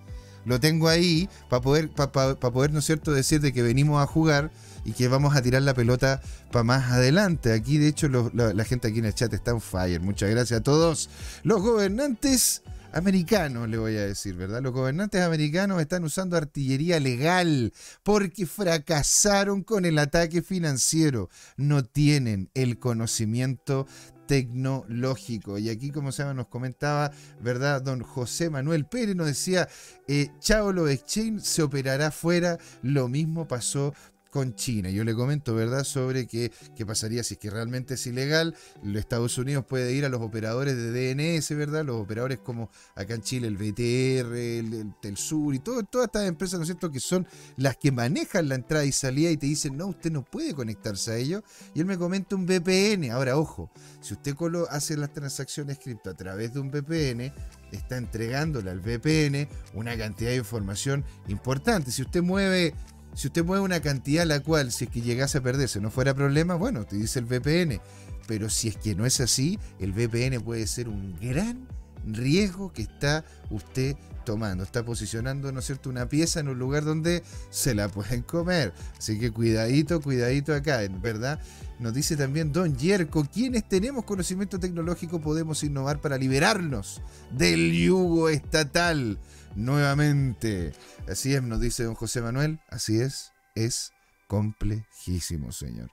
Lo 0.47 0.59
tengo 0.59 0.88
ahí 0.88 1.28
para 1.51 1.61
poder, 1.61 1.91
para 1.91 2.34
poder, 2.34 2.72
¿no 2.72 2.78
es 2.78 2.86
cierto?, 2.86 3.12
decir 3.12 3.43
de 3.43 3.53
que 3.53 3.62
venimos 3.62 4.03
a 4.03 4.07
jugar 4.07 4.51
y 4.84 4.93
que 4.93 5.09
vamos 5.09 5.36
a 5.36 5.43
tirar 5.43 5.62
la 5.62 5.74
pelota 5.74 6.22
para 6.51 6.64
más 6.64 6.91
adelante. 6.91 7.53
Aquí, 7.53 7.78
de 7.78 7.88
hecho, 7.88 8.09
la, 8.09 8.64
gente 8.64 8.88
aquí 8.88 9.01
en 9.01 9.05
el 9.05 9.14
chat 9.14 9.32
está 9.34 9.53
on 9.53 9.61
fire. 9.61 10.01
Muchas 10.01 10.30
gracias 10.30 10.61
a 10.61 10.62
todos. 10.62 11.11
Los 11.43 11.61
gobernantes 11.61 12.62
americanos, 12.93 13.68
le 13.68 13.78
voy 13.78 13.97
a 13.97 14.07
decir, 14.07 14.34
¿verdad? 14.34 14.62
Los 14.62 14.72
gobernantes 14.72 15.22
americanos 15.22 15.80
están 15.80 16.05
usando 16.05 16.36
artillería 16.36 17.01
legal 17.01 17.72
porque 18.03 18.47
fracasaron 18.47 19.62
con 19.62 19.84
el 19.84 19.99
ataque 19.99 20.43
financiero. 20.43 21.28
No 21.57 21.84
tienen 21.84 22.51
el 22.55 22.78
conocimiento 22.78 23.86
tecnológico. 24.26 25.59
Y 25.59 25.70
aquí, 25.70 25.91
como 25.91 26.12
se 26.12 26.22
nos 26.34 26.47
comentaba, 26.47 27.11
¿verdad? 27.41 27.82
Don 27.82 28.03
José 28.03 28.49
Manuel 28.49 28.86
Pérez 28.86 29.16
nos 29.16 29.26
decía, 29.26 29.68
eh, 30.07 30.28
chao, 30.38 30.72
lo 30.72 30.88
exchange 30.88 31.43
se 31.43 31.62
operará 31.62 32.11
fuera. 32.12 32.59
Lo 32.82 33.09
mismo 33.09 33.49
pasó 33.49 33.93
con 34.30 34.54
China. 34.54 34.90
Yo 34.90 35.04
le 35.04 35.14
comento, 35.14 35.54
¿verdad?, 35.54 35.84
sobre 35.84 36.26
qué, 36.26 36.52
qué 36.76 36.86
pasaría 36.86 37.22
si 37.22 37.34
es 37.34 37.40
que 37.40 37.50
realmente 37.50 37.94
es 37.94 38.06
ilegal. 38.06 38.54
Los 38.82 39.00
Estados 39.00 39.36
Unidos 39.38 39.64
puede 39.66 39.92
ir 39.92 40.04
a 40.04 40.08
los 40.08 40.20
operadores 40.20 40.76
de 40.76 41.14
DNS, 41.14 41.56
¿verdad? 41.56 41.84
Los 41.84 41.96
operadores 41.96 42.38
como 42.38 42.70
acá 42.94 43.14
en 43.14 43.22
Chile 43.22 43.48
el 43.48 43.56
BTR, 43.56 44.34
el, 44.36 44.94
Telsur 45.00 45.54
y 45.54 45.58
todas 45.58 45.86
estas 45.92 46.26
empresas, 46.26 46.58
¿no 46.58 46.62
es 46.62 46.68
cierto?, 46.68 46.90
que 46.90 47.00
son 47.00 47.26
las 47.56 47.76
que 47.76 47.92
manejan 47.92 48.48
la 48.48 48.54
entrada 48.54 48.84
y 48.84 48.92
salida 48.92 49.30
y 49.30 49.36
te 49.36 49.46
dicen, 49.46 49.76
no, 49.76 49.88
usted 49.88 50.10
no 50.10 50.24
puede 50.24 50.54
conectarse 50.54 51.12
a 51.12 51.16
ellos. 51.16 51.42
Y 51.74 51.80
él 51.80 51.86
me 51.86 51.98
comenta 51.98 52.36
un 52.36 52.46
VPN. 52.46 53.10
Ahora, 53.10 53.36
ojo, 53.36 53.70
si 54.00 54.14
usted 54.14 54.34
hace 54.70 54.96
las 54.96 55.12
transacciones 55.12 55.78
cripto 55.78 56.10
a 56.10 56.14
través 56.14 56.54
de 56.54 56.60
un 56.60 56.70
VPN, 56.70 57.32
está 57.72 57.96
entregándole 57.96 58.70
al 58.70 58.80
VPN 58.80 59.48
una 59.74 59.96
cantidad 59.96 60.30
de 60.30 60.36
información 60.36 61.04
importante. 61.28 61.90
Si 61.90 62.02
usted 62.02 62.22
mueve 62.22 62.74
si 63.14 63.28
usted 63.28 63.44
mueve 63.44 63.64
una 63.64 63.80
cantidad 63.80 64.24
la 64.24 64.40
cual, 64.40 64.72
si 64.72 64.84
es 64.84 64.90
que 64.90 65.00
llegase 65.00 65.38
a 65.38 65.42
perderse, 65.42 65.80
no 65.80 65.90
fuera 65.90 66.14
problema, 66.14 66.54
bueno, 66.54 66.84
te 66.84 66.96
dice 66.96 67.18
el 67.18 67.26
VPN. 67.26 67.80
Pero 68.26 68.48
si 68.48 68.68
es 68.68 68.76
que 68.76 68.94
no 68.94 69.06
es 69.06 69.20
así, 69.20 69.58
el 69.78 69.92
VPN 69.92 70.40
puede 70.42 70.66
ser 70.66 70.88
un 70.88 71.18
gran 71.20 71.66
riesgo 72.06 72.72
que 72.72 72.82
está 72.82 73.24
usted 73.50 73.96
tomando. 74.24 74.62
Está 74.62 74.84
posicionando, 74.84 75.50
¿no 75.52 75.61
es 75.61 75.66
cierto?, 75.66 75.90
una 75.90 76.08
pieza 76.08 76.40
en 76.40 76.48
un 76.48 76.58
lugar 76.58 76.84
donde 76.84 77.22
se 77.50 77.74
la 77.74 77.88
pueden 77.88 78.22
comer. 78.22 78.72
Así 78.96 79.18
que 79.18 79.30
cuidadito, 79.30 80.00
cuidadito 80.00 80.54
acá, 80.54 80.80
¿verdad? 81.02 81.40
Nos 81.78 81.94
dice 81.94 82.16
también 82.16 82.52
Don 82.52 82.76
Yerko, 82.76 83.24
quienes 83.24 83.68
tenemos 83.68 84.04
conocimiento 84.04 84.61
tecnológico 84.61 85.20
podemos 85.20 85.64
innovar 85.64 86.00
para 86.00 86.18
liberarnos 86.18 87.00
del 87.30 87.72
yugo 87.72 88.28
estatal 88.28 89.18
nuevamente. 89.55 90.72
Así 91.09 91.34
es, 91.34 91.42
nos 91.42 91.61
dice 91.61 91.84
don 91.84 91.94
José 91.94 92.20
Manuel. 92.22 92.61
Así 92.68 93.01
es, 93.01 93.32
es 93.55 93.92
complejísimo, 94.26 95.53
señor. 95.53 95.90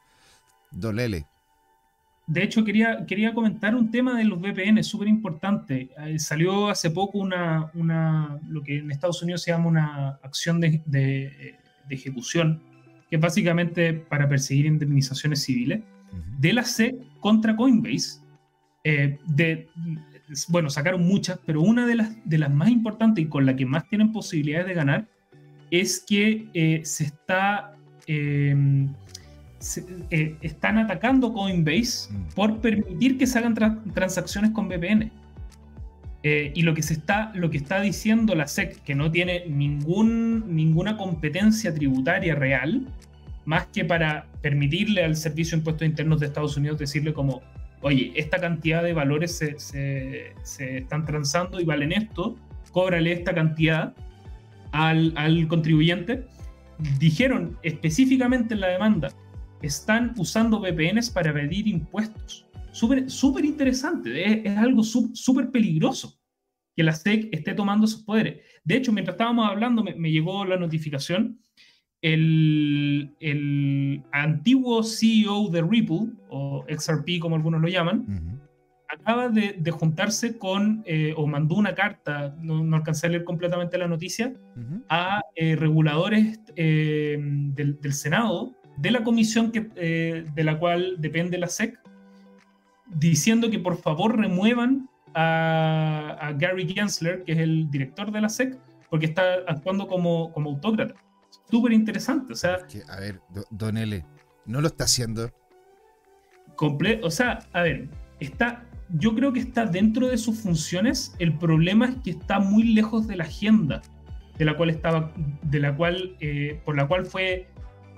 Don 0.71 0.95
Lele. 0.95 1.25
De 2.27 2.43
hecho, 2.43 2.65
quería, 2.65 3.05
quería 3.05 3.33
comentar 3.33 3.73
un 3.73 3.89
tema 3.89 4.17
de 4.17 4.25
los 4.25 4.39
VPN, 4.41 4.83
súper 4.83 5.07
importante. 5.07 5.89
Eh, 5.97 6.19
salió 6.19 6.69
hace 6.69 6.91
poco 6.91 7.19
una, 7.19 7.71
una, 7.73 8.37
lo 8.49 8.61
que 8.63 8.79
en 8.79 8.91
Estados 8.91 9.23
Unidos 9.23 9.43
se 9.43 9.51
llama 9.51 9.67
una 9.67 10.09
acción 10.21 10.59
de, 10.59 10.81
de, 10.85 11.57
ejecución, 11.89 12.61
que 13.09 13.15
es 13.15 13.21
básicamente 13.21 13.93
para 13.93 14.27
perseguir 14.27 14.65
indemnizaciones 14.65 15.41
civiles, 15.41 15.81
de 16.37 16.51
la 16.51 16.63
SEC 16.63 16.97
contra 17.21 17.55
Coinbase, 17.55 18.19
eh, 18.83 19.17
de, 19.25 19.69
bueno, 20.49 20.69
sacaron 20.69 21.03
muchas, 21.03 21.39
pero 21.45 21.61
una 21.61 21.85
de 21.85 21.95
las, 21.95 22.15
de 22.25 22.37
las 22.37 22.51
más 22.51 22.69
importantes 22.69 23.23
y 23.23 23.27
con 23.27 23.45
la 23.45 23.55
que 23.55 23.65
más 23.65 23.87
tienen 23.87 24.11
posibilidades 24.11 24.67
de 24.67 24.73
ganar 24.73 25.07
es 25.71 25.99
que 25.99 26.47
eh, 26.53 26.81
se 26.83 27.05
está... 27.05 27.73
Em, 28.07 28.93
eh, 30.11 30.35
están 30.41 30.77
atacando 30.77 31.33
Coinbase 31.33 32.13
mm. 32.13 32.35
por 32.35 32.61
permitir 32.61 33.17
que 33.17 33.25
se 33.25 33.39
hagan 33.39 33.55
transacciones 33.93 34.51
con 34.51 34.67
VPN. 34.67 35.11
Eh, 36.23 36.51
y 36.55 36.61
lo 36.61 36.73
que, 36.73 36.83
se 36.83 36.93
está, 36.93 37.31
lo 37.35 37.49
que 37.49 37.57
está 37.57 37.79
diciendo 37.81 38.35
la 38.35 38.47
SEC, 38.47 38.83
que 38.83 38.95
no 38.95 39.09
tiene 39.11 39.45
ningún, 39.47 40.55
ninguna 40.55 40.97
competencia 40.97 41.73
tributaria 41.73 42.35
real, 42.35 42.87
más 43.45 43.67
que 43.67 43.85
para 43.85 44.27
permitirle 44.41 45.03
al 45.03 45.15
Servicio 45.15 45.55
de 45.55 45.61
Impuestos 45.61 45.87
Internos 45.87 46.19
de 46.19 46.27
Estados 46.27 46.57
Unidos 46.57 46.79
decirle 46.79 47.13
como, 47.13 47.41
oye, 47.81 48.11
esta 48.15 48.39
cantidad 48.39 48.83
de 48.83 48.93
valores 48.93 49.37
se, 49.37 50.33
están 50.59 51.05
transando 51.05 51.59
y 51.59 51.65
valen 51.65 51.91
esto, 51.91 52.37
cóbrale 52.71 53.11
esta 53.11 53.33
cantidad 53.33 53.95
al, 54.71 55.47
contribuyente. 55.47 56.25
Dijeron 56.99 57.57
específicamente 57.63 58.53
en 58.53 58.61
la 58.61 58.67
demanda, 58.67 59.09
están 59.61 60.13
usando 60.17 60.59
VPNs 60.59 61.09
para 61.09 61.33
pedir 61.33 61.67
impuestos. 61.67 62.45
Súper 62.71 63.45
interesante, 63.45 64.47
es, 64.47 64.57
algo 64.57 64.83
súper 64.83 65.49
peligroso 65.49 66.19
que 66.75 66.83
la 66.83 66.93
SEC 66.93 67.29
esté 67.31 67.55
tomando 67.55 67.87
esos 67.87 68.03
poderes. 68.03 68.43
De 68.63 68.75
hecho, 68.77 68.91
mientras 68.91 69.15
estábamos 69.15 69.49
hablando, 69.49 69.83
me 69.83 70.11
llegó 70.11 70.45
la 70.45 70.57
notificación 70.57 71.39
el, 72.01 73.13
antiguo 74.11 74.83
CEO 74.83 75.49
de 75.49 75.61
Ripple, 75.61 76.07
o 76.29 76.65
XRP 76.67 77.19
como 77.19 77.35
algunos 77.35 77.61
lo 77.61 77.67
llaman, 77.67 78.39
acaba 78.89 79.29
de, 79.29 79.71
juntarse 79.71 80.37
con, 80.37 80.83
eh, 80.85 81.13
o 81.17 81.27
mandó 81.27 81.55
una 81.55 81.75
carta, 81.75 82.35
no, 82.39 82.63
no, 82.63 82.77
alcancé 82.77 83.07
a 83.07 83.09
leer 83.09 83.23
completamente 83.23 83.77
la 83.77 83.87
noticia, 83.87 84.33
a 84.89 85.21
eh, 85.35 85.55
reguladores 85.55 86.39
eh, 86.55 87.17
del, 87.19 87.93
Senado, 87.93 88.53
de 88.77 88.91
la 88.91 89.03
comisión 89.03 89.51
que, 89.51 89.61
de 89.61 90.43
la 90.43 90.59
cual 90.59 90.95
depende 90.99 91.37
la 91.37 91.47
SEC, 91.47 91.79
diciendo 92.87 93.49
que 93.49 93.59
por 93.59 93.77
favor 93.77 94.17
remuevan 94.17 94.89
a, 95.13 96.33
Gary 96.37 96.67
Gensler, 96.67 97.23
que 97.23 97.33
es 97.33 97.39
el 97.39 97.69
director 97.69 98.11
de 98.11 98.21
la 98.21 98.29
SEC, 98.29 98.57
porque 98.89 99.07
está 99.07 99.35
actuando 99.47 99.87
como, 99.87 100.31
como 100.31 100.51
autócrata. 100.51 100.95
Súper 101.49 101.73
interesante, 101.73 102.33
o 102.33 102.35
sea... 102.35 102.57
a 102.89 102.99
ver, 102.99 103.21
Don 103.49 103.77
L, 103.77 104.05
¿no 104.45 104.61
lo 104.61 104.67
está 104.67 104.83
haciendo? 104.83 105.31
Comple 106.55 106.99
o 107.03 107.11
sea, 107.11 107.39
a 107.53 107.61
ver, 107.61 107.89
está 108.19 108.63
yo 108.89 109.13
creo 109.15 109.33
que 109.33 109.39
está 109.39 109.65
dentro 109.65 110.07
de 110.07 110.17
sus 110.17 110.39
funciones. 110.39 111.13
El 111.19 111.37
problema 111.37 111.87
es 111.87 111.95
que 112.03 112.11
está 112.11 112.39
muy 112.39 112.63
lejos 112.63 113.07
de 113.07 113.17
la 113.17 113.25
agenda 113.25 113.81
de 114.37 114.45
la 114.45 114.55
cual 114.55 114.69
estaba, 114.69 115.11
de 115.41 115.59
la 115.59 115.75
cual, 115.75 116.15
eh, 116.19 116.59
por 116.63 116.75
la 116.75 116.87
cual 116.87 117.05
fue 117.05 117.47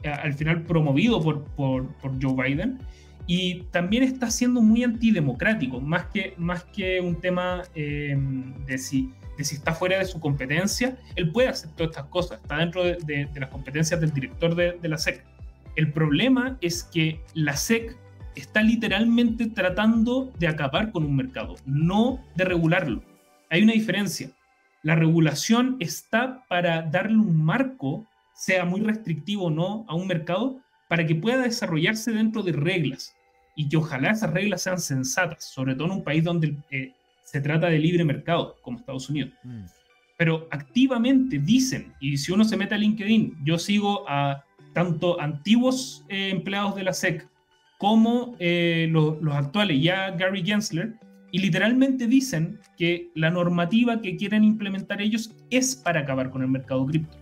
eh, 0.03 0.09
al 0.09 0.33
final 0.33 0.63
promovido 0.63 1.21
por, 1.21 1.43
por, 1.55 1.87
Joe 2.21 2.33
Biden. 2.33 2.79
Y 3.27 3.63
también 3.71 4.03
está 4.03 4.31
siendo 4.31 4.61
muy 4.61 4.83
antidemocrático, 4.83 5.79
más 5.79 6.05
que, 6.05 6.33
más 6.37 6.63
que 6.63 6.99
un 6.99 7.19
tema 7.19 7.61
em, 7.75 8.65
de, 8.65 8.77
si, 8.79 9.13
de 9.39 9.45
si 9.45 9.55
está 9.55 9.73
fuera 9.73 9.97
de 9.97 10.05
su 10.05 10.19
competencia. 10.19 10.97
Él 11.15 11.31
puede 11.31 11.47
hacer 11.47 11.69
todas 11.71 11.91
estas 11.91 12.07
cosas, 12.07 12.41
está 12.41 12.57
dentro 12.57 12.83
de, 12.83 12.97
de, 12.97 13.39
las 13.39 13.49
competencias 13.49 13.99
del 14.01 14.13
director 14.13 14.53
de, 14.53 14.73
de 14.73 14.89
la 14.89 14.97
SEC. 14.97 15.25
El 15.77 15.93
problema 15.93 16.57
es 16.59 16.83
que 16.83 17.21
la 17.33 17.55
SEC 17.55 17.97
está 18.35 18.61
literalmente 18.61 19.47
tratando 19.47 20.29
de 20.37 20.49
acabar 20.49 20.91
con 20.91 21.05
un 21.05 21.15
mercado, 21.15 21.55
no 21.65 22.21
de 22.35 22.43
regularlo. 22.43 23.01
Hay 23.49 23.63
una 23.63 23.73
diferencia. 23.73 24.29
La 24.83 24.95
regulación 24.95 25.77
está 25.79 26.43
para 26.49 26.81
darle 26.81 27.17
un 27.17 27.41
marco, 27.41 28.05
sea 28.33 28.65
muy 28.65 28.81
restrictivo 28.81 29.45
o 29.45 29.51
no, 29.51 29.85
a 29.87 29.95
un 29.95 30.05
mercado 30.05 30.59
para 30.89 31.05
que 31.05 31.15
pueda 31.15 31.43
desarrollarse 31.43 32.11
dentro 32.11 32.43
de 32.43 32.51
reglas 32.51 33.15
y 33.55 33.69
que 33.69 33.77
ojalá 33.77 34.11
esas 34.11 34.31
reglas 34.31 34.63
sean 34.63 34.79
sensatas, 34.79 35.45
sobre 35.45 35.75
todo 35.75 35.85
en 35.85 35.93
un 35.93 36.03
país 36.03 36.25
donde 36.25 36.57
eh, 36.71 36.93
se 37.31 37.41
trata 37.41 37.67
de 37.67 37.77
libre 37.77 38.03
mercado, 38.03 38.55
como 38.63 38.79
Estados 38.79 39.07
Unidos. 39.07 39.31
Mm. 39.43 39.65
Pero 40.17 40.47
activamente 40.49 41.37
dicen, 41.37 41.93
y 41.99 42.17
si 42.17 42.31
uno 42.31 42.43
se 42.43 42.57
mete 42.57 42.73
a 42.73 42.77
LinkedIn, 42.77 43.37
yo 43.43 43.59
sigo 43.59 44.03
a 44.09 44.43
tanto 44.73 45.21
antiguos 45.21 46.03
eh, 46.09 46.29
empleados 46.29 46.75
de 46.75 46.83
la 46.83 46.93
SEC 46.93 47.27
como 47.77 48.35
eh, 48.39 48.89
los 48.91 49.35
actuales, 49.35 49.81
ya 49.81 50.11
Gary 50.11 50.43
Gensler, 50.43 50.95
y 51.31 51.37
literalmente 51.37 52.07
dicen 52.07 52.59
que 52.77 53.11
la 53.13 53.29
normativa 53.29 54.01
que 54.01 54.15
quieren 54.15 54.43
implementar 54.43 54.99
ellos 54.99 55.35
es 55.51 55.75
para 55.75 55.99
acabar 56.01 56.31
con 56.31 56.41
el 56.41 56.49
mercado 56.49 56.85
cripto. 56.87 57.15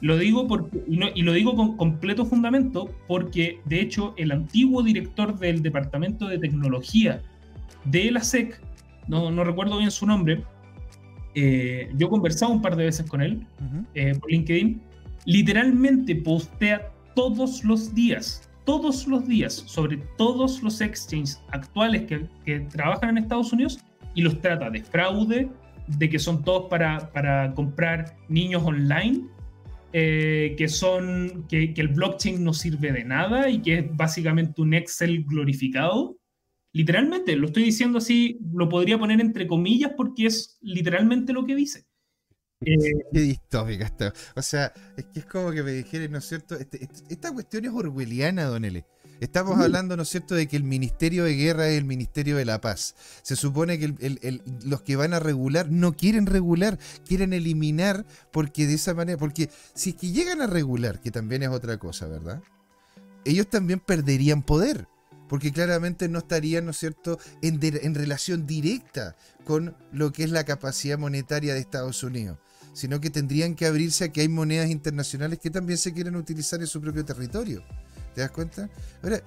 Lo 0.00 0.16
digo 0.16 0.46
porque, 0.46 0.82
y, 0.86 1.22
lo 1.22 1.32
digo 1.32 1.56
con 1.56 1.76
completo 1.76 2.24
fundamento 2.24 2.88
porque, 3.08 3.60
de 3.66 3.80
hecho, 3.80 4.14
el 4.16 4.30
antiguo 4.30 4.82
director 4.82 5.38
del 5.38 5.60
Departamento 5.60 6.28
de 6.28 6.38
Tecnología 6.38 7.20
de 7.84 8.10
la 8.12 8.22
SEC, 8.22 8.62
no, 9.10 9.30
no 9.30 9.44
recuerdo 9.44 9.78
bien 9.78 9.90
su 9.90 10.06
nombre, 10.06 10.42
eh, 11.34 11.90
yo 11.96 12.06
he 12.06 12.10
conversado 12.10 12.52
un 12.52 12.62
par 12.62 12.76
de 12.76 12.84
veces 12.86 13.06
con 13.08 13.20
él 13.20 13.46
eh, 13.94 14.14
por 14.18 14.30
LinkedIn, 14.30 14.80
literalmente 15.26 16.16
postea 16.16 16.90
todos 17.14 17.62
los 17.64 17.94
días 17.94 18.50
todos 18.64 19.08
los 19.08 19.26
días 19.26 19.64
sobre 19.66 19.96
todos 20.16 20.62
los 20.62 20.80
exchanges 20.80 21.42
actuales 21.48 22.02
que, 22.44 22.60
trabajan 22.70 23.10
en 23.10 23.24
Estados 23.24 23.52
Unidos 23.52 23.80
y 24.14 24.22
los 24.22 24.40
trata 24.40 24.70
de 24.70 24.82
fraude, 24.82 25.48
de 25.86 26.08
que 26.08 26.20
son 26.20 26.44
todos 26.44 26.68
para, 26.68 27.10
para 27.12 27.52
comprar 27.54 28.16
niños 28.28 28.62
online, 28.62 29.22
eh, 29.92 30.54
que 30.56 30.68
son 30.68 31.46
que, 31.48 31.74
el 31.76 31.88
blockchain 31.88 32.44
no 32.44 32.52
sirve 32.52 32.92
de 32.92 33.04
nada 33.04 33.48
y 33.48 33.60
que 33.60 33.78
es 33.78 33.96
básicamente 33.96 34.62
un 34.62 34.74
Excel 34.74 35.24
glorificado. 35.24 36.16
Literalmente, 36.72 37.34
lo 37.36 37.48
estoy 37.48 37.64
diciendo 37.64 37.98
así, 37.98 38.38
lo 38.52 38.68
podría 38.68 38.98
poner 38.98 39.20
entre 39.20 39.46
comillas 39.46 39.92
porque 39.96 40.26
es 40.26 40.58
literalmente 40.60 41.32
lo 41.32 41.44
que 41.44 41.56
dice. 41.56 41.86
Eh, 42.60 42.76
Qué 43.12 43.20
distópica 43.20 43.86
esto. 43.86 44.12
O 44.36 44.42
sea, 44.42 44.72
es 44.96 45.06
que 45.06 45.20
es 45.20 45.26
como 45.26 45.50
que 45.50 45.62
me 45.62 45.72
dijeran, 45.72 46.12
¿no 46.12 46.18
es 46.18 46.26
cierto? 46.26 46.56
Este, 46.56 46.84
este, 46.84 47.02
esta 47.08 47.32
cuestión 47.32 47.64
es 47.64 47.72
orwelliana, 47.72 48.44
Don 48.44 48.64
L. 48.64 48.84
Estamos 49.20 49.58
hablando, 49.58 49.96
¿no 49.96 50.02
es 50.04 50.08
cierto?, 50.08 50.34
de 50.34 50.46
que 50.46 50.56
el 50.56 50.64
Ministerio 50.64 51.24
de 51.24 51.34
Guerra 51.34 51.68
es 51.68 51.76
el 51.76 51.84
Ministerio 51.84 52.36
de 52.36 52.46
la 52.46 52.60
Paz. 52.60 52.94
Se 53.22 53.36
supone 53.36 53.78
que 53.78 53.94
los 54.64 54.80
que 54.80 54.96
van 54.96 55.12
a 55.12 55.20
regular 55.20 55.70
no 55.70 55.92
quieren 55.94 56.24
regular, 56.24 56.78
quieren 57.06 57.34
eliminar, 57.34 58.06
porque 58.32 58.66
de 58.66 58.74
esa 58.74 58.94
manera, 58.94 59.18
porque 59.18 59.50
si 59.74 59.90
es 59.90 59.96
que 59.96 60.12
llegan 60.12 60.40
a 60.40 60.46
regular, 60.46 61.00
que 61.00 61.10
también 61.10 61.42
es 61.42 61.50
otra 61.50 61.76
cosa, 61.78 62.06
¿verdad? 62.06 62.42
Ellos 63.26 63.48
también 63.50 63.80
perderían 63.80 64.42
poder 64.42 64.86
porque 65.30 65.52
claramente 65.52 66.08
no 66.08 66.18
estarían, 66.18 66.64
¿no 66.64 66.72
es 66.72 66.78
cierto?, 66.78 67.16
en, 67.40 67.94
relación 67.94 68.48
directa 68.48 69.14
con 69.44 69.76
lo 69.92 70.10
que 70.10 70.24
es 70.24 70.30
la 70.30 70.42
capacidad 70.42 70.98
monetaria 70.98 71.54
de 71.54 71.60
Estados 71.60 72.02
Unidos 72.02 72.38
sino 72.72 73.00
que 73.00 73.10
tendrían 73.10 73.56
que 73.56 73.66
abrirse 73.66 74.04
a 74.04 74.12
que 74.12 74.20
hay 74.20 74.28
monedas 74.28 74.70
internacionales 74.70 75.40
que 75.40 75.50
también 75.50 75.76
se 75.76 75.92
quieren 75.92 76.14
utilizar 76.14 76.60
en 76.60 76.68
su 76.68 76.80
propio 76.80 77.04
territorio. 77.04 77.64
¿Te 78.14 78.20
das 78.20 78.30
cuenta? 78.30 78.70
Ahora, 79.02 79.20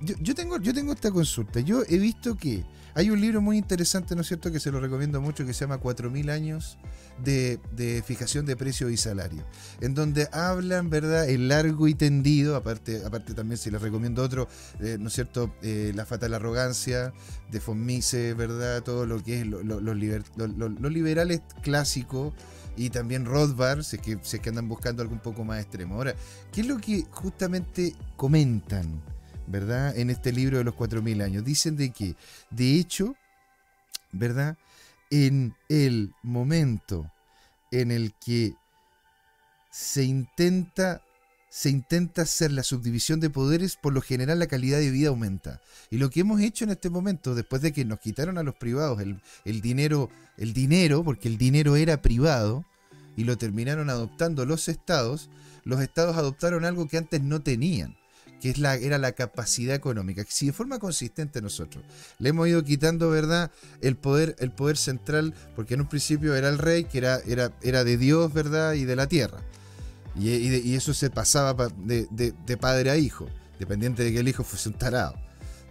yo, 0.00 0.34
tengo, 0.34 0.58
yo 0.58 0.74
tengo 0.74 0.92
esta 0.92 1.10
consulta. 1.10 1.60
Yo 1.60 1.82
he 1.88 1.96
visto 1.96 2.36
que 2.36 2.62
hay 2.94 3.08
un 3.08 3.18
libro 3.18 3.40
muy 3.40 3.56
interesante, 3.56 4.14
¿no 4.14 4.20
es 4.20 4.28
cierto?, 4.28 4.52
que 4.52 4.60
se 4.60 4.70
lo 4.70 4.80
recomiendo 4.80 5.18
mucho, 5.18 5.46
que 5.46 5.54
se 5.54 5.60
llama 5.60 5.80
4.000 5.80 6.30
años 6.30 6.78
de, 7.22 8.02
fijación 8.06 8.46
de 8.46 8.56
precios 8.56 8.90
y 8.90 8.96
salario, 8.96 9.44
en 9.80 9.94
donde 9.94 10.28
hablan, 10.32 10.90
¿verdad?, 10.90 11.28
el 11.28 11.48
largo 11.48 11.88
y 11.88 11.94
tendido, 11.94 12.56
aparte, 12.56 13.04
aparte 13.04 13.34
también 13.34 13.58
si 13.58 13.70
les 13.70 13.80
recomiendo 13.80 14.22
otro, 14.22 14.48
eh, 14.80 14.96
¿no 14.98 15.08
es 15.08 15.14
cierto?, 15.14 15.54
eh, 15.62 15.92
La 15.94 16.06
fatal 16.06 16.34
arrogancia 16.34 17.12
de 17.50 17.60
Fonmise, 17.60 18.34
¿verdad?, 18.34 18.82
todo 18.82 19.06
lo 19.06 19.22
que 19.22 19.40
es 19.40 19.46
los 19.46 19.64
lo, 19.64 20.90
liberales 20.90 21.42
clásicos 21.62 22.32
y 22.76 22.90
también 22.90 23.24
Rothbard, 23.24 23.82
si 23.82 23.96
es, 23.96 24.02
que, 24.02 24.18
si 24.22 24.38
que 24.38 24.48
andan 24.48 24.68
buscando 24.68 25.02
algo 25.02 25.14
un 25.14 25.20
poco 25.20 25.44
más 25.44 25.60
extremo. 25.60 25.96
Ahora, 25.96 26.14
¿qué 26.52 26.62
es 26.62 26.66
lo 26.66 26.78
que 26.78 27.04
justamente 27.10 27.94
comentan, 28.16 29.02
verdad, 29.46 29.96
en 29.96 30.10
este 30.10 30.32
libro 30.32 30.58
de 30.58 30.64
los 30.64 30.74
4.000 30.74 31.22
años? 31.22 31.44
Dicen 31.44 31.76
de 31.76 31.90
que, 31.90 32.14
de 32.50 32.76
hecho, 32.76 33.14
¿verdad? 34.12 34.56
En 35.10 35.54
el 35.68 36.14
momento 36.22 37.10
en 37.72 37.90
el 37.90 38.14
que 38.14 38.54
se 39.70 40.04
intenta 40.04 41.02
se 41.50 41.68
intenta 41.68 42.22
hacer 42.22 42.52
la 42.52 42.62
subdivisión 42.62 43.18
de 43.18 43.28
poderes, 43.28 43.76
por 43.76 43.92
lo 43.92 44.00
general 44.00 44.38
la 44.38 44.46
calidad 44.46 44.78
de 44.78 44.92
vida 44.92 45.08
aumenta. 45.08 45.60
Y 45.90 45.98
lo 45.98 46.08
que 46.08 46.20
hemos 46.20 46.40
hecho 46.40 46.64
en 46.64 46.70
este 46.70 46.90
momento, 46.90 47.34
después 47.34 47.60
de 47.60 47.72
que 47.72 47.84
nos 47.84 47.98
quitaron 47.98 48.38
a 48.38 48.44
los 48.44 48.54
privados 48.54 49.00
el, 49.00 49.60
dinero, 49.60 50.10
el 50.38 50.52
dinero, 50.52 51.02
porque 51.02 51.26
el 51.26 51.38
dinero 51.38 51.74
era 51.74 52.00
privado, 52.00 52.64
y 53.16 53.24
lo 53.24 53.36
terminaron 53.36 53.90
adoptando 53.90 54.46
los 54.46 54.68
estados, 54.68 55.28
los 55.64 55.80
estados 55.80 56.16
adoptaron 56.16 56.64
algo 56.64 56.86
que 56.86 56.98
antes 56.98 57.20
no 57.20 57.42
tenían, 57.42 57.96
que 58.40 58.50
es 58.50 58.58
la, 58.58 58.74
era 58.76 58.98
la 58.98 59.12
capacidad 59.12 59.74
económica. 59.74 60.24
Si 60.28 60.46
de 60.46 60.52
forma 60.52 60.78
consistente 60.78 61.40
nosotros 61.42 61.84
le 62.18 62.30
hemos 62.30 62.48
ido 62.48 62.64
quitando, 62.64 63.10
¿verdad?, 63.10 63.50
el 63.80 63.96
poder, 63.96 64.36
el 64.38 64.50
poder 64.50 64.76
central, 64.76 65.34
porque 65.54 65.74
en 65.74 65.82
un 65.82 65.88
principio 65.88 66.34
era 66.34 66.48
el 66.48 66.58
rey, 66.58 66.84
que 66.84 66.98
era, 66.98 67.20
era, 67.26 67.52
era 67.62 67.84
de 67.84 67.96
Dios, 67.96 68.32
¿verdad?, 68.32 68.74
y 68.74 68.84
de 68.84 68.96
la 68.96 69.06
tierra. 69.06 69.40
Y, 70.16 70.74
eso 70.74 70.92
se 70.92 71.10
pasaba 71.10 71.68
de, 71.78 72.58
padre 72.60 72.90
a 72.90 72.96
hijo, 72.96 73.28
dependiente 73.58 74.02
de 74.02 74.12
que 74.12 74.20
el 74.20 74.28
hijo 74.28 74.42
fuese 74.42 74.68
un 74.68 74.74
tarado. 74.76 75.14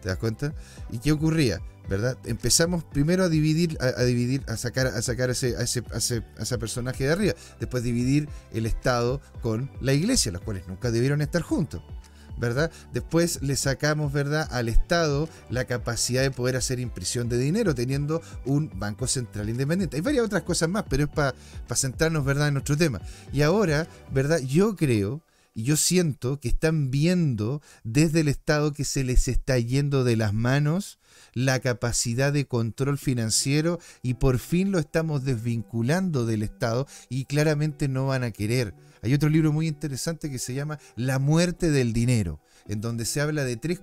¿Te 0.01 0.09
das 0.09 0.17
cuenta? 0.17 0.53
¿Y 0.91 0.99
qué 0.99 1.11
ocurría? 1.11 1.59
¿Verdad? 1.89 2.17
Empezamos 2.23 2.83
primero 2.83 3.23
a 3.23 3.29
dividir, 3.29 3.77
a, 3.81 4.03
dividir, 4.03 4.43
a 4.47 4.55
sacar, 4.55 4.87
a 4.87 5.01
sacar 5.01 5.31
ese, 5.31 5.57
a, 5.57 5.61
ese, 5.61 5.83
a, 5.91 5.97
ese, 6.41 6.57
personaje 6.57 7.03
de 7.03 7.11
arriba. 7.11 7.33
Después 7.59 7.83
dividir 7.83 8.29
el 8.53 8.65
Estado 8.65 9.21
con 9.41 9.71
la 9.81 9.93
iglesia, 9.93 10.31
los 10.31 10.41
cuales 10.41 10.67
nunca 10.67 10.91
debieron 10.91 11.21
estar 11.21 11.41
juntos. 11.41 11.81
¿Verdad? 12.39 12.71
Después 12.93 13.41
le 13.41 13.55
sacamos, 13.55 14.13
¿verdad?, 14.13 14.47
al 14.51 14.69
Estado 14.69 15.29
la 15.49 15.65
capacidad 15.65 16.21
de 16.21 16.31
poder 16.31 16.55
hacer 16.55 16.79
impresión 16.79 17.29
de 17.29 17.37
dinero 17.37 17.75
teniendo 17.75 18.21
un 18.45 18.71
banco 18.79 19.07
central 19.07 19.49
independiente. 19.49 19.97
Hay 19.97 20.01
varias 20.01 20.25
otras 20.25 20.43
cosas 20.43 20.69
más, 20.69 20.85
pero 20.89 21.03
es 21.03 21.09
para 21.09 21.33
centrarnos, 21.75 22.25
¿verdad?, 22.25 22.47
en 22.47 22.55
nuestro 22.55 22.77
tema. 22.77 23.01
Y 23.31 23.41
ahora, 23.41 23.87
¿verdad?, 24.11 24.39
yo 24.39 24.75
creo 24.75 25.21
y 25.53 25.63
yo 25.63 25.75
siento 25.75 26.39
que 26.39 26.47
están 26.47 26.89
viendo 26.91 27.61
desde 27.83 28.21
el 28.21 28.27
Estado 28.27 28.71
que 28.71 28.85
se 28.85 29.03
les 29.03 29.27
está 29.27 29.57
yendo 29.59 30.03
de 30.03 30.15
las 30.15 30.33
manos 30.33 30.99
la 31.33 31.59
capacidad 31.59 32.31
de 32.31 32.45
control 32.45 32.97
financiero 32.97 33.79
y 34.01 34.15
por 34.15 34.39
fin 34.39 34.71
lo 34.71 34.79
estamos 34.79 35.25
desvinculando 35.25 36.25
del 36.25 36.43
Estado 36.43 36.87
y 37.09 37.25
claramente 37.25 37.87
no 37.87 38.07
van 38.07 38.23
a 38.23 38.31
querer 38.31 38.73
hay 39.01 39.13
otro 39.13 39.29
libro 39.29 39.51
muy 39.51 39.67
interesante 39.67 40.29
que 40.29 40.39
se 40.39 40.53
llama 40.53 40.79
La 40.95 41.19
muerte 41.19 41.71
del 41.71 41.93
dinero, 41.93 42.39
en 42.67 42.81
donde 42.81 43.05
se 43.05 43.21
habla 43.21 43.43
de 43.43 43.57
tres, 43.57 43.81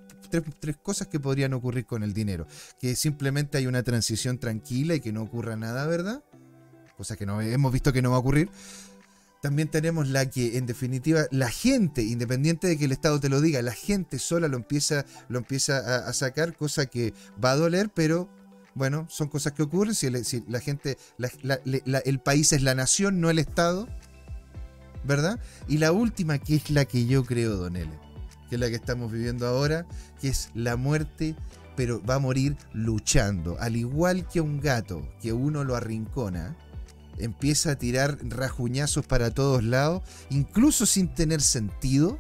tres, 0.61 0.77
cosas 0.77 1.09
que 1.09 1.21
podrían 1.21 1.53
ocurrir 1.53 1.87
con 1.87 2.03
el 2.03 2.13
dinero. 2.13 2.47
Que 2.79 2.97
simplemente 2.97 3.59
hay 3.59 3.67
una 3.67 3.83
transición 3.83 4.39
tranquila 4.39 4.95
y 4.95 5.01
que 5.01 5.13
no 5.13 5.23
ocurra 5.23 5.57
nada, 5.57 5.87
¿verdad? 5.87 6.23
Cosa 6.97 7.17
que 7.17 7.27
no 7.27 7.41
hemos 7.41 7.73
visto 7.73 7.93
que 7.93 8.03
no 8.03 8.11
va 8.11 8.17
a 8.17 8.21
ocurrir. 8.21 8.51
También 9.43 9.69
tenemos 9.69 10.09
la 10.09 10.29
que, 10.29 10.57
en 10.57 10.67
definitiva, 10.67 11.27
la 11.31 11.51
gente, 11.51 12.03
independiente 12.03 12.67
de 12.67 12.79
que 12.79 12.87
el 12.87 12.93
Estado 12.93 13.21
te 13.21 13.29
lo 13.29 13.41
diga, 13.41 13.63
la 13.63 13.75
gente 13.75 14.19
sola 14.19 14.49
lo 14.49 14.57
empieza, 14.57 15.05
lo 15.29 15.39
empieza 15.39 16.09
a, 16.09 16.13
sacar, 16.13 16.57
cosa 16.57 16.87
que 16.87 17.13
va 17.43 17.53
a 17.53 17.57
doler, 17.57 17.91
pero 17.95 18.29
bueno, 18.75 19.07
son 19.09 19.29
cosas 19.29 19.53
que 19.53 19.63
ocurren. 19.63 19.95
Si, 19.95 20.11
la 20.11 20.61
gente, 20.61 20.99
el 21.19 22.21
país 22.21 22.53
es 22.53 22.63
la 22.63 22.75
nación, 22.75 23.21
no 23.21 23.31
el 23.31 23.39
Estado, 23.39 23.89
¿verdad? 25.05 25.41
Y 25.69 25.79
la 25.79 25.93
última, 25.93 26.39
que 26.39 26.57
es 26.57 26.71
la 26.71 26.85
que 26.85 27.07
yo 27.07 27.25
creo, 27.25 27.57
Don 27.57 27.77
L 27.77 28.07
que 28.49 28.57
es 28.57 28.61
la 28.61 28.69
que 28.69 28.77
estamos 28.77 29.13
viviendo 29.13 29.47
ahora, 29.47 29.87
que 30.21 30.29
es 30.29 30.51
la 30.55 30.77
muerte, 30.77 31.37
pero 31.77 32.03
va 32.03 32.17
a 32.17 32.19
morir 32.19 32.57
luchando. 32.73 33.57
Al 33.61 33.77
igual 33.77 34.27
que 34.29 34.41
un 34.41 34.61
gato, 34.61 35.07
que 35.21 35.33
uno 35.33 35.65
lo 35.65 35.77
arrincona, 35.77 36.57
empieza 37.19 37.73
a 37.73 37.77
tirar 37.77 38.19
rajuñazos 38.23 39.07
para 39.07 39.31
todos 39.31 39.65
lados, 39.65 40.03
incluso 40.31 40.87
sin 40.87 41.13
tener 41.15 41.41
sentido, 41.41 42.19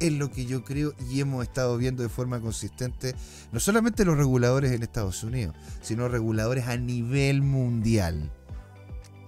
es 0.00 0.12
lo 0.12 0.30
que 0.32 0.46
yo 0.46 0.64
creo 0.64 0.94
y 1.08 1.20
hemos 1.20 1.44
estado 1.44 1.76
viendo 1.78 2.02
de 2.02 2.08
forma 2.08 2.40
consistente, 2.40 3.14
no 3.52 3.60
solamente 3.60 4.04
los 4.04 4.16
reguladores 4.16 4.72
en 4.72 4.82
Estados 4.82 5.22
Unidos, 5.22 5.54
sino 5.80 6.08
reguladores 6.08 6.66
a 6.66 6.76
nivel 6.76 7.42
mundial. 7.42 8.32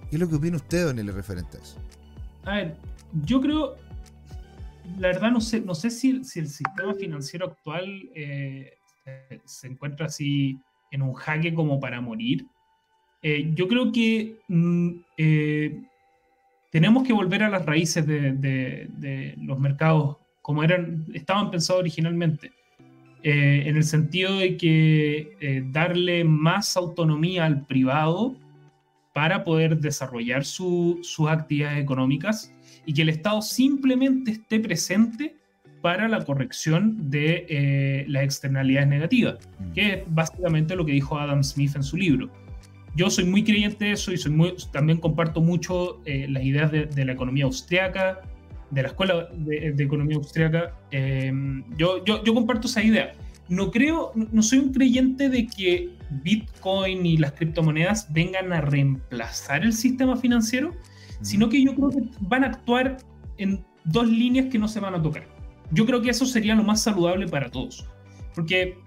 ¿Qué 0.09 0.17
es 0.17 0.19
lo 0.19 0.27
que 0.27 0.35
opina 0.35 0.57
usted, 0.57 0.89
en 0.89 0.99
el 0.99 1.13
referente 1.13 1.57
a 1.57 1.61
eso? 1.61 1.77
A 2.45 2.57
ver, 2.57 2.77
yo 3.25 3.41
creo, 3.41 3.75
la 4.99 5.07
verdad 5.07 5.31
no 5.31 5.41
sé, 5.41 5.61
no 5.61 5.73
sé 5.73 5.89
si, 5.89 6.11
el 6.11 6.25
sistema 6.25 6.93
financiero 6.93 7.47
actual 7.47 8.09
eh, 8.13 8.77
se 9.45 9.67
encuentra 9.67 10.05
así 10.05 10.59
en 10.91 11.01
un 11.01 11.13
jaque 11.13 11.53
como 11.53 11.79
para 11.79 12.01
morir. 12.01 12.45
Eh, 13.23 13.51
yo 13.55 13.67
creo 13.67 13.91
que 13.91 14.37
mm, 14.47 14.89
eh, 15.17 15.81
tenemos 16.71 17.03
que 17.03 17.13
volver 17.13 17.41
a 17.41 17.49
las 17.49 17.65
raíces 17.65 18.05
de, 18.05 19.35
los 19.41 19.59
mercados 19.59 20.17
como 20.43 20.63
eran, 20.63 21.05
estaban 21.13 21.49
pensados 21.49 21.79
originalmente. 21.81 22.51
en 23.23 23.75
el 23.75 23.83
sentido 23.83 24.37
de 24.37 24.55
que 24.55 25.65
darle 25.71 26.23
más 26.23 26.77
autonomía 26.77 27.45
al 27.45 27.65
privado 27.65 28.35
para 29.15 29.45
poder 29.45 29.79
desarrollar 29.79 30.43
sus 30.43 31.29
actividades 31.29 31.81
económicas 31.81 32.53
y 32.85 32.93
que 32.93 33.03
el 33.03 33.07
Estado 33.07 33.41
simplemente 33.41 34.31
esté 34.31 34.59
presente 34.59 35.37
para 35.81 36.09
la 36.09 36.25
corrección 36.25 37.09
de 37.09 37.45
eh, 37.47 38.05
las 38.09 38.23
externalidades 38.23 38.89
negativas, 38.89 39.35
mm. 39.57 39.71
que 39.71 39.93
es 39.93 40.03
básicamente 40.07 40.75
lo 40.75 40.85
que 40.85 40.91
dijo 40.91 41.17
Adam 41.17 41.45
Smith 41.45 41.77
en 41.77 41.83
su 41.83 41.95
libro. 41.95 42.29
Yo 42.93 43.09
soy 43.09 43.23
muy 43.23 43.45
creyente 43.45 43.85
de 43.85 43.91
eso 43.93 44.11
y 44.11 44.17
soy 44.17 44.33
muy, 44.33 44.53
también 44.73 44.99
comparto 44.99 45.39
mucho 45.39 46.01
eh, 46.05 46.27
las 46.29 46.43
ideas 46.43 46.69
de, 46.69 47.05
la 47.05 47.13
economía 47.13 47.45
austriaca, 47.45 48.19
de 48.69 48.81
la 48.81 48.89
escuela 48.89 49.29
de, 49.33 49.81
economía 49.81 50.17
austriaca. 50.17 50.73
Em, 50.91 51.63
yo, 51.77 52.03
yo, 52.03 52.21
yo, 52.21 52.33
comparto 52.33 52.67
esa 52.67 52.83
idea. 52.83 53.13
No 53.47 53.69
creo, 53.69 54.11
no 54.15 54.41
soy 54.41 54.59
un 54.59 54.73
creyente 54.73 55.29
de 55.29 55.45
que 55.45 55.89
Bitcoin 56.23 57.05
y 57.05 57.17
las 57.17 57.33
criptomonedas 57.33 58.11
vengan 58.11 58.51
a 58.51 58.61
reemplazar 58.61 59.63
el 59.63 59.73
sistema 59.73 60.17
financiero, 60.17 60.71
sino 61.21 61.49
que 61.49 61.63
yo 61.63 61.75
creo 61.75 61.89
que 61.89 62.09
van 62.21 62.43
a 62.43 62.47
actuar 62.47 62.97
en 63.37 63.63
dos 63.83 64.07
líneas 64.07 64.47
que 64.47 64.57
no 64.57 64.67
se 64.67 64.79
van 64.79 64.95
a 64.95 65.01
tocar. 65.01 65.27
Yo 65.71 65.85
creo 65.85 66.01
que 66.01 66.09
eso 66.09 66.25
sería 66.25 66.55
lo 66.55 66.63
más 66.63 66.81
saludable 66.81 67.27
para 67.27 67.49
todos, 67.49 67.87
porque 68.33 68.77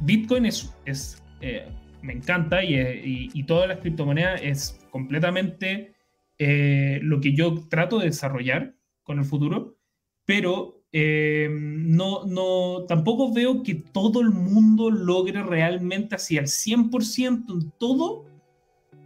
Bitcoin 0.00 0.46
es, 0.46 0.74
es 0.84 1.22
eh, 1.40 1.66
me 2.02 2.12
encanta 2.12 2.62
y, 2.64 3.30
y, 3.32 3.42
todas 3.44 3.68
las 3.68 3.78
criptomonedas 3.78 4.40
es 4.42 4.80
completamente 4.90 5.94
eh, 6.38 6.98
lo 7.02 7.20
que 7.20 7.32
yo 7.32 7.54
trato 7.68 7.98
de 7.98 8.06
desarrollar 8.06 8.74
con 9.04 9.18
el 9.18 9.24
futuro, 9.24 9.76
pero 10.24 10.81
eh, 10.92 11.48
no, 11.50 12.26
no, 12.26 12.84
tampoco 12.86 13.32
veo 13.32 13.62
que 13.62 13.74
todo 13.74 14.20
el 14.20 14.30
mundo 14.30 14.90
logre 14.90 15.42
realmente 15.42 16.16
así 16.16 16.36
al 16.36 16.46
100% 16.46 17.50
en 17.50 17.70
todo 17.78 18.26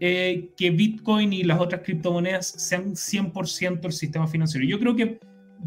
eh, 0.01 0.51
que 0.57 0.71
Bitcoin 0.71 1.33
y 1.33 1.45
las 1.45 1.61
otras 1.61 1.83
criptomonedas 1.83 2.49
sean 2.49 2.95
100% 2.95 3.85
el 3.85 3.93
sistema 3.93 4.27
financiero. 4.27 4.67
Yo 4.67 4.81
creo 4.81 4.97
que 4.97 5.21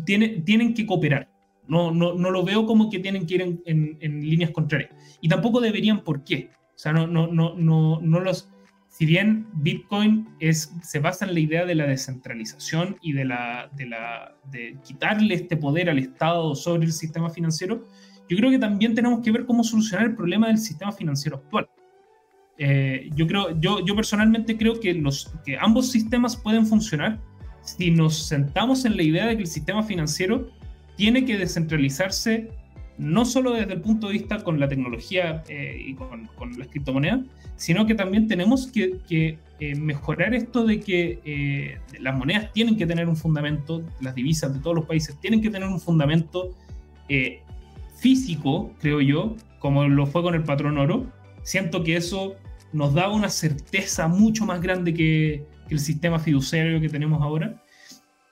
tiene, 0.06 0.28
tienen 0.42 0.74
que 0.74 0.86
cooperar. 0.86 1.30
No, 1.68 1.92
no, 1.92 2.14
no, 2.16 2.32
lo 2.32 2.44
veo 2.44 2.66
como 2.66 2.90
que 2.90 3.00
tienen 3.00 3.26
que 3.26 3.36
ir 3.36 3.42
en, 3.42 3.98
en, 4.00 4.22
líneas 4.22 4.52
contrarias. 4.52 4.92
Y 5.22 5.30
tampoco 5.30 5.62
deberían, 5.62 6.04
¿por 6.04 6.24
qué? 6.24 6.50
O 6.76 6.80
sea, 6.80 6.92
no, 6.94 7.08
no, 7.08 7.28
no, 7.28 7.56
no, 7.56 8.00
no 8.02 8.20
los... 8.20 8.50
Si 9.00 9.06
bien 9.06 9.48
Bitcoin 9.54 10.28
se 10.82 11.00
basa 11.00 11.24
en 11.24 11.34
la 11.34 11.40
idea 11.40 11.66
de 11.66 11.74
la 11.74 11.88
descentralización 11.88 12.98
y 13.02 13.14
de, 13.14 13.24
quitarle 14.84 15.36
este 15.36 15.56
poder 15.56 15.90
al 15.90 16.00
Estado 16.00 16.54
sobre 16.54 16.84
el 16.84 16.92
sistema 16.92 17.30
financiero, 17.30 17.88
yo 18.28 18.36
creo 18.36 18.52
que 18.52 18.60
también 18.60 18.96
tenemos 18.96 19.22
que 19.22 19.32
ver 19.32 19.46
cómo 19.46 19.64
solucionar 19.64 20.08
el 20.08 20.16
problema 20.18 20.48
del 20.48 20.58
sistema 20.58 20.92
financiero 20.92 21.38
actual. 21.38 21.70
Eh, 22.58 23.10
yo, 23.16 23.96
personalmente 23.96 24.58
creo 24.58 24.78
que 24.82 25.02
ambos 25.62 25.90
sistemas 25.90 26.36
pueden 26.36 26.66
funcionar 26.66 27.22
si 27.62 27.92
nos 27.92 28.28
sentamos 28.28 28.84
en 28.84 28.98
la 28.98 29.04
idea 29.04 29.28
de 29.28 29.38
que 29.38 29.44
el 29.44 29.48
sistema 29.48 29.82
financiero 29.82 30.50
tiene 30.98 31.24
que 31.24 31.38
descentralizarse 31.38 32.50
no 33.00 33.26
solo 33.26 33.54
desde 33.54 33.74
el 33.74 33.82
punto 33.82 34.08
de 34.08 34.14
vista 34.14 34.44
con 34.44 34.60
la 34.60 34.68
tecnología 34.68 35.44
eh, 35.48 35.82
y 35.84 35.96
con, 35.96 36.28
con, 36.36 36.58
las 36.60 36.68
criptomonedas, 36.68 37.22
sino 37.56 37.88
que 37.88 37.96
también 37.96 38.28
tenemos 38.28 38.68
que, 38.68 39.00
que 39.08 39.40
eh, 39.60 39.76
mejorar 39.76 40.36
esto 40.36 40.66
de 40.66 40.80
que 40.80 41.80
las 42.00 42.16
monedas 42.16 42.54
tienen 42.54 42.78
que 42.78 42.86
tener 42.86 43.08
un 43.10 43.16
fundamento, 43.16 43.84
las 44.02 44.14
divisas 44.14 44.54
de 44.54 44.60
todos 44.60 44.76
los 44.76 44.86
países 44.86 45.20
tienen 45.20 45.42
que 45.42 45.50
tener 45.50 45.68
un 45.68 45.80
fundamento 45.80 46.56
físico, 47.96 48.72
creo 48.80 49.02
yo, 49.02 49.36
como 49.60 49.88
lo 49.88 50.06
fue 50.06 50.22
con 50.22 50.36
el 50.36 50.44
patrón 50.44 50.78
oro. 50.78 51.12
Siento 51.44 51.84
que 51.84 51.96
eso 51.96 52.36
nos 52.72 52.94
da 52.94 53.10
una 53.10 53.30
certeza 53.30 54.08
mucho 54.08 54.46
más 54.46 54.62
grande 54.62 54.94
que, 54.94 55.46
el 55.70 55.80
sistema 55.80 56.18
fiduciario 56.18 56.82
que 56.82 56.90
tenemos 56.90 57.22
ahora, 57.22 57.64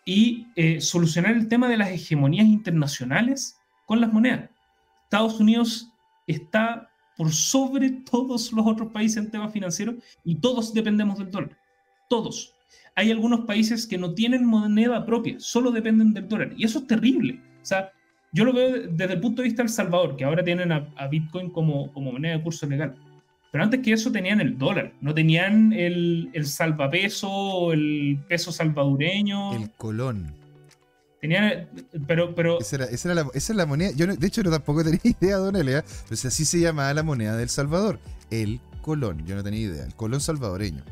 y 0.04 0.48
eh, 0.56 0.82
solucionar 0.82 1.36
el 1.36 1.48
tema 1.48 1.70
de 1.70 1.78
las 1.78 1.92
hegemonías 1.92 2.48
internacionales 2.48 3.60
con 3.86 4.02
las 4.02 4.12
monedas. 4.12 4.50
Estados 5.08 5.40
Unidos 5.40 5.90
está 6.28 6.90
por 7.16 7.32
sobre 7.32 7.90
todos 7.90 8.52
los 8.52 8.68
otros 8.68 8.92
países 8.92 9.18
en 9.24 9.32
temas 9.32 9.54
financieros 9.54 9.96
y 10.26 10.36
todos 10.36 10.74
dependemos 10.74 11.18
del 11.18 11.32
dólar. 11.32 11.58
Todos. 12.10 12.54
Hay 12.94 13.10
algunos 13.10 13.46
países 13.46 13.88
que 13.88 13.98
no 13.98 14.14
tienen 14.14 14.46
moneda 14.46 15.06
propia, 15.06 15.36
solo 15.40 15.72
dependen 15.72 16.14
del 16.14 16.28
dólar. 16.28 16.54
Y 16.58 16.66
eso 16.66 16.80
es 16.80 16.88
terrible. 16.88 17.42
O 17.62 17.66
sea, 17.66 17.92
yo 18.34 18.44
lo 18.44 18.52
veo 18.52 18.88
desde 18.90 19.14
el 19.14 19.22
punto 19.22 19.42
de 19.42 19.48
vista 19.48 19.64
del 19.64 19.70
Salvador, 19.70 20.18
que 20.18 20.26
ahora 20.26 20.44
tienen 20.44 20.74
a, 20.74 20.90
a 20.98 21.08
Bitcoin 21.08 21.52
como, 21.52 21.94
como 21.94 22.12
moneda 22.12 22.38
de 22.38 22.44
curso 22.44 22.68
legal. 22.68 22.96
Pero 23.52 23.64
antes 23.64 23.80
que 23.80 23.94
eso 23.94 24.12
tenían 24.12 24.42
el 24.42 24.58
dólar, 24.58 24.94
no 25.00 25.14
tenían 25.14 25.72
el, 25.72 26.30
el 26.34 26.46
salvapeso, 26.46 27.72
el 27.72 28.20
peso 28.28 28.52
salvadoreño. 28.52 29.56
El 29.56 29.72
colón. 29.72 30.36
Tenían, 31.22 31.70
pero, 32.06 32.36
pero... 32.36 32.60
Esa, 32.60 32.76
era, 32.76 32.86
esa, 32.86 33.12
era 33.12 33.24
la, 33.24 33.30
esa 33.34 33.54
es 33.54 33.58
la 33.58 33.66
moneda, 33.66 33.92
yo 33.96 34.06
de 34.06 34.28
hecho 34.28 34.44
no 34.44 34.52
tampoco 34.52 34.84
tenía 34.84 35.00
idea, 35.20 35.38
Don 35.38 35.56
Elia, 35.56 35.84
pero 36.08 36.14
así 36.28 36.46
se 36.46 36.60
llamaba 36.60 36.94
la 36.94 37.04
moneda 37.04 37.36
del 37.36 37.50
Salvador, 37.50 38.00
el 38.30 38.62
colón, 38.82 39.26
yo 39.26 39.36
no 39.36 39.44
tenía 39.44 39.62
idea, 39.62 39.86
el 39.86 39.96
colón 39.96 40.22
salvadoreño. 40.22 40.84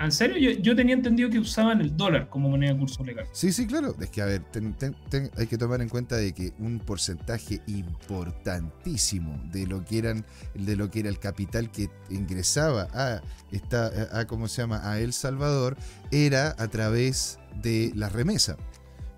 ¿En 0.00 0.12
serio? 0.12 0.58
Yo, 0.62 0.74
tenía 0.74 0.94
entendido 0.94 1.28
que 1.28 1.38
usaban 1.38 1.82
el 1.82 1.94
dólar 1.94 2.30
como 2.30 2.48
moneda 2.48 2.72
de 2.72 2.78
curso 2.78 3.04
legal. 3.04 3.26
Sí, 3.32 3.52
sí, 3.52 3.66
claro. 3.66 3.94
Es 4.00 4.08
que, 4.08 4.22
a 4.22 4.24
ver, 4.24 4.42
hay 5.36 5.46
que 5.46 5.58
tomar 5.58 5.82
en 5.82 5.90
cuenta 5.90 6.16
de 6.16 6.32
que 6.32 6.54
un 6.58 6.78
porcentaje 6.78 7.60
importantísimo 7.66 9.38
de 9.52 9.66
lo 9.66 9.84
que 9.84 9.98
eran, 9.98 10.24
de 10.54 10.74
lo 10.74 10.90
que 10.90 11.00
era 11.00 11.10
el 11.10 11.18
capital 11.18 11.70
que 11.70 11.90
ingresaba 12.08 12.88
a 12.94 13.20
esta, 13.52 14.18
a, 14.18 14.26
¿cómo 14.26 14.48
se 14.48 14.62
llama? 14.62 14.90
a 14.90 14.98
El 15.00 15.12
Salvador, 15.12 15.76
era 16.10 16.54
a 16.58 16.68
través 16.68 17.38
de 17.62 17.92
la 17.94 18.08
remesa. 18.08 18.56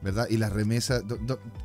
¿Verdad? 0.03 0.27
Y 0.29 0.37
las 0.37 0.53
remesas, 0.53 1.05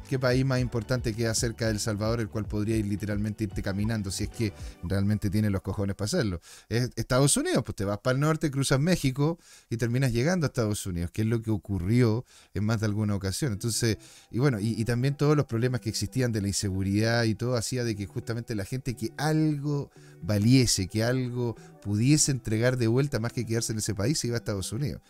¿qué 0.07 0.19
país 0.19 0.45
más 0.45 0.59
importante 0.59 1.13
queda 1.13 1.33
cerca 1.33 1.65
de 1.65 1.71
El 1.71 1.79
Salvador, 1.79 2.21
el 2.21 2.29
cual 2.29 2.45
podría 2.45 2.77
ir 2.77 2.85
literalmente 2.85 3.45
irte 3.45 3.63
caminando 3.63 4.11
si 4.11 4.25
es 4.25 4.29
que 4.29 4.53
realmente 4.83 5.29
tiene 5.29 5.49
los 5.49 5.61
cojones 5.61 5.95
para 5.95 6.05
hacerlo? 6.05 6.39
Es 6.69 6.91
Estados 6.95 7.35
Unidos, 7.35 7.63
pues 7.65 7.75
te 7.75 7.85
vas 7.85 7.97
para 7.99 8.13
el 8.13 8.19
norte, 8.19 8.51
cruzas 8.51 8.79
México 8.79 9.39
y 9.69 9.77
terminas 9.77 10.11
llegando 10.13 10.45
a 10.45 10.47
Estados 10.47 10.85
Unidos, 10.85 11.11
que 11.11 11.23
es 11.23 11.27
lo 11.27 11.41
que 11.41 11.51
ocurrió 11.51 12.25
en 12.53 12.63
más 12.63 12.79
de 12.79 12.85
alguna 12.85 13.15
ocasión. 13.15 13.53
Entonces, 13.53 13.97
y 14.29 14.39
bueno, 14.39 14.59
y, 14.59 14.85
también 14.85 15.17
todos 15.17 15.35
los 15.35 15.45
problemas 15.45 15.81
que 15.81 15.89
existían 15.89 16.31
de 16.31 16.41
la 16.41 16.47
inseguridad 16.47 17.23
y 17.23 17.35
todo 17.35 17.55
hacía 17.55 17.83
de 17.83 17.95
que 17.95 18.05
justamente 18.05 18.55
la 18.55 18.63
gente 18.63 18.95
que 18.95 19.11
algo 19.17 19.91
valiese, 20.21 20.87
que 20.87 21.03
algo 21.03 21.55
pudiese 21.81 22.31
entregar 22.31 22.77
de 22.77 22.87
vuelta 22.87 23.19
más 23.19 23.33
que 23.33 23.45
quedarse 23.45 23.73
en 23.73 23.79
ese 23.79 23.95
país, 23.95 24.19
se 24.19 24.27
iba 24.27 24.35
a 24.35 24.39
Estados 24.39 24.71
Unidos. 24.71 25.01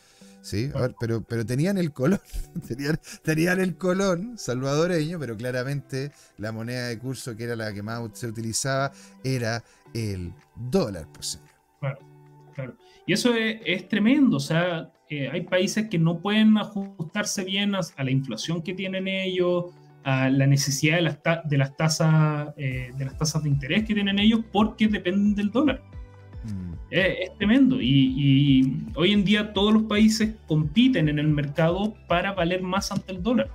¿Sí? 0.48 0.72
pero, 1.00 1.22
pero 1.24 1.46
tenían 1.46 1.78
el 1.78 1.92
colón, 1.92 2.22
tenían, 2.68 3.00
tenían, 3.22 3.60
el 3.60 3.76
colón 3.76 4.38
salvadoreño, 4.38 5.20
pero 5.20 5.36
claramente 5.36 6.12
la 6.38 6.52
moneda 6.52 6.88
de 6.88 6.98
curso 6.98 7.36
que 7.36 7.44
era 7.44 7.56
la 7.56 7.74
que 7.74 7.84
más 7.84 8.02
se 8.14 8.28
utilizaba 8.28 8.92
era 9.24 9.64
el 9.94 10.34
dólar, 10.56 11.08
pues 11.14 11.42
Claro, 11.80 12.00
claro. 12.56 12.78
Y 13.06 13.14
eso 13.14 13.34
es, 13.36 13.88
tremendo, 13.88 14.38
o 14.38 14.40
sea, 14.40 14.92
eh, 15.10 15.30
hay 15.32 15.42
países 15.42 15.90
que 15.90 16.00
no 16.00 16.20
pueden 16.20 16.58
ajustarse 16.58 17.44
bien 17.44 17.76
a, 17.76 17.82
la 17.98 18.12
inflación 18.12 18.62
que 18.62 18.74
tienen 18.74 19.08
ellos, 19.08 19.66
a 20.04 20.30
la 20.30 20.48
necesidad 20.48 20.96
de 20.96 21.02
las, 21.02 21.20
de 21.44 21.58
las 21.58 21.76
tasas 21.76 22.54
eh, 22.58 22.92
de 22.98 23.06
las 23.06 23.18
tasas 23.18 23.44
de 23.44 23.50
interés 23.50 23.84
que 23.84 23.94
tienen 23.94 24.18
ellos 24.18 24.40
porque 24.52 24.88
dependen 24.88 25.36
del 25.36 25.52
dólar. 25.52 25.84
Mm. 26.90 26.96
Es, 26.96 27.38
tremendo 27.38 27.82
y, 27.82 28.86
hoy 28.96 29.12
en 29.12 29.24
día 29.24 29.54
todos 29.54 29.74
los 29.74 29.84
países 29.84 30.36
compiten 30.48 31.10
en 31.10 31.20
el 31.20 31.28
mercado 31.28 31.94
para 32.08 32.34
valer 32.34 32.62
más 32.62 32.92
ante 32.92 33.12
el 33.12 33.22
dólar. 33.22 33.50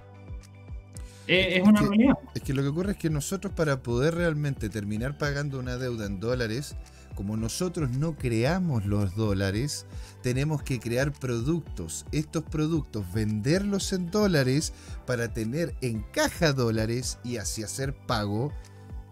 Es, 1.26 1.62
una 1.62 1.80
realidad. 1.80 2.14
Es 2.35 2.43
que 2.43 2.53
lo 2.53 2.62
que 2.62 2.68
ocurre 2.68 2.93
es 2.93 2.99
que 2.99 3.09
nosotros 3.09 3.53
para 3.55 3.83
poder 3.83 4.16
realmente 4.16 4.68
terminar 4.68 5.16
pagando 5.16 5.59
una 5.59 5.76
deuda 5.76 6.07
en 6.07 6.20
dólares, 6.20 6.76
como 7.14 7.37
nosotros 7.37 7.91
no 7.91 8.16
creamos 8.16 8.87
los 8.87 9.14
dólares, 9.14 9.87
tenemos 10.22 10.62
que 10.62 10.80
crear 10.80 11.12
productos. 11.12 12.07
Estos 12.11 12.43
productos, 12.43 13.11
venderlos 13.12 13.93
en 13.93 14.11
dólares 14.11 14.72
para 15.07 15.33
tener 15.33 15.74
en 15.80 16.03
caja 16.12 16.53
dólares 16.53 17.18
y 17.24 17.37
así 17.37 17.62
hacer 17.62 17.95
pago 17.95 18.53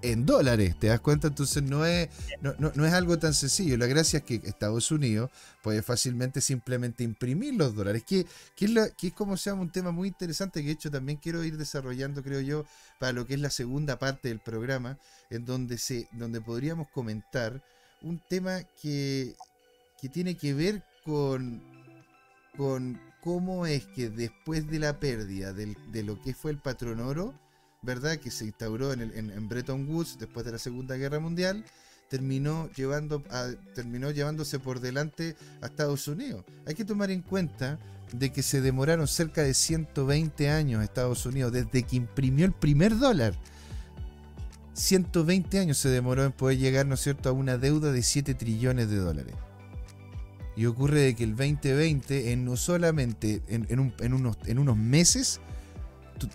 en 0.02 0.26
dólares, 0.26 0.76
¿te 0.78 0.88
das 0.88 1.00
cuenta? 1.00 1.28
Entonces 1.28 1.62
no 1.62 1.84
es, 1.84 2.08
no, 2.40 2.86
es 2.86 2.92
algo 2.92 3.18
tan 3.18 3.34
sencillo. 3.34 3.76
La 3.76 3.86
gracia 3.86 4.18
es 4.18 4.24
que 4.24 4.40
Estados 4.44 4.90
Unidos 4.90 5.30
puede 5.62 5.82
fácilmente 5.82 6.40
simplemente 6.40 7.04
imprimir 7.04 7.54
los 7.54 7.74
dólares, 7.74 8.04
que, 8.06 8.26
que, 8.56 8.66
es, 8.66 8.92
que 8.96 9.08
es 9.08 9.12
como 9.12 9.36
se 9.36 9.50
llama 9.50 9.62
un 9.62 9.70
tema 9.70 9.90
muy 9.90 10.08
interesante 10.08 10.60
que 10.60 10.66
de 10.66 10.72
hecho 10.72 10.90
también 10.90 11.18
quiero 11.18 11.44
ir 11.44 11.56
desarrollando, 11.56 12.22
creo 12.22 12.40
yo, 12.40 12.64
para 12.98 13.12
lo 13.12 13.26
que 13.26 13.34
es 13.34 13.40
la 13.40 13.50
segunda 13.50 13.98
parte 13.98 14.28
del 14.28 14.40
programa, 14.40 14.98
en 15.28 15.44
donde, 15.44 15.78
se, 15.78 16.08
donde 16.12 16.40
podríamos 16.40 16.88
comentar 16.88 17.62
un 18.02 18.20
tema 18.28 18.62
que, 18.80 19.34
que 20.00 20.08
tiene 20.08 20.36
que 20.36 20.54
ver 20.54 20.82
con, 21.04 21.62
con 22.56 23.00
cómo 23.20 23.66
es 23.66 23.86
que 23.86 24.08
después 24.08 24.68
de 24.70 24.78
la 24.78 24.98
pérdida 24.98 25.52
de 25.52 26.02
lo 26.02 26.20
que 26.22 26.34
fue 26.34 26.50
el 26.50 26.58
patrón 26.58 27.00
oro, 27.00 27.34
¿verdad? 27.82 28.18
Que 28.18 28.30
se 28.30 28.44
instauró 28.44 28.92
en, 28.92 29.00
en, 29.00 29.48
Bretton 29.48 29.88
Woods 29.88 30.18
después 30.18 30.44
de 30.44 30.52
la 30.52 30.58
Segunda 30.58 30.96
Guerra 30.96 31.18
Mundial, 31.18 31.64
terminó, 32.08 32.68
llevando 32.76 33.22
terminó 33.74 34.10
llevándose 34.10 34.58
por 34.58 34.80
delante 34.80 35.34
a 35.62 35.66
Estados 35.66 36.06
Unidos. 36.06 36.44
Hay 36.66 36.74
que 36.74 36.84
tomar 36.84 37.10
en 37.10 37.22
cuenta 37.22 37.78
de 38.12 38.32
que 38.32 38.42
se 38.42 38.60
demoraron 38.60 39.06
cerca 39.06 39.42
de 39.42 39.54
120 39.54 40.50
años 40.50 40.82
Estados 40.82 41.24
Unidos 41.24 41.52
desde 41.52 41.84
que 41.84 41.96
imprimió 41.96 42.44
el 42.44 42.52
primer 42.52 42.98
dólar. 42.98 43.34
120 44.74 45.58
años 45.58 45.78
se 45.78 45.88
demoró 45.88 46.24
en 46.24 46.32
poder 46.32 46.58
llegar, 46.58 46.86
¿no 46.86 46.94
es 46.94 47.00
cierto?, 47.00 47.28
a 47.28 47.32
una 47.32 47.56
deuda 47.56 47.92
de 47.92 48.02
7 48.02 48.34
trillones 48.34 48.90
de 48.90 48.96
dólares. 48.96 49.34
Y 50.56 50.66
ocurre 50.66 51.00
de 51.00 51.16
que 51.16 51.24
el 51.24 51.36
2020, 51.36 52.32
en 52.32 52.44
no 52.44 52.56
solamente 52.56 53.42
en, 53.48 53.66
unos, 54.10 54.36
en 54.46 54.58
unos 54.58 54.76
meses, 54.76 55.40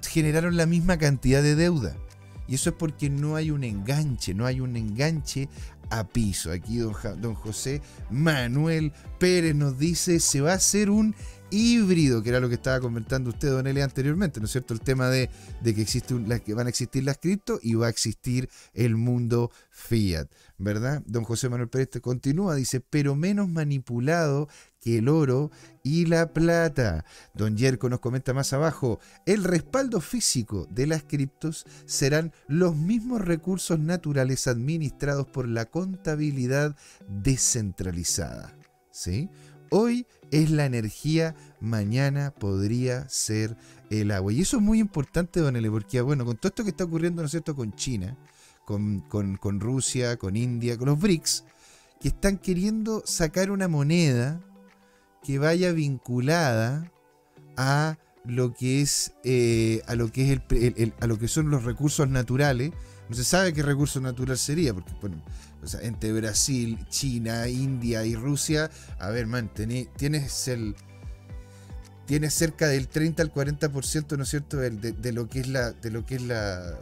generaron 0.07 0.57
la 0.57 0.65
misma 0.65 0.97
cantidad 0.97 1.41
de 1.41 1.55
deuda. 1.55 1.95
Y 2.47 2.55
eso 2.55 2.69
es 2.69 2.75
porque 2.75 3.09
no 3.09 3.36
hay 3.36 3.49
un 3.49 3.63
enganche, 3.63 4.33
no 4.33 4.45
hay 4.45 4.59
un 4.59 4.75
enganche 4.75 5.49
a 5.89 6.07
piso. 6.07 6.51
Aquí 6.51 6.77
don, 6.77 7.36
José 7.36 7.81
Manuel 8.09 8.91
Pérez 9.19 9.55
nos 9.55 9.77
dice, 9.79 10.19
se 10.19 10.41
va 10.41 10.51
a 10.51 10.55
hacer 10.55 10.89
un 10.89 11.15
híbrido, 11.49 12.21
que 12.21 12.29
era 12.29 12.39
lo 12.39 12.49
que 12.49 12.55
estaba 12.55 12.79
comentando 12.79 13.29
usted, 13.29 13.49
Don 13.49 13.67
L, 13.67 13.81
anteriormente, 13.81 14.39
¿no 14.39 14.45
es 14.45 14.51
cierto? 14.51 14.73
El 14.73 14.81
tema 14.81 15.09
de, 15.09 15.29
que, 15.63 15.81
existe 15.81 16.15
que 16.43 16.53
van 16.53 16.67
a 16.67 16.69
existir 16.69 17.03
las 17.03 17.17
cripto 17.17 17.59
y 17.61 17.75
va 17.75 17.88
a 17.88 17.89
existir 17.89 18.49
el 18.73 18.95
mundo 18.95 19.51
fiat, 19.69 20.27
¿verdad? 20.58 21.03
Don 21.06 21.24
José 21.24 21.49
Manuel 21.49 21.70
Pérez 21.70 21.89
continúa, 22.01 22.56
dice, 22.56 22.80
pero 22.80 23.16
menos 23.16 23.49
manipulado 23.49 24.47
que 24.80 24.99
el 24.99 25.10
oro 25.10 25.51
y 25.84 26.06
la 26.06 26.34
plata. 26.34 27.06
Don 27.34 27.58
Yerko 27.58 27.89
nos 27.89 27.99
comenta 27.99 28.34
más 28.34 28.53
abajo, 28.53 28.99
el 29.26 29.43
respaldo 29.43 29.99
físico 30.01 30.68
de 30.70 30.88
las 30.88 31.03
criptos 31.03 31.66
serán 31.86 32.32
los 32.47 32.76
mismos 32.76 33.22
recursos 33.22 33.80
naturales 33.80 34.47
administrados 34.47 35.28
por 35.28 35.47
la 35.47 35.66
contabilidad 35.66 36.76
descentralizada. 37.08 38.56
¿Sí? 38.91 39.30
Hoy 39.72 40.08
es 40.32 40.51
la 40.51 40.66
energía, 40.66 41.36
mañana 41.60 42.32
podría 42.32 43.10
ser 43.10 43.58
el 43.89 44.12
agua. 44.12 44.32
Y 44.32 44.41
eso 44.41 44.58
es 44.58 44.64
muy 44.64 44.80
importante, 44.80 45.39
Don 45.39 45.56
Ele, 45.56 45.70
porque 45.70 45.99
bueno, 46.01 46.24
con 46.24 46.38
todo 46.38 46.49
esto 46.49 46.64
que 46.64 46.70
está 46.70 46.86
ocurriendo, 46.86 47.22
¿no 47.22 47.26
es 47.26 47.32
cierto?, 47.32 47.56
con 47.56 47.76
China, 47.76 48.18
con, 48.66 49.01
con 49.01 49.59
Rusia, 49.59 50.18
con 50.18 50.36
India, 50.36 50.78
con 50.78 50.88
los 50.88 50.99
BRICS, 50.99 51.45
que 51.99 52.09
están 52.09 52.38
queriendo 52.38 53.03
sacar 53.05 53.51
una 53.51 53.68
moneda 53.68 54.41
que 55.24 55.39
vaya 55.39 55.72
vinculada 55.72 56.91
a 57.57 57.97
lo 58.26 58.53
que 58.53 58.82
es 58.82 59.13
eh, 59.24 59.82
a 59.88 59.95
lo 59.95 60.11
que 60.11 60.32
es 60.32 60.41
el, 60.49 60.93
a 60.99 61.07
lo 61.07 61.20
que 61.20 61.28
son 61.28 61.49
los 61.49 61.63
recursos 61.63 62.07
naturales. 62.09 62.72
No 63.09 63.16
se 63.16 63.24
sabe 63.24 63.53
qué 63.53 63.61
recurso 63.61 64.01
natural 64.01 64.38
sería 64.38 64.74
porque 64.74 64.91
bueno 64.99 65.24
entre 65.82 66.11
Brasil 66.13 66.86
China 66.89 67.47
India 67.47 68.05
y 68.05 68.16
Rusia 68.16 68.70
a 68.99 69.09
ver 69.09 69.28
man 69.28 69.51
tienes 69.53 70.47
el 70.47 70.76
tienes 72.05 72.34
cerca 72.34 72.68
del 72.68 72.88
30 72.88 73.24
al 73.24 73.34
40% 73.34 74.18
no 74.18 74.24
es 74.24 74.30
cierto 74.30 74.57
de, 74.57 75.11
lo 75.11 75.28
que 75.28 75.39
es 75.39 75.47
la 75.47 75.72
de 75.72 75.91
lo 75.91 76.05
que 76.05 76.16
es 76.16 76.22
la, 76.24 76.80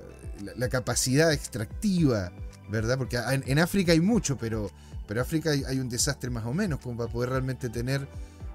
la, 0.56 0.70
capacidad 0.70 1.32
extractiva 1.32 2.32
verdad 2.70 2.98
porque 2.98 3.18
en, 3.18 3.60
África 3.60 3.92
hay 3.92 4.00
mucho 4.00 4.38
pero 4.38 4.72
pero 5.08 5.22
África 5.22 5.52
hay, 5.52 5.80
un 5.80 5.90
desastre 5.90 6.30
más 6.30 6.46
o 6.46 6.54
menos 6.54 6.80
como 6.80 6.98
para 6.98 7.12
poder 7.12 7.30
realmente 7.32 7.70
tener 7.70 8.08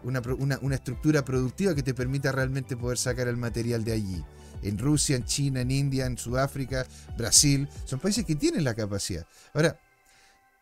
una, 0.03 0.75
estructura 0.75 1.25
productiva 1.25 1.75
que 1.75 1.83
te 1.83 1.95
permita 1.95 2.33
realmente 2.33 2.77
poder 2.77 2.99
sacar 2.99 3.29
el 3.29 3.37
material 3.37 3.85
de 3.85 3.93
allí. 3.93 4.25
En 4.63 4.79
Rusia, 4.79 5.17
en 5.17 5.25
China, 5.25 5.61
en 5.61 5.71
India, 5.71 6.07
en 6.07 6.19
Sudáfrica, 6.19 6.87
Brasil, 7.17 7.69
son 7.85 8.01
países 8.01 8.25
que 8.25 8.35
tienen 8.35 8.65
la 8.65 8.75
capacidad. 8.75 9.27
Ahora, 9.55 9.79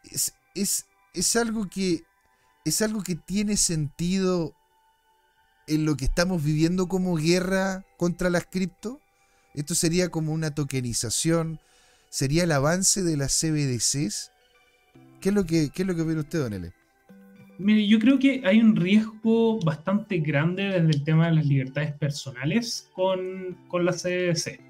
es, 0.05 0.35
es, 1.15 1.37
algo 1.37 1.69
que 1.69 2.03
es 2.65 2.83
algo 2.83 3.03
que 3.03 3.15
tiene 3.15 3.57
sentido 3.57 4.55
en 5.67 5.85
lo 5.85 5.97
que 5.97 6.05
estamos 6.05 6.43
viviendo 6.43 6.89
como 6.89 7.17
guerra 7.17 7.85
contra 7.97 8.31
las 8.31 8.47
cripto. 8.47 9.01
Esto 9.57 9.75
sería 9.75 10.11
como 10.11 10.33
una 10.33 10.55
tokenización, 10.55 11.59
sería 12.11 12.45
el 12.45 12.53
avance 12.53 13.03
de 13.03 13.17
las 13.17 13.33
CBDCs. 13.41 14.31
¿Qué 15.21 15.31
es 15.31 15.35
lo 15.35 15.45
que, 15.45 15.71
qué 15.75 15.83
es 15.83 15.89
lo 15.89 15.97
que 15.97 16.03
ve 16.03 16.15
usted, 16.15 16.41
Don 16.41 16.53
L? 16.53 16.71
Mire, 17.59 17.89
yo 17.89 17.99
creo 17.99 18.19
que 18.19 18.43
hay 18.45 18.61
un 18.61 18.77
riesgo 18.77 19.59
bastante 19.61 20.19
grande 20.19 20.65
desde 20.65 20.91
el 20.91 21.05
tema 21.05 21.29
de 21.29 21.37
las 21.37 21.47
libertades 21.47 21.93
personales 21.95 22.91
con, 22.95 23.57
con 23.69 23.87
la 23.87 23.93
CDC. 23.93 24.61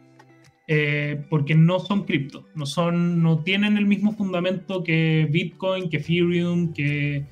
Eh, 0.68 1.24
porque 1.30 1.55
no 1.55 1.78
son 1.78 2.05
cripto, 2.05 2.45
no, 2.57 2.66
son, 2.66 3.22
no 3.22 3.39
tienen 3.39 3.76
el 3.76 3.87
mismo 3.87 4.12
fundamento 4.12 4.82
que 4.82 5.28
Bitcoin, 5.30 5.89
que 5.89 5.99
Ethereum, 5.99 6.72
que, 6.72 7.24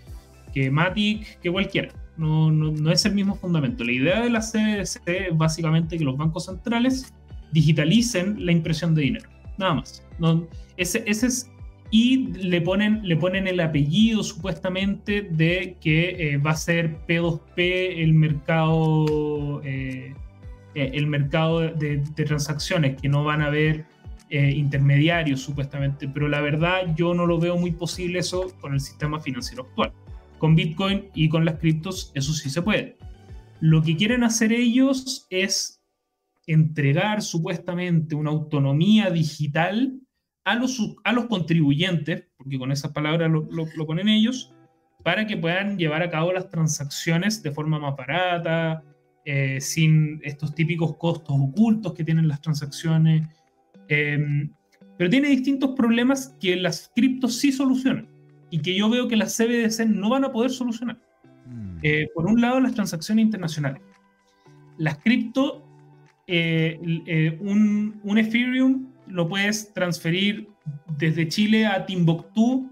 que 0.52 0.70
Matic, 0.70 1.40
que 1.40 1.50
cualquiera. 1.50 1.92
No, 2.16 2.52
no, 2.52 2.70
no, 2.70 2.92
es 2.92 3.04
el 3.06 3.14
mismo 3.14 3.34
fundamento. 3.34 3.82
La 3.82 3.90
idea 3.90 4.20
de 4.22 4.30
la 4.30 4.40
CDC 4.40 5.02
es 5.06 5.36
básicamente 5.36 5.98
que 5.98 6.04
los 6.04 6.16
bancos 6.16 6.44
centrales 6.46 7.12
digitalicen 7.54 8.44
la 8.44 8.52
impresión 8.52 8.94
de 8.94 9.02
dinero. 9.02 9.30
Nada 9.56 9.74
más. 9.74 10.02
Ese, 10.76 11.04
ese 11.06 11.26
es 11.28 11.50
y 11.90 12.26
le 12.32 12.60
ponen, 12.60 13.06
le 13.06 13.16
ponen 13.16 13.46
el 13.46 13.60
apellido 13.60 14.24
supuestamente 14.24 15.22
de 15.22 15.76
que 15.80 16.32
eh, 16.32 16.38
va 16.38 16.50
a 16.50 16.56
ser 16.56 16.98
P2P 17.06 18.02
el 18.02 18.14
mercado, 18.14 19.62
eh, 19.62 20.12
eh, 20.74 20.90
el 20.92 21.06
mercado 21.06 21.60
de, 21.60 21.98
transacciones, 22.16 23.00
que 23.00 23.08
no 23.08 23.22
van 23.22 23.42
a 23.42 23.46
haber 23.46 23.86
intermediarios 24.30 25.42
supuestamente, 25.42 26.08
pero 26.08 26.26
la 26.26 26.40
verdad 26.40 26.92
yo 26.96 27.14
no 27.14 27.24
lo 27.24 27.38
veo 27.38 27.56
muy 27.56 27.70
posible 27.70 28.18
eso 28.18 28.52
con 28.60 28.74
el 28.74 28.80
sistema 28.80 29.20
financiero 29.20 29.62
actual. 29.62 29.92
Con 30.38 30.56
Bitcoin 30.56 31.04
y 31.14 31.28
con 31.28 31.44
las 31.44 31.60
criptos 31.60 32.10
eso 32.14 32.32
sí 32.32 32.50
se 32.50 32.60
puede. 32.60 32.96
Lo 33.60 33.80
que 33.80 33.94
quieren 33.94 34.24
hacer 34.24 34.52
ellos 34.52 35.28
es 35.30 35.73
entregar 36.46 37.22
supuestamente 37.22 38.14
una 38.14 38.30
autonomía 38.30 39.10
digital 39.10 40.00
a 40.44 40.54
los, 40.54 40.96
a 41.04 41.12
los 41.12 41.26
contribuyentes, 41.26 42.24
porque 42.36 42.58
con 42.58 42.70
esas 42.70 42.92
palabras 42.92 43.30
lo, 43.30 43.48
lo, 43.50 43.86
ponen 43.86 44.08
ellos, 44.08 44.52
para 45.02 45.26
que 45.26 45.36
puedan 45.36 45.78
llevar 45.78 46.02
a 46.02 46.10
cabo 46.10 46.32
las 46.32 46.50
transacciones 46.50 47.42
de 47.42 47.50
forma 47.50 47.78
más 47.78 47.96
barata, 47.96 48.82
eh, 49.24 49.58
sin 49.60 50.20
estos 50.22 50.54
típicos 50.54 50.96
costos 50.96 51.34
ocultos 51.38 51.94
que 51.94 52.04
tienen 52.04 52.28
las 52.28 52.40
transacciones. 52.42 53.26
Em, 53.88 54.50
pero 54.96 55.10
tiene 55.10 55.28
distintos 55.28 55.70
problemas 55.70 56.36
que 56.40 56.56
las 56.56 56.90
criptos 56.94 57.36
sí 57.36 57.50
solucionan 57.50 58.08
y 58.50 58.60
que 58.60 58.76
yo 58.76 58.88
veo 58.88 59.08
que 59.08 59.16
las 59.16 59.36
CBDC 59.36 59.86
no 59.86 60.10
van 60.10 60.24
a 60.24 60.32
poder 60.32 60.50
solucionar. 60.50 61.00
Mm. 61.46 61.78
Eh, 61.82 62.08
por 62.14 62.26
un 62.26 62.40
lado, 62.40 62.60
las 62.60 62.74
transacciones 62.74 63.24
internacionales. 63.24 63.82
Las 64.78 64.98
cripto, 64.98 65.66
eh, 66.26 66.78
eh, 67.06 67.38
un, 67.40 68.00
un, 68.02 68.18
Ethereum 68.18 68.86
lo 69.06 69.28
puedes 69.28 69.72
transferir 69.72 70.48
desde 70.98 71.28
Chile 71.28 71.66
a 71.66 71.84
Timbuktu 71.84 72.70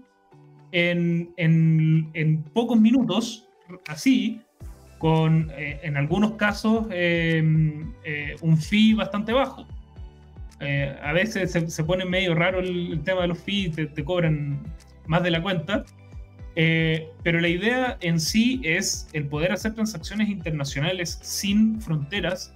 en, 0.71 1.31
en, 1.37 2.09
en 2.13 2.43
pocos 2.43 2.79
minutos, 2.79 3.47
así, 3.87 4.41
con 4.97 5.51
en 5.55 5.97
algunos 5.97 6.33
casos 6.33 6.85
un 6.87 8.57
fee 8.57 8.93
bastante 8.93 9.33
bajo. 9.33 9.67
a 10.59 11.13
veces 11.13 11.51
se, 11.51 11.69
se, 11.69 11.83
pone 11.83 12.05
medio 12.05 12.33
raro 12.33 12.59
el, 12.59 13.01
tema 13.03 13.21
de 13.21 13.27
los 13.27 13.39
fees, 13.39 13.75
te, 13.75 13.85
te 13.85 14.03
cobran 14.03 14.63
más 15.05 15.21
de 15.21 15.31
la 15.31 15.43
cuenta, 15.43 15.83
eh, 16.55 17.09
pero 17.23 17.39
la 17.39 17.47
idea 17.47 17.97
en 18.01 18.19
sí 18.19 18.61
es 18.63 19.07
el 19.13 19.27
poder 19.27 19.51
hacer 19.51 19.73
transacciones 19.73 20.29
internacionales 20.29 21.19
sin 21.21 21.81
fronteras, 21.81 22.53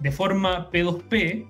de 0.00 0.10
forma 0.10 0.70
P2P, 0.70 1.46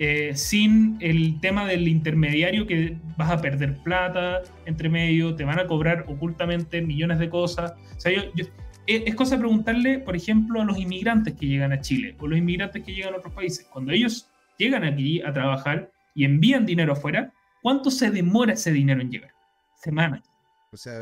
eh, 0.00 0.32
sin 0.36 0.96
el 1.00 1.40
tema 1.40 1.66
del 1.66 1.88
intermediario 1.88 2.66
que 2.66 2.96
vas 3.16 3.30
a 3.30 3.40
perder 3.40 3.76
plata 3.82 4.42
entre 4.66 4.88
medio, 4.88 5.34
te 5.34 5.44
van 5.44 5.58
a 5.58 5.66
cobrar 5.66 6.04
ocultamente 6.08 6.80
millones 6.82 7.18
de 7.18 7.28
cosas. 7.28 7.72
O 7.96 8.00
sea, 8.00 8.12
yo, 8.12 8.44
es 8.86 9.14
cosa 9.14 9.36
de 9.36 9.40
preguntarle, 9.40 9.98
por 9.98 10.16
ejemplo, 10.16 10.60
a 10.60 10.64
los 10.64 10.78
inmigrantes 10.78 11.34
que 11.34 11.46
llegan 11.46 11.72
a 11.72 11.80
Chile 11.80 12.16
o 12.20 12.26
los 12.26 12.38
inmigrantes 12.38 12.82
que 12.84 12.94
llegan 12.94 13.14
a 13.14 13.18
otros 13.18 13.34
países. 13.34 13.66
Cuando 13.70 13.92
ellos 13.92 14.30
llegan 14.56 14.84
aquí 14.84 15.20
a 15.20 15.32
trabajar 15.32 15.90
y 16.14 16.24
envían 16.24 16.64
dinero 16.64 16.92
afuera, 16.92 17.32
¿cuánto 17.60 17.90
se 17.90 18.10
demora 18.10 18.54
ese 18.54 18.72
dinero 18.72 19.02
en 19.02 19.10
llegar? 19.10 19.32
Semanas 19.76 20.28
o 20.70 20.76
sea, 20.76 21.00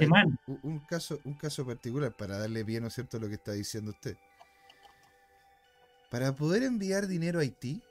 un, 0.62 0.78
caso, 0.80 1.20
un 1.24 1.34
caso 1.34 1.66
particular 1.66 2.12
para 2.16 2.38
darle 2.38 2.62
bien, 2.62 2.82
¿no 2.82 2.88
es 2.88 2.94
cierto?, 2.94 3.18
lo 3.18 3.28
que 3.28 3.34
está 3.34 3.52
diciendo 3.52 3.90
usted. 3.90 4.16
Para 6.10 6.36
poder 6.36 6.62
enviar 6.62 7.08
dinero 7.08 7.38
a 7.38 7.42
Haití, 7.42 7.82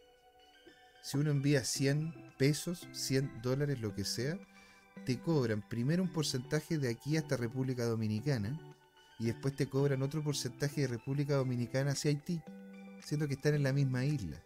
si 1.01 1.17
uno 1.17 1.31
envía 1.31 1.63
100 1.63 2.33
pesos, 2.37 2.87
100 2.93 3.41
dólares, 3.41 3.79
lo 3.79 3.93
que 3.93 4.05
sea, 4.05 4.39
te 5.05 5.19
cobran 5.19 5.67
primero 5.67 6.01
un 6.01 6.11
porcentaje 6.11 6.77
de 6.77 6.89
aquí 6.89 7.17
hasta 7.17 7.37
República 7.37 7.85
Dominicana 7.85 8.59
y 9.19 9.25
después 9.25 9.55
te 9.55 9.67
cobran 9.67 10.01
otro 10.01 10.23
porcentaje 10.23 10.81
de 10.81 10.87
República 10.87 11.35
Dominicana 11.35 11.91
hacia 11.91 12.09
Haití, 12.09 12.41
siendo 13.03 13.27
que 13.27 13.35
están 13.35 13.53
en 13.53 13.63
la 13.63 13.73
misma 13.73 14.05
isla. 14.05 14.41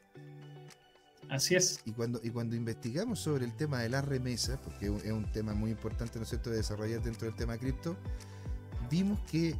Así 1.29 1.55
es. 1.55 1.79
Y 1.85 1.91
cuando, 1.91 2.19
y 2.23 2.31
cuando 2.31 2.55
investigamos 2.55 3.19
sobre 3.19 3.45
el 3.45 3.55
tema 3.55 3.81
de 3.81 3.89
las 3.89 4.03
remesas, 4.03 4.59
porque 4.59 4.87
es 4.87 5.11
un 5.11 5.31
tema 5.31 5.53
muy 5.53 5.69
importante, 5.71 6.17
¿no 6.17 6.23
es 6.23 6.29
cierto?, 6.29 6.49
de 6.49 6.57
desarrollar 6.57 7.03
dentro 7.03 7.27
del 7.27 7.35
tema 7.35 7.57
cripto, 7.57 7.95
vimos 8.89 9.19
que 9.31 9.55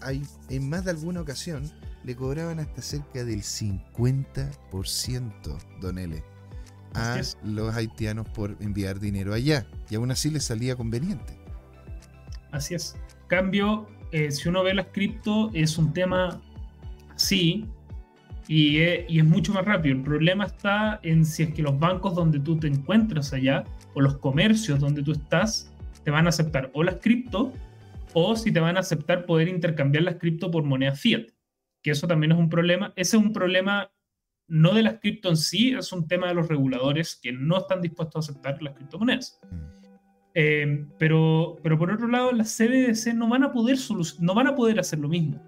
hay, 0.00 0.24
en 0.48 0.68
más 0.68 0.84
de 0.84 0.92
alguna 0.92 1.20
ocasión 1.20 1.68
le 2.04 2.14
cobraban 2.16 2.60
hasta 2.60 2.82
cerca 2.82 3.24
del 3.24 3.42
50%, 3.42 5.58
don 5.80 5.98
L, 5.98 6.22
a 6.94 7.20
los 7.44 7.74
haitianos 7.74 8.28
por 8.30 8.56
enviar 8.60 9.00
dinero 9.00 9.34
allá. 9.34 9.66
Y 9.90 9.96
aún 9.96 10.10
así 10.10 10.30
les 10.30 10.44
salía 10.44 10.74
conveniente. 10.76 11.38
Así 12.50 12.74
es. 12.74 12.96
Cambio, 13.26 13.86
eh, 14.12 14.30
si 14.30 14.48
uno 14.48 14.62
ve 14.62 14.72
las 14.74 14.86
cripto, 14.86 15.50
es 15.52 15.76
un 15.76 15.92
tema, 15.92 16.40
sí, 17.16 17.68
y 18.48 18.78
es, 18.78 19.24
mucho 19.24 19.52
más 19.52 19.66
rápido. 19.66 19.94
El 19.94 20.02
problema 20.02 20.46
está 20.46 20.98
en 21.02 21.26
si 21.26 21.42
es 21.44 21.54
que 21.54 21.62
los 21.62 21.78
bancos 21.78 22.14
donde 22.14 22.40
tú 22.40 22.58
te 22.58 22.66
encuentras 22.66 23.32
allá 23.34 23.64
o 23.94 24.00
los 24.00 24.16
comercios 24.16 24.80
donde 24.80 25.02
tú 25.02 25.12
estás 25.12 25.70
te 26.02 26.10
van 26.10 26.26
a 26.26 26.30
aceptar 26.30 26.70
o 26.72 26.82
las 26.82 26.96
cripto 26.96 27.52
o 28.14 28.34
si 28.34 28.50
te 28.50 28.60
van 28.60 28.78
a 28.78 28.80
aceptar 28.80 29.26
poder 29.26 29.48
intercambiar 29.48 30.04
las 30.04 30.14
cripto 30.14 30.50
por 30.50 30.64
moneda 30.64 30.94
fiat, 30.94 31.26
que 31.88 31.92
eso 31.92 32.06
también 32.06 32.32
es 32.32 32.38
un 32.38 32.48
problema. 32.48 32.92
Ese 32.96 33.16
es 33.16 33.22
un 33.22 33.32
problema 33.32 33.90
no 34.46 34.72
de 34.72 34.82
las 34.82 35.00
cripto 35.00 35.28
en 35.28 35.36
sí, 35.36 35.72
es 35.72 35.92
un 35.92 36.08
tema 36.08 36.28
de 36.28 36.34
los 36.34 36.48
reguladores 36.48 37.18
que 37.22 37.32
no 37.32 37.58
están 37.58 37.82
dispuestos 37.82 38.28
a 38.28 38.30
aceptar 38.30 38.62
las 38.62 38.74
criptomonedas. 38.74 39.40
Mm. 39.50 39.56
Eh, 40.34 40.86
pero, 40.98 41.56
pero 41.62 41.78
por 41.78 41.90
otro 41.90 42.08
lado, 42.08 42.32
las 42.32 42.56
CBDC 42.56 43.14
no 43.14 43.28
van 43.28 43.42
a 43.42 43.52
poder, 43.52 43.76
no 44.20 44.34
van 44.34 44.46
a 44.46 44.54
poder 44.54 44.78
hacer 44.78 44.98
lo 45.00 45.08
mismo 45.08 45.42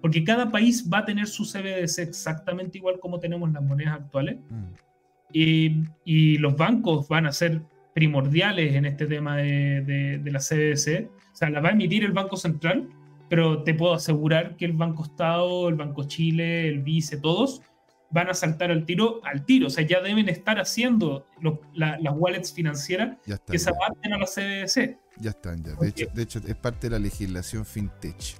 porque 0.00 0.22
cada 0.22 0.50
país 0.50 0.88
va 0.92 0.98
a 0.98 1.04
tener 1.04 1.26
su 1.26 1.44
CBDC 1.44 1.98
exactamente 1.98 2.78
igual 2.78 3.00
como 3.00 3.18
tenemos 3.18 3.50
las 3.52 3.62
monedas 3.62 3.94
actuales. 3.94 4.36
Mm. 4.48 5.82
Y, 6.04 6.38
los 6.38 6.56
bancos 6.56 7.08
van 7.08 7.26
a 7.26 7.32
ser 7.32 7.60
primordiales 7.92 8.74
en 8.74 8.84
este 8.84 9.06
tema 9.06 9.36
de, 9.36 10.20
la 10.24 10.38
CBDC. 10.38 11.10
O 11.32 11.36
sea, 11.36 11.50
la 11.50 11.60
va 11.60 11.70
a 11.70 11.72
emitir 11.72 12.04
el 12.04 12.12
Banco 12.12 12.36
Central, 12.36 12.88
pero 13.28 13.62
te 13.62 13.74
puedo 13.74 13.94
asegurar 13.94 14.56
que 14.56 14.64
el 14.64 14.72
Banco 14.72 15.04
Estado, 15.04 15.68
el 15.68 15.74
Banco 15.74 16.04
Chile, 16.04 16.68
el 16.68 16.82
Vice, 16.82 17.18
todos 17.18 17.62
van 18.10 18.28
a 18.28 18.34
saltar 18.34 18.70
al 18.70 18.84
tiro, 18.84 19.20
al 19.24 19.44
tiro. 19.44 19.66
O 19.66 19.70
sea, 19.70 19.84
ya 19.86 20.00
deben 20.00 20.28
estar 20.28 20.58
haciendo 20.58 21.26
las 21.74 22.14
wallets 22.14 22.52
financieras 22.52 23.16
que 23.46 23.58
se 23.58 23.70
adapten 23.70 24.12
a 24.12 24.18
la 24.18 24.26
CBDC. 24.26 24.98
Ya 25.18 25.30
están, 25.30 25.62
ya. 25.64 25.74
De 25.74 25.88
hecho, 25.88 26.06
de 26.14 26.22
hecho, 26.22 26.40
es 26.46 26.54
parte 26.56 26.88
de 26.88 26.90
la 26.92 26.98
legislación 26.98 27.64
fintech. 27.64 28.36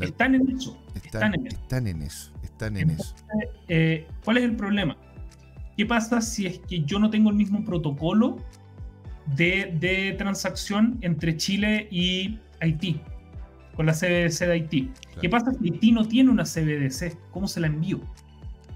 Están 0.00 0.34
en 0.34 0.48
eso. 0.50 0.78
Están, 0.94 1.34
en, 1.34 1.46
eso. 1.46 2.32
Están 2.42 2.76
en 2.76 2.90
eso. 2.90 3.14
Eh, 3.68 4.06
¿Cuál 4.24 4.38
es 4.38 4.44
el 4.44 4.56
problema? 4.56 4.96
¿Qué 5.76 5.86
pasa 5.86 6.20
si 6.20 6.46
es 6.46 6.58
que 6.60 6.82
yo 6.84 6.98
no 6.98 7.10
tengo 7.10 7.30
el 7.30 7.36
mismo 7.36 7.64
protocolo 7.64 8.36
de, 9.36 10.14
transacción 10.18 10.98
entre 11.02 11.36
Chile 11.36 11.88
y 11.90 12.38
Haití? 12.60 13.00
Con 13.80 13.86
la 13.86 13.94
CBDC 13.94 14.40
de 14.40 14.52
Haití. 14.52 14.90
¿Qué 15.22 15.30
pasa 15.30 15.52
si 15.54 15.72
Haití 15.72 15.90
no 15.90 16.06
tiene 16.06 16.28
una 16.28 16.44
CBDC? 16.44 17.16
¿Cómo 17.30 17.48
se 17.48 17.60
la 17.60 17.66
envío? 17.66 17.98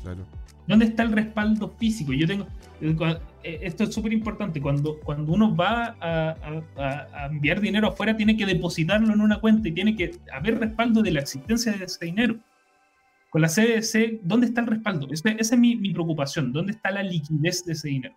Claro. 0.00 0.24
¿Dónde 0.66 0.86
está 0.86 1.02
el 1.02 1.12
respaldo 1.12 1.74
físico? 1.78 2.14
Yo 2.14 2.26
tengo. 2.26 2.46
Eh, 2.80 3.61
esto 3.64 3.84
es 3.84 3.92
súper 3.92 4.14
importante. 4.14 4.62
Cuando, 4.62 4.98
cuando 5.00 5.30
uno 5.30 5.55
va 5.55 5.94
a, 6.00 7.28
enviar 7.30 7.61
dinero 7.61 7.88
afuera, 7.88 8.16
tiene 8.16 8.34
que 8.34 8.46
depositarlo 8.46 9.12
en 9.12 9.20
una 9.20 9.40
cuenta 9.40 9.68
y 9.68 9.72
tiene 9.72 9.94
que 9.94 10.12
haber 10.32 10.59
respaldo 10.59 11.02
de 11.02 11.11
la 11.11 11.20
existencia 11.20 11.72
de 11.72 11.84
ese 11.84 12.07
dinero. 12.07 12.38
Con 13.28 13.42
la 13.42 13.48
CDC, 13.48 14.22
¿dónde 14.22 14.46
está 14.46 14.62
el 14.62 14.68
respaldo? 14.68 15.09
Esa, 15.11 15.28
es 15.32 15.59
mi, 15.59 15.76
mi, 15.76 15.92
preocupación. 15.92 16.50
¿Dónde 16.50 16.72
está 16.72 16.90
la 16.90 17.02
liquidez 17.02 17.62
de 17.66 17.74
ese 17.74 17.88
dinero? 17.88 18.16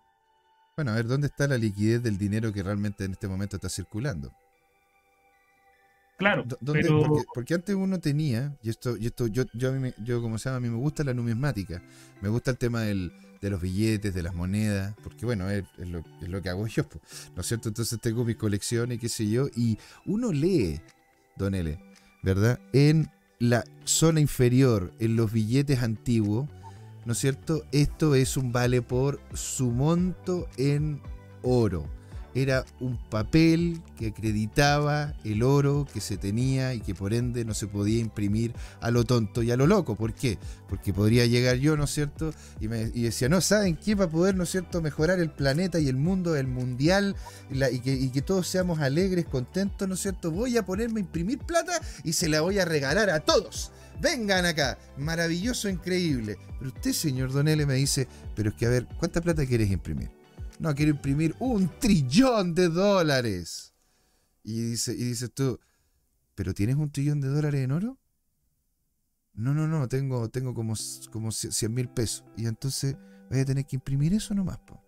Bueno, 0.78 0.92
a 0.92 0.96
ver, 0.96 1.08
¿dónde 1.08 1.28
está 1.28 1.50
la 1.50 1.58
liquidez 1.58 2.02
del 2.02 2.18
dinero 2.18 2.54
que 2.54 2.64
realmente 2.64 3.04
en 3.04 3.12
este 3.12 3.28
momento 3.28 3.58
está 3.58 3.68
circulando? 3.68 4.32
Claro, 6.18 6.46
porque, 7.36 7.54
antes 7.54 7.76
uno 7.76 8.00
tenía, 8.00 8.58
y 8.64 8.72
esto, 8.72 8.98
y 8.98 9.06
esto 9.06 9.28
yo, 9.28 9.44
yo, 9.54 9.72
yo, 10.04 10.20
como 10.20 10.40
se 10.40 10.50
llama, 10.50 10.58
a 10.58 10.60
mí 10.60 10.70
me 10.70 10.78
gusta 10.78 11.04
la 11.04 11.14
numismática, 11.14 11.84
me 12.22 12.30
gusta 12.30 12.50
el 12.50 12.58
tema 12.58 12.82
del, 12.82 13.12
de 13.40 13.52
los 13.52 13.62
billetes, 13.62 14.16
de 14.16 14.24
las 14.24 14.34
monedas, 14.34 14.96
porque 15.04 15.28
bueno, 15.28 15.48
es, 15.52 15.64
lo, 15.78 16.42
que 16.42 16.50
hago 16.50 16.66
yo, 16.68 16.88
¿no 17.36 17.42
es 17.42 17.48
cierto? 17.48 17.70
Entonces 17.70 18.00
tengo 18.02 18.26
mis 18.26 18.36
colecciones, 18.36 19.00
qué 19.00 19.10
sé 19.10 19.30
yo, 19.30 19.48
y 19.56 19.78
uno 20.08 20.32
lee, 20.32 20.82
Don 21.36 21.54
L, 21.54 21.80
¿verdad? 22.24 22.60
En 22.74 23.12
la 23.38 23.64
zona 23.84 24.20
inferior, 24.20 24.92
en 24.98 25.18
los 25.18 25.32
billetes 25.32 25.84
antiguos, 25.84 26.50
¿no 27.06 27.12
es 27.14 27.20
cierto? 27.20 27.64
Esto 27.72 28.16
es 28.16 28.38
un 28.38 28.52
vale 28.52 28.82
por 28.82 29.22
su 29.34 29.70
monto 29.70 30.48
en 30.58 31.00
oro 31.44 31.97
era 32.38 32.66
un 32.80 32.98
papel 32.98 33.82
que 33.98 34.08
acreditaba 34.08 35.14
el 35.24 35.42
oro 35.42 35.88
que 35.92 36.02
se 36.02 36.18
tenía 36.18 36.74
y 36.74 36.82
que 36.82 36.94
por 36.94 37.14
ende 37.14 37.46
no 37.46 37.54
se 37.54 37.66
podía 37.68 38.00
imprimir 38.00 38.54
a 38.80 38.92
lo 38.92 39.06
tonto 39.06 39.42
y 39.42 39.52
a 39.52 39.58
lo 39.58 39.66
loco. 39.66 39.96
¿Por 39.96 40.14
qué? 40.14 40.38
Porque 40.70 40.94
podría 40.94 41.26
llegar 41.26 41.58
yo, 41.58 41.76
¿no 41.76 41.86
es 41.86 41.92
cierto? 41.92 42.34
Y, 42.60 42.68
me, 42.68 42.86
decía, 42.86 43.28
no, 43.28 43.42
¿saben 43.42 43.76
qué? 43.76 43.96
Va 43.96 44.06
a 44.06 44.10
poder, 44.10 44.36
¿no 44.36 44.44
es 44.44 44.52
cierto?, 44.52 44.82
mejorar 44.82 45.20
el 45.20 45.32
planeta 45.32 45.80
y 45.80 45.88
el 45.88 45.96
mundo, 45.96 46.36
el 46.36 46.48
mundial, 46.48 47.16
y, 47.50 47.80
que, 47.80 47.94
y 47.94 48.10
que 48.10 48.22
todos 48.22 48.48
seamos 48.48 48.80
alegres, 48.80 49.26
contentos, 49.26 49.88
¿no 49.88 49.96
es 49.96 50.02
cierto? 50.02 50.32
Voy 50.32 50.58
a 50.58 50.66
ponerme 50.66 51.00
a 51.00 51.04
imprimir 51.04 51.40
plata 51.40 51.82
y 52.04 52.14
se 52.14 52.30
la 52.30 52.42
voy 52.42 52.60
a 52.60 52.66
regalar 52.66 53.10
a 53.10 53.22
todos. 53.22 53.72
Vengan 54.00 54.46
acá, 54.46 54.78
maravilloso, 54.98 55.70
increíble. 55.70 56.38
Pero 56.60 56.72
usted, 56.72 56.94
señor 56.94 57.32
Donele, 57.32 57.66
me 57.66 57.74
dice, 57.74 58.08
pero 58.36 58.50
es 58.50 58.56
que 58.56 58.68
a 58.68 58.70
ver, 58.70 58.88
¿cuánta 59.00 59.22
plata 59.22 59.46
quieres 59.46 59.72
imprimir? 59.72 60.17
No, 60.60 60.74
quiero 60.74 60.92
imprimir 60.92 61.36
un 61.40 61.70
trillón 61.80 62.54
de 62.56 62.70
dólares. 62.70 63.74
Y, 64.44 64.62
dice, 64.62 64.94
y 64.94 65.04
dices 65.04 65.32
tú, 65.34 65.60
¿pero 66.36 66.54
tienes 66.54 66.78
un 66.78 66.92
trillón 66.92 67.22
de 67.22 67.28
dólares 67.28 67.62
en 67.64 67.72
oro? 67.72 67.98
No, 69.34 69.54
no, 69.54 69.68
no, 69.68 69.88
tengo, 69.88 70.30
tengo 70.30 70.54
como, 70.54 70.74
como 71.12 71.32
100 71.32 71.74
mil 71.74 71.90
pesos. 71.90 72.24
Y 72.36 72.48
entonces 72.48 72.96
voy 73.30 73.40
a 73.40 73.46
tener 73.46 73.66
que 73.66 73.76
imprimir 73.76 74.14
eso 74.14 74.34
nomás. 74.34 74.58
Po. 74.60 74.84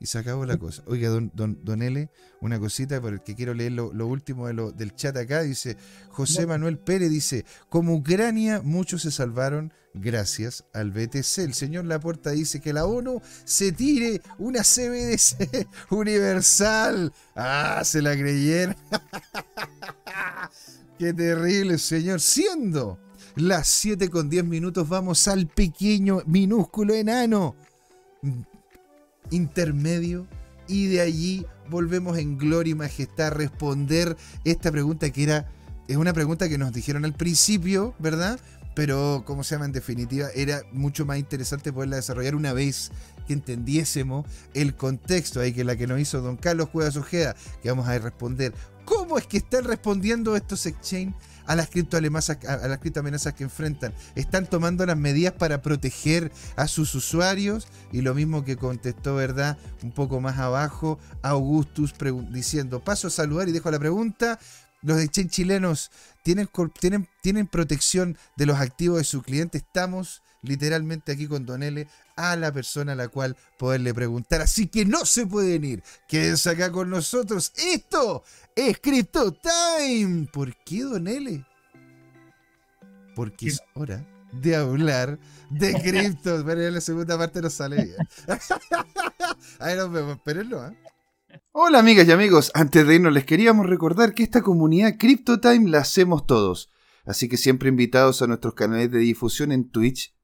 Y 0.00 0.06
se 0.06 0.18
acabó 0.18 0.46
la 0.46 0.56
cosa. 0.56 0.82
Oiga, 0.86 1.08
don, 1.08 1.30
don, 1.34 1.82
L, 1.82 2.08
una 2.40 2.58
cosita 2.58 3.00
por 3.00 3.12
el 3.12 3.22
que 3.22 3.34
quiero 3.34 3.54
leer 3.54 3.72
lo, 3.72 4.06
último 4.06 4.46
de 4.46 4.54
lo, 4.54 4.72
del 4.72 4.94
chat 4.94 5.16
acá. 5.16 5.42
Dice, 5.42 5.76
José 6.10 6.46
Manuel 6.46 6.78
Pérez 6.78 7.10
dice, 7.10 7.44
como 7.68 7.94
Ucrania, 7.94 8.60
muchos 8.62 9.02
se 9.02 9.10
salvaron 9.10 9.72
gracias 9.94 10.64
al 10.72 10.90
BTC. 10.90 11.38
El 11.38 11.54
señor 11.54 11.86
Laporta 11.86 12.30
dice 12.30 12.60
que 12.60 12.72
la 12.72 12.86
ONU 12.86 13.20
se 13.44 13.72
tire 13.72 14.20
una 14.38 14.62
CBDC 14.62 15.66
universal. 15.90 17.12
Ah, 17.34 17.82
se 17.84 18.02
la 18.02 18.12
creyeron. 18.12 18.76
Qué 20.98 21.12
terrible, 21.12 21.78
señor. 21.78 22.20
Siendo 22.20 22.98
las 23.36 23.66
7 23.68 24.08
con 24.10 24.30
10 24.30 24.44
minutos, 24.44 24.88
vamos 24.88 25.26
al 25.26 25.48
pequeño, 25.48 26.22
minúsculo 26.26 26.94
enano 26.94 27.56
intermedio 29.30 30.26
y 30.66 30.86
de 30.86 31.00
allí 31.00 31.46
volvemos 31.68 32.18
en 32.18 32.38
gloria 32.38 32.72
y 32.72 32.74
majestad 32.74 33.28
a 33.28 33.30
responder 33.30 34.16
esta 34.44 34.70
pregunta 34.70 35.10
que 35.10 35.22
era, 35.22 35.48
es 35.88 35.96
una 35.96 36.12
pregunta 36.12 36.48
que 36.48 36.58
nos 36.58 36.72
dijeron 36.72 37.04
al 37.04 37.14
principio, 37.14 37.94
¿verdad? 37.98 38.38
Pero, 38.74 39.22
como 39.24 39.44
se 39.44 39.54
llama 39.54 39.66
en 39.66 39.72
definitiva, 39.72 40.28
era 40.34 40.62
mucho 40.72 41.06
más 41.06 41.18
interesante 41.18 41.72
poderla 41.72 41.96
desarrollar 41.96 42.34
una 42.34 42.52
vez 42.52 42.90
que 43.26 43.32
entendiésemos 43.32 44.26
el 44.52 44.74
contexto 44.74 45.40
ahí 45.40 45.52
que 45.52 45.64
la 45.64 45.76
que 45.76 45.86
nos 45.86 46.00
hizo 46.00 46.20
don 46.20 46.36
Carlos 46.36 46.70
Cuevas 46.70 46.96
Ojeda, 46.96 47.36
que 47.62 47.70
vamos 47.70 47.86
a 47.86 47.96
responder. 47.98 48.52
¿Cómo 48.84 49.16
es 49.16 49.26
que 49.26 49.38
están 49.38 49.64
respondiendo 49.64 50.36
estos 50.36 50.66
exchange 50.66 51.14
a 51.46 51.54
las 51.54 51.68
criptoamenazas, 51.68 52.38
a 52.44 52.68
las 52.68 52.78
criptoamenazas 52.78 53.34
que 53.34 53.44
enfrentan. 53.44 53.94
Están 54.14 54.46
tomando 54.46 54.84
las 54.86 54.96
medidas 54.96 55.32
para 55.34 55.62
proteger 55.62 56.32
a 56.56 56.68
sus 56.68 56.94
usuarios 56.94 57.68
y 57.92 58.02
lo 58.02 58.14
mismo 58.14 58.44
que 58.44 58.56
contestó, 58.56 59.14
¿verdad? 59.16 59.58
Un 59.82 59.92
poco 59.92 60.20
más 60.20 60.38
abajo, 60.38 60.98
Augustus 61.22 61.94
diciendo, 62.30 62.82
paso 62.82 63.08
a 63.08 63.10
saludar 63.10 63.48
y 63.48 63.52
dejo 63.52 63.70
la 63.70 63.78
pregunta. 63.78 64.38
Los 64.82 65.00
exchange 65.00 65.30
chilenos 65.30 65.90
tienen, 66.22 66.48
tienen, 66.78 67.08
tienen 67.22 67.46
protección 67.46 68.18
de 68.36 68.46
los 68.46 68.58
activos 68.58 68.98
de 68.98 69.04
sus 69.04 69.22
clientes. 69.22 69.62
Estamos 69.62 70.22
literalmente 70.44 71.12
aquí 71.12 71.26
con 71.26 71.46
Don 71.46 71.62
L 71.62 71.86
a 72.16 72.36
la 72.36 72.52
persona 72.52 72.92
a 72.92 72.96
la 72.96 73.08
cual 73.08 73.36
poderle 73.58 73.92
preguntar. 73.94 74.42
Así 74.42 74.68
que 74.68 74.84
no 74.84 75.04
se 75.04 75.26
pueden 75.26 75.64
ir. 75.64 75.82
Quédense 76.08 76.50
acá 76.50 76.70
con 76.70 76.90
nosotros. 76.90 77.52
Esto 77.56 78.22
es 78.54 78.78
Crypto 78.80 79.32
Time. 79.32 80.28
¿Por 80.32 80.54
qué, 80.64 80.82
Don 80.82 81.08
L? 81.08 81.44
Porque 83.14 83.48
es 83.48 83.60
hora 83.74 84.04
de 84.32 84.56
hablar 84.56 85.18
de 85.50 85.74
criptos. 85.82 86.44
Pero 86.44 86.62
en 86.62 86.74
la 86.74 86.80
segunda 86.80 87.18
parte 87.18 87.40
no 87.40 87.50
sale 87.50 87.84
bien. 87.84 87.96
Ahí 89.58 89.76
nos 89.76 89.90
vemos. 89.92 90.16
Espérenlo, 90.16 90.66
¿eh? 90.66 90.76
Hola 91.56 91.78
amigas 91.78 92.06
y 92.06 92.12
amigos, 92.12 92.50
antes 92.54 92.86
de 92.86 92.96
irnos 92.96 93.12
les 93.12 93.24
queríamos 93.24 93.66
recordar 93.66 94.14
que 94.14 94.22
esta 94.22 94.42
comunidad 94.42 94.96
CryptoTime 94.98 95.70
la 95.70 95.78
hacemos 95.78 96.26
todos, 96.26 96.70
así 97.04 97.28
que 97.28 97.36
siempre 97.36 97.68
invitados 97.68 98.22
a 98.22 98.26
nuestros 98.26 98.54
canales 98.54 98.90
de 98.90 98.98
difusión 98.98 99.52
en 99.52 99.68
Twitch, 99.70 100.13